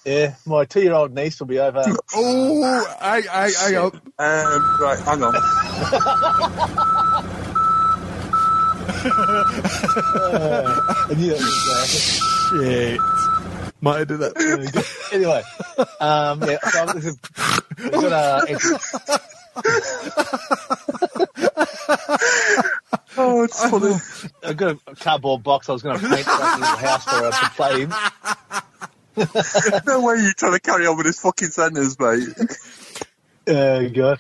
yeah, 0.06 0.36
my 0.46 0.66
two-year-old 0.66 1.12
niece 1.14 1.40
will 1.40 1.48
be 1.48 1.60
over. 1.60 1.84
Oh, 2.16 2.96
hang, 3.00 3.24
hang, 3.24 3.52
hang 3.54 3.76
on. 3.76 4.02
Um, 4.18 4.78
right, 4.82 5.00
hang 5.00 5.24
on. 5.24 5.34
And 11.10 11.20
you 11.22 11.32
know, 11.32 11.38
uh, 11.38 11.86
Shit. 11.86 13.00
Might 13.88 14.00
have 14.00 14.08
done 14.10 14.20
that. 14.20 14.36
anyway, 15.14 15.42
um, 16.02 16.44
yeah, 16.44 16.58
so 16.70 16.86
this 16.94 17.06
is- 17.06 17.18
got 17.92 18.12
a, 18.12 18.46
Oh, 23.20 23.44
it's 23.44 23.60
funny. 23.70 23.96
I've 24.44 24.58
got 24.58 24.78
a 24.88 24.96
cardboard 24.96 25.42
box 25.44 25.70
I 25.70 25.74
was 25.74 25.82
going 25.82 26.00
to 26.00 26.08
paint 26.08 26.28
like 26.28 26.58
a 26.58 26.60
little 26.60 26.78
house 26.78 27.04
for 27.06 27.16
her 27.16 27.32
to 27.32 27.50
play 27.56 27.82
in. 27.84 27.90
no 29.88 30.02
way 30.02 30.16
you're 30.22 30.34
trying 30.34 30.52
to 30.54 30.60
carry 30.60 30.86
on 30.86 30.98
with 30.98 31.06
this 31.06 31.20
fucking 31.22 31.48
sentence, 31.48 31.98
mate. 32.00 32.28
Oh, 33.48 33.90
God. 33.90 34.20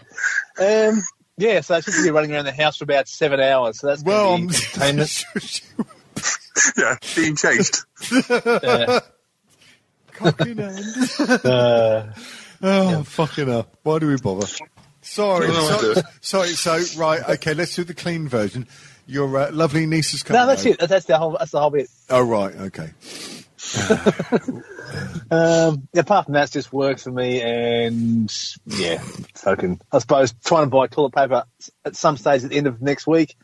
Um, 0.59 1.01
Yeah, 1.38 1.59
so 1.61 1.76
it's 1.76 1.86
just 1.86 2.01
be 2.03 2.09
running 2.09 2.34
around 2.34 2.45
the 2.45 2.53
house 2.53 2.78
for 2.78 2.86
about 2.86 3.07
seven 3.09 3.39
hours. 3.41 3.80
So 3.80 3.88
that's 3.88 4.01
Well, 4.03 4.32
well, 4.32 4.36
entertainment. 4.43 5.24
Yeah, 6.78 6.97
being 7.15 7.36
chased. 7.36 7.86
Uh, 8.30 8.99
Fucking 10.20 10.57
hell. 10.57 11.39
uh, 11.43 12.03
Oh, 12.61 13.03
fucking 13.03 13.47
hell. 13.47 13.68
Why 13.84 13.99
do 13.99 14.07
we 14.07 14.18
bother? 14.18 14.47
Sorry, 15.01 15.47
No, 15.47 15.93
so, 15.93 16.01
sorry. 16.22 16.49
So, 16.49 16.99
right, 16.99 17.22
okay, 17.30 17.53
let's 17.53 17.76
do 17.76 17.84
the 17.84 17.93
clean 17.93 18.28
version. 18.28 18.68
Your 19.05 19.38
uh, 19.38 19.51
lovely 19.51 19.86
niece 19.86 20.13
is 20.13 20.24
coming. 20.24 20.41
no, 20.41 20.47
that's 20.47 20.65
over. 20.65 20.76
it. 20.84 20.89
That's 20.89 21.05
the 21.05 21.18
whole. 21.18 21.38
That's 21.39 21.51
the 21.51 21.61
whole 21.61 21.70
bit. 21.70 21.88
Oh, 22.09 22.22
right, 22.24 22.53
okay. 22.55 22.89
Um, 25.30 25.88
apart 25.95 26.26
from 26.26 26.36
that, 26.36 26.43
it's 26.43 26.53
just 26.53 26.72
work 26.72 26.99
for 26.99 27.11
me, 27.11 27.41
and 27.41 28.34
yeah, 28.65 29.03
token. 29.36 29.82
I 29.91 29.99
suppose 29.99 30.34
trying 30.45 30.63
to 30.63 30.70
buy 30.70 30.88
toilet 30.88 31.13
paper 31.13 31.43
at 31.84 31.95
some 31.97 32.15
stage 32.15 32.43
at 32.45 32.49
the 32.51 32.55
end 32.57 32.68
of 32.68 32.82
next 32.82 33.05
week, 33.05 33.36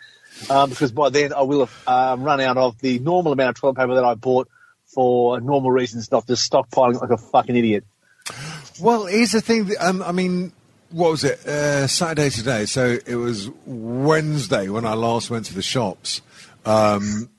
um, 0.49 0.69
because 0.69 0.93
by 0.93 1.09
then 1.09 1.33
I 1.33 1.41
will 1.41 1.65
have 1.65 1.87
um, 1.87 2.23
run 2.23 2.39
out 2.39 2.55
of 2.57 2.79
the 2.79 2.99
normal 2.99 3.33
amount 3.33 3.57
of 3.57 3.61
toilet 3.61 3.75
paper 3.75 3.95
that 3.95 4.05
I 4.05 4.13
bought 4.15 4.47
for 4.93 5.39
normal 5.41 5.71
reasons, 5.71 6.11
not 6.11 6.27
just 6.27 6.49
stockpiling 6.51 6.99
like 7.01 7.09
a 7.09 7.17
fucking 7.17 7.55
idiot. 7.55 7.83
Well, 8.81 9.05
here's 9.05 9.31
the 9.31 9.41
thing. 9.41 9.65
that, 9.65 9.85
Um, 9.85 10.01
I 10.01 10.11
mean, 10.11 10.51
what 10.91 11.11
was 11.11 11.23
it? 11.23 11.45
Uh, 11.45 11.87
Saturday 11.87 12.29
today. 12.29 12.65
So 12.65 12.97
it 13.05 13.15
was 13.15 13.49
Wednesday 13.65 14.69
when 14.69 14.85
I 14.85 14.93
last 14.93 15.29
went 15.29 15.45
to 15.47 15.53
the 15.53 15.61
shops. 15.61 16.21
Um, 16.65 17.29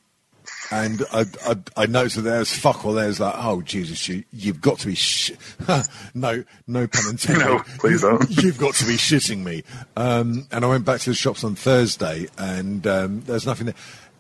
and 0.70 1.02
I, 1.12 1.24
I, 1.46 1.56
I 1.76 1.86
noticed 1.86 2.16
that 2.16 2.22
there's 2.22 2.52
fuck 2.52 2.84
all 2.84 2.94
there's 2.94 3.20
like, 3.20 3.34
oh, 3.36 3.62
Jesus, 3.62 4.08
you, 4.08 4.24
you've 4.32 4.60
got 4.60 4.78
to 4.80 4.86
be 4.86 4.94
sh- 4.94 5.32
no, 6.14 6.42
no 6.66 6.86
pun 6.86 7.02
intended. 7.10 7.44
No, 7.46 7.60
please 7.78 8.02
don't. 8.02 8.28
You've 8.30 8.58
got 8.58 8.74
to 8.76 8.84
be 8.86 8.94
shitting 8.94 9.44
me. 9.44 9.62
Um, 9.96 10.46
and 10.50 10.64
I 10.64 10.68
went 10.68 10.84
back 10.84 11.00
to 11.02 11.10
the 11.10 11.14
shops 11.14 11.44
on 11.44 11.54
Thursday 11.54 12.28
and 12.38 12.86
um, 12.86 13.20
there's 13.22 13.46
nothing 13.46 13.66
there. 13.66 13.74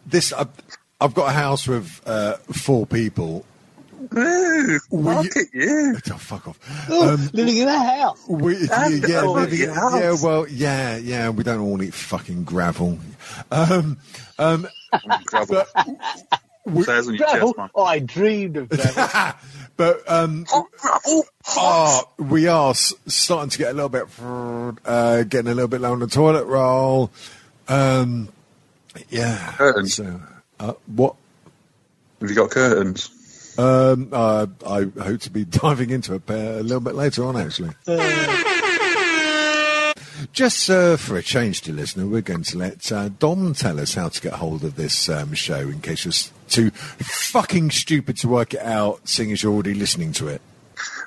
This, 0.06 0.32
I've, 0.32 0.48
I've 1.00 1.14
got 1.14 1.28
a 1.28 1.32
house 1.32 1.66
with 1.68 2.00
uh, 2.06 2.36
four 2.52 2.86
people. 2.86 3.44
Ooh, 4.16 4.78
mark 4.92 5.26
it, 5.34 5.48
yeah. 5.54 5.92
Oh, 6.12 6.18
fuck 6.18 6.46
off. 6.48 6.58
Oh, 6.90 7.14
Um, 7.14 7.30
living 7.32 7.56
in 7.56 7.68
a 7.68 7.78
house. 7.78 8.20
we, 8.28 8.56
yeah, 8.58 8.66
That's 8.66 9.08
yeah, 9.08 9.22
all 9.22 9.32
living- 9.34 9.58
your 9.60 9.72
house. 9.74 9.94
yeah, 10.00 10.16
well, 10.22 10.46
yeah, 10.48 10.96
yeah. 10.98 11.28
We 11.30 11.42
don't 11.42 11.60
all 11.60 11.82
eat 11.82 11.94
fucking 11.94 12.44
gravel. 12.44 12.98
Um, 13.50 13.96
um, 14.38 14.66
Gravel. 15.26 15.64
Says 16.82 17.08
on 17.08 17.14
your 17.14 17.26
Gravel. 17.26 17.54
chest. 17.54 17.70
Oh, 17.74 17.84
I 17.84 17.98
dreamed 17.98 18.56
of 18.58 18.68
gravel. 18.68 19.38
but 19.76 20.02
um, 20.10 20.44
Hot 20.50 20.66
gravel. 20.78 21.24
Hot. 21.44 22.04
oh, 22.18 22.24
we 22.24 22.46
are 22.46 22.70
s- 22.70 22.92
starting 23.06 23.50
to 23.50 23.58
get 23.58 23.70
a 23.70 23.74
little 23.74 23.88
bit, 23.88 24.06
uh, 24.86 25.22
getting 25.24 25.50
a 25.50 25.54
little 25.54 25.68
bit 25.68 25.80
low 25.80 25.92
on 25.92 25.98
the 26.00 26.06
toilet 26.06 26.44
roll. 26.44 27.10
Um, 27.68 28.28
yeah. 29.08 29.52
Curtains. 29.56 29.94
So, 29.94 30.20
uh, 30.64 30.74
what? 30.86 31.14
Have 32.20 32.30
you 32.30 32.36
got 32.36 32.50
curtains? 32.50 33.10
Um, 33.58 34.08
uh, 34.12 34.46
I 34.66 34.90
hope 35.00 35.20
to 35.20 35.30
be 35.30 35.44
diving 35.62 35.90
into 35.90 36.14
a 36.14 36.20
pair 36.20 36.58
a 36.58 36.62
little 36.62 36.80
bit 36.80 36.94
later 36.94 37.24
on, 37.24 37.36
actually. 37.36 37.70
Just 40.32 40.70
uh, 40.70 40.96
for 40.96 41.16
a 41.16 41.22
change 41.22 41.60
to 41.62 41.72
listener, 41.72 42.06
we're 42.06 42.22
going 42.22 42.44
to 42.44 42.58
let 42.58 42.90
uh, 42.90 43.10
Dom 43.10 43.52
tell 43.52 43.78
us 43.78 43.94
how 43.94 44.08
to 44.08 44.20
get 44.20 44.34
hold 44.34 44.64
of 44.64 44.76
this 44.76 45.08
um, 45.08 45.34
show 45.34 45.60
in 45.60 45.80
case 45.80 46.04
you're 46.04 46.32
too 46.48 46.70
fucking 46.70 47.70
stupid 47.70 48.16
to 48.18 48.28
work 48.28 48.54
it 48.54 48.60
out, 48.60 49.06
seeing 49.06 49.32
as 49.32 49.42
you're 49.42 49.52
already 49.52 49.74
listening 49.74 50.12
to 50.12 50.28
it. 50.28 50.40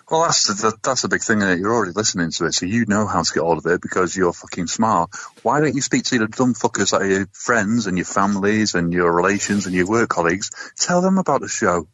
Well, 0.09 0.21
that's 0.21 0.47
the, 0.47 0.73
that's 0.81 1.01
the 1.01 1.09
big 1.09 1.21
thing 1.21 1.41
in 1.41 1.49
it. 1.49 1.59
You're 1.59 1.73
already 1.73 1.91
listening 1.91 2.31
to 2.31 2.45
it, 2.45 2.53
so 2.53 2.65
you 2.65 2.85
know 2.85 3.05
how 3.07 3.23
to 3.23 3.33
get 3.33 3.43
hold 3.43 3.57
of 3.57 3.65
it 3.65 3.81
because 3.81 4.15
you're 4.15 4.31
fucking 4.31 4.67
smart. 4.67 5.09
Why 5.43 5.59
don't 5.59 5.75
you 5.75 5.81
speak 5.81 6.05
to 6.05 6.15
your 6.15 6.27
dumb 6.27 6.53
fuckers 6.53 6.91
that 6.91 7.01
are 7.01 7.09
your 7.09 7.27
friends 7.33 7.87
and 7.87 7.97
your 7.97 8.05
families 8.05 8.73
and 8.73 8.93
your 8.93 9.11
relations 9.11 9.65
and 9.65 9.75
your 9.75 9.85
work 9.85 10.07
colleagues? 10.07 10.51
Tell 10.77 11.01
them 11.01 11.17
about 11.17 11.41
the 11.41 11.49
show. 11.49 11.89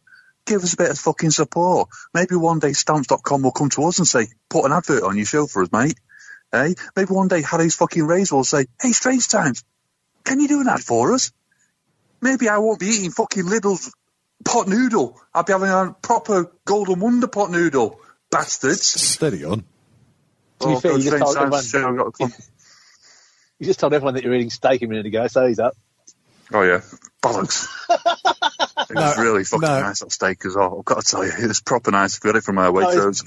Give 0.46 0.64
us 0.64 0.74
a 0.74 0.78
bit 0.78 0.92
of 0.92 1.00
fucking 1.00 1.32
support. 1.32 1.90
Maybe 2.14 2.36
one 2.36 2.60
day 2.60 2.74
stamps.com 2.74 3.42
will 3.42 3.52
come 3.52 3.70
to 3.72 3.86
us 3.86 3.98
and 3.98 4.08
say, 4.08 4.28
put 4.48 4.66
an 4.66 4.74
advert 4.74 5.02
on 5.02 5.18
your 5.18 5.26
show 5.26 5.48
for 5.48 5.64
us, 5.64 5.72
mate. 5.72 6.00
Hey, 6.52 6.76
maybe 6.96 7.12
one 7.12 7.30
day 7.30 7.42
Harry's 7.42 7.76
fucking 7.76 8.06
Rays 8.06 8.32
will 8.32 8.44
say, 8.44 8.68
hey, 8.80 8.92
Strange 8.92 9.28
Times, 9.28 9.64
can 10.24 10.40
you 10.40 10.48
do 10.48 10.62
an 10.62 10.68
ad 10.68 10.82
for 10.82 11.14
us? 11.14 11.32
Maybe 12.22 12.48
I 12.48 12.60
won't 12.60 12.80
be 12.80 12.88
eating 12.88 13.10
fucking 13.10 13.46
Lidl's 13.46 13.92
pot 14.44 14.68
noodle. 14.68 15.20
I'll 15.34 15.44
be 15.44 15.54
having 15.54 15.70
a 15.70 15.96
proper 16.02 16.52
Golden 16.66 17.00
Wonder 17.00 17.28
pot 17.28 17.52
noodle. 17.52 18.00
Bastards. 18.32 18.84
Steady 18.84 19.44
on. 19.46 19.64
To 20.60 20.68
be 20.68 20.74
Oh, 20.74 20.80
fair, 20.80 20.92
God, 20.92 21.04
you 21.04 21.12
just 21.12 21.24
told 21.24 21.38
everyone- 21.38 21.64
show 21.64 21.96
got 21.96 22.04
to 22.06 22.12
come. 22.12 22.34
You 23.60 23.68
just 23.68 23.80
told 23.80 23.94
everyone 23.94 24.16
that 24.16 24.24
you're 24.26 24.34
eating 24.34 24.50
steak 24.50 24.82
a 24.82 24.88
minute 24.88 25.06
ago, 25.06 25.28
so 25.28 25.48
he's 25.48 25.60
up. 25.60 25.78
Oh 26.52 26.64
yeah, 26.64 26.82
bollocks. 27.22 27.68
it 28.90 28.96
was 28.96 29.18
really 29.18 29.46
fucking 29.46 29.62
no. 29.62 29.80
nice 29.80 30.00
that 30.02 30.12
steak 30.12 30.46
as 30.46 30.56
well. 30.56 30.80
I've 30.80 30.86
got 30.86 31.02
to 31.02 31.08
tell 31.10 31.24
you, 31.26 31.32
it 31.32 31.48
was 31.48 31.62
proper 31.62 31.92
nice. 31.92 32.22
We 32.22 32.30
got 32.30 32.36
it 32.38 32.44
from 32.44 32.58
uh, 32.58 32.72
Waitrose. 32.72 33.24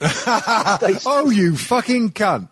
oh, 1.06 1.30
you 1.30 1.56
fucking 1.56 2.10
cunt. 2.10 2.48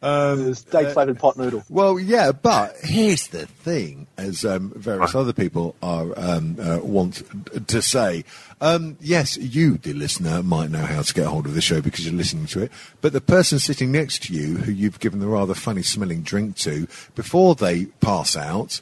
Um, 0.00 0.54
steak 0.54 0.90
flavoured 0.90 1.18
pot 1.18 1.36
noodle. 1.36 1.64
Well, 1.68 1.98
yeah, 1.98 2.30
but 2.30 2.76
here's 2.82 3.28
the 3.28 3.46
thing, 3.46 4.06
as 4.16 4.44
um, 4.44 4.72
various 4.76 5.14
other 5.14 5.32
people 5.32 5.74
are 5.82 6.12
um, 6.16 6.56
uh, 6.60 6.78
want 6.78 7.22
to 7.66 7.82
say. 7.82 8.24
Um, 8.60 8.96
yes, 9.00 9.36
you, 9.36 9.76
the 9.78 9.92
listener, 9.92 10.42
might 10.42 10.70
know 10.70 10.84
how 10.84 11.02
to 11.02 11.14
get 11.14 11.26
hold 11.26 11.46
of 11.46 11.54
the 11.54 11.60
show 11.60 11.80
because 11.80 12.04
you're 12.04 12.14
listening 12.14 12.46
to 12.46 12.62
it, 12.62 12.72
but 13.00 13.12
the 13.12 13.20
person 13.20 13.58
sitting 13.58 13.90
next 13.90 14.24
to 14.24 14.32
you, 14.32 14.58
who 14.58 14.70
you've 14.70 15.00
given 15.00 15.18
the 15.18 15.26
rather 15.26 15.54
funny 15.54 15.82
smelling 15.82 16.22
drink 16.22 16.56
to, 16.58 16.86
before 17.16 17.56
they 17.56 17.86
pass 17.86 18.36
out, 18.36 18.80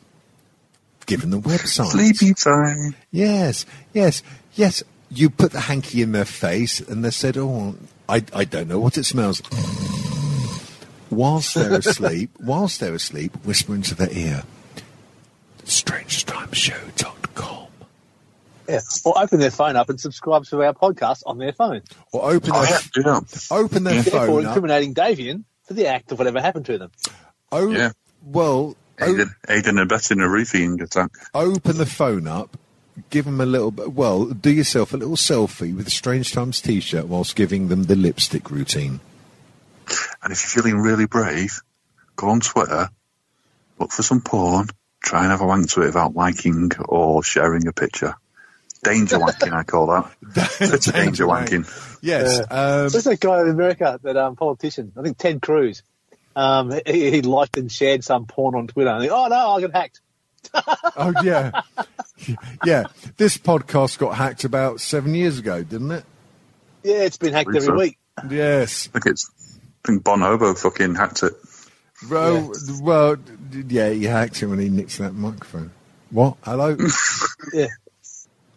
given 1.07 1.31
the 1.31 1.41
website. 1.41 1.93
Sleepy 1.93 2.35
time. 2.35 2.95
Yes, 3.11 3.64
yes, 3.95 4.23
yes. 4.55 4.83
You 5.09 5.31
put 5.31 5.53
the 5.53 5.61
hanky 5.61 6.03
in 6.03 6.12
their 6.12 6.25
face 6.25 6.81
and 6.81 7.05
they 7.05 7.11
said, 7.11 7.37
oh, 7.37 7.77
I, 8.09 8.25
I 8.35 8.45
don't 8.45 8.69
know 8.69 8.81
what 8.81 8.99
it 8.99 9.05
smells. 9.05 9.41
Whilst 11.11 11.55
they're 11.55 11.73
asleep, 11.75 12.31
whilst 12.41 12.81
they're 12.81 12.95
asleep, 12.95 13.33
whisper 13.45 13.75
into 13.75 13.95
their 13.95 14.11
ear, 14.13 14.43
strangetimeshow.com. 15.65 17.67
Yeah. 18.69 18.81
Or 19.05 19.17
open 19.23 19.39
their 19.39 19.53
phone 19.53 19.77
up 19.77 19.89
and 19.89 20.01
subscribe 20.01 20.45
to 20.47 20.61
our 20.65 20.75
podcast 20.75 21.23
on 21.27 21.39
their 21.39 21.53
phone. 21.53 21.83
Or 22.13 22.33
open 22.33 22.51
Oh 22.53 22.63
their, 22.63 22.71
yeah, 22.73 22.79
do 22.95 23.03
open 23.53 23.85
their 23.85 24.03
Therefore, 24.03 24.27
phone 24.27 24.47
up. 24.47 24.57
incriminating 24.57 24.95
Davian 24.95 25.45
for 25.65 25.75
the 25.75 25.87
act 25.87 26.11
of 26.13 26.19
whatever 26.19 26.41
happened 26.41 26.67
to 26.67 26.79
them. 26.79 26.91
Oh, 27.53 27.71
Yeah. 27.71 27.93
well, 28.25 28.75
o- 29.01 29.05
Aiden, 29.05 29.29
Aiden 29.49 29.81
and 29.81 29.89
Betting 29.89 30.19
a 30.21 30.29
roofing 30.29 30.81
attack. 30.81 31.11
open 31.35 31.79
the 31.79 31.87
phone 31.87 32.27
up, 32.27 32.57
give 33.11 33.25
them 33.27 33.41
a 33.41 33.47
little 33.47 33.71
bit, 33.71 33.93
well, 33.93 34.25
do 34.27 34.51
yourself 34.51 34.93
a 34.93 34.97
little 34.97 35.15
selfie 35.17 35.75
with 35.77 35.87
a 35.87 35.91
Strange 35.91 36.33
Times 36.33 36.61
t-shirt 36.61 37.07
whilst 37.07 37.37
giving 37.37 37.69
them 37.69 37.85
the 37.85 37.95
lipstick 37.95 38.51
routine. 38.51 38.99
And 40.22 40.32
if 40.32 40.43
you're 40.43 40.62
feeling 40.62 40.80
really 40.80 41.07
brave, 41.07 41.61
go 42.16 42.28
on 42.28 42.41
Twitter, 42.41 42.89
look 43.78 43.93
for 43.93 44.03
some 44.03 44.20
porn, 44.20 44.68
try 45.03 45.22
and 45.22 45.30
have 45.30 45.41
a 45.41 45.47
wank 45.47 45.70
to 45.70 45.82
it 45.82 45.87
without 45.87 46.14
liking 46.14 46.70
or 46.89 47.22
sharing 47.22 47.66
a 47.68 47.72
picture. 47.72 48.14
Danger 48.82 49.18
wanking, 49.18 49.53
I 49.53 49.62
call 49.62 49.87
that. 49.87 50.12
It's 50.61 50.87
a 50.89 50.93
danger 50.93 51.26
wanking. 51.26 51.66
Yes. 52.03 52.41
Um, 52.41 52.89
There's 52.89 53.05
that 53.05 53.20
guy 53.20 53.41
in 53.43 53.49
America, 53.49 53.99
that 54.03 54.16
um, 54.16 54.37
politician, 54.37 54.93
I 54.97 55.03
think 55.03 55.18
Ted 55.18 55.43
Cruz. 55.43 55.82
Um, 56.34 56.70
he, 56.87 57.11
he 57.11 57.22
liked 57.22 57.57
and 57.57 57.72
shared 57.72 58.05
some 58.05 58.26
porn 58.26 58.55
on 58.55 58.66
Twitter. 58.66 58.91
And 58.91 59.03
he, 59.03 59.11
oh 59.11 59.26
no, 59.28 59.51
I 59.53 59.61
got 59.61 59.72
hacked. 59.72 60.01
oh 60.55 61.12
yeah, 61.24 61.62
yeah. 62.64 62.84
This 63.16 63.37
podcast 63.37 63.99
got 63.99 64.14
hacked 64.14 64.45
about 64.45 64.80
seven 64.80 65.14
years 65.14 65.39
ago, 65.39 65.62
didn't 65.64 65.91
it? 65.91 66.05
Yeah, 66.84 67.03
it's 67.03 67.16
been 67.16 67.32
hacked 67.32 67.49
every 67.49 67.62
so. 67.62 67.74
week. 67.74 67.99
Yes. 68.30 68.89
I 68.89 68.93
think 68.93 69.07
it's, 69.07 69.28
I 69.28 69.46
think 69.87 70.05
Bon 70.05 70.20
Hobo 70.20 70.55
fucking 70.55 70.95
hacked 70.95 71.22
it. 71.22 71.32
Well, 72.11 72.53
well, 72.82 73.16
d- 73.16 73.64
yeah. 73.68 73.91
He 73.91 74.05
hacked 74.05 74.39
him 74.43 74.51
when 74.51 74.59
he 74.59 74.68
nicked 74.68 74.99
that 74.99 75.14
microphone. 75.14 75.70
What? 76.11 76.37
Hello. 76.43 76.76
Yeah. 77.53 77.66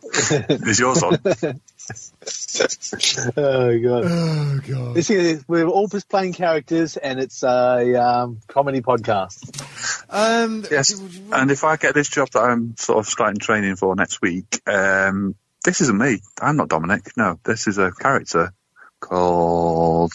Is 0.04 0.80
yours 0.80 1.04
on? 1.04 1.20
Oh 3.38 3.80
god. 3.80 4.04
oh 4.06 4.60
god. 4.68 4.96
This 4.96 5.10
is, 5.10 5.44
we're 5.48 5.66
all 5.68 5.88
just 5.88 6.10
playing 6.10 6.34
characters, 6.34 6.98
and 6.98 7.20
it's 7.20 7.44
a 7.44 7.96
um, 7.96 8.40
comedy 8.48 8.82
podcast. 8.82 9.40
Um, 10.10 10.66
Yes. 10.70 11.00
And 11.32 11.52
if 11.52 11.64
I 11.64 11.78
get 11.78 11.94
this 11.94 12.10
job 12.10 12.30
that 12.32 12.42
I'm 12.42 12.76
sort 12.78 13.00
of 13.00 13.08
starting 13.08 13.40
training 13.40 13.76
for 13.76 13.96
next 13.96 14.22
week, 14.22 14.62
um, 14.68 15.36
this 15.64 15.82
isn't 15.82 15.98
me. 15.98 16.20
I'm 16.42 16.58
not 16.58 16.70
Dominic. 16.70 17.16
No, 17.18 17.40
this 17.44 17.68
is 17.68 17.78
a 17.78 17.92
character 17.92 18.52
called 19.00 20.12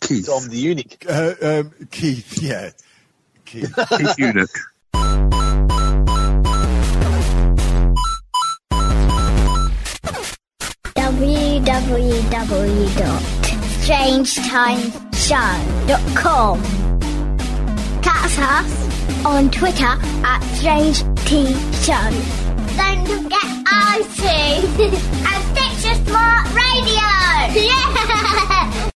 Keith. 0.00 0.26
Dom 0.26 0.48
the 0.48 0.56
Eunuch. 0.56 1.04
Uh, 1.08 1.34
um, 1.42 1.72
Keith. 1.90 2.42
Yeah. 2.42 2.70
Keith. 3.44 3.72
Keith 3.96 4.18
Eunuch. 4.18 4.50
strangetimeshow.com. 13.90 16.62
Catch 18.02 18.38
us 18.38 19.26
on 19.26 19.50
Twitter 19.50 19.98
at 20.24 20.40
Strange 20.54 21.02
T 21.26 21.52
Show. 21.82 22.10
Don't 22.76 23.04
forget 23.06 23.42
iTunes 23.66 24.78
and 25.26 25.42
Stitcher 25.50 25.96
Smart 26.04 26.46
Radio. 26.54 27.08
Yeah! 27.66 28.89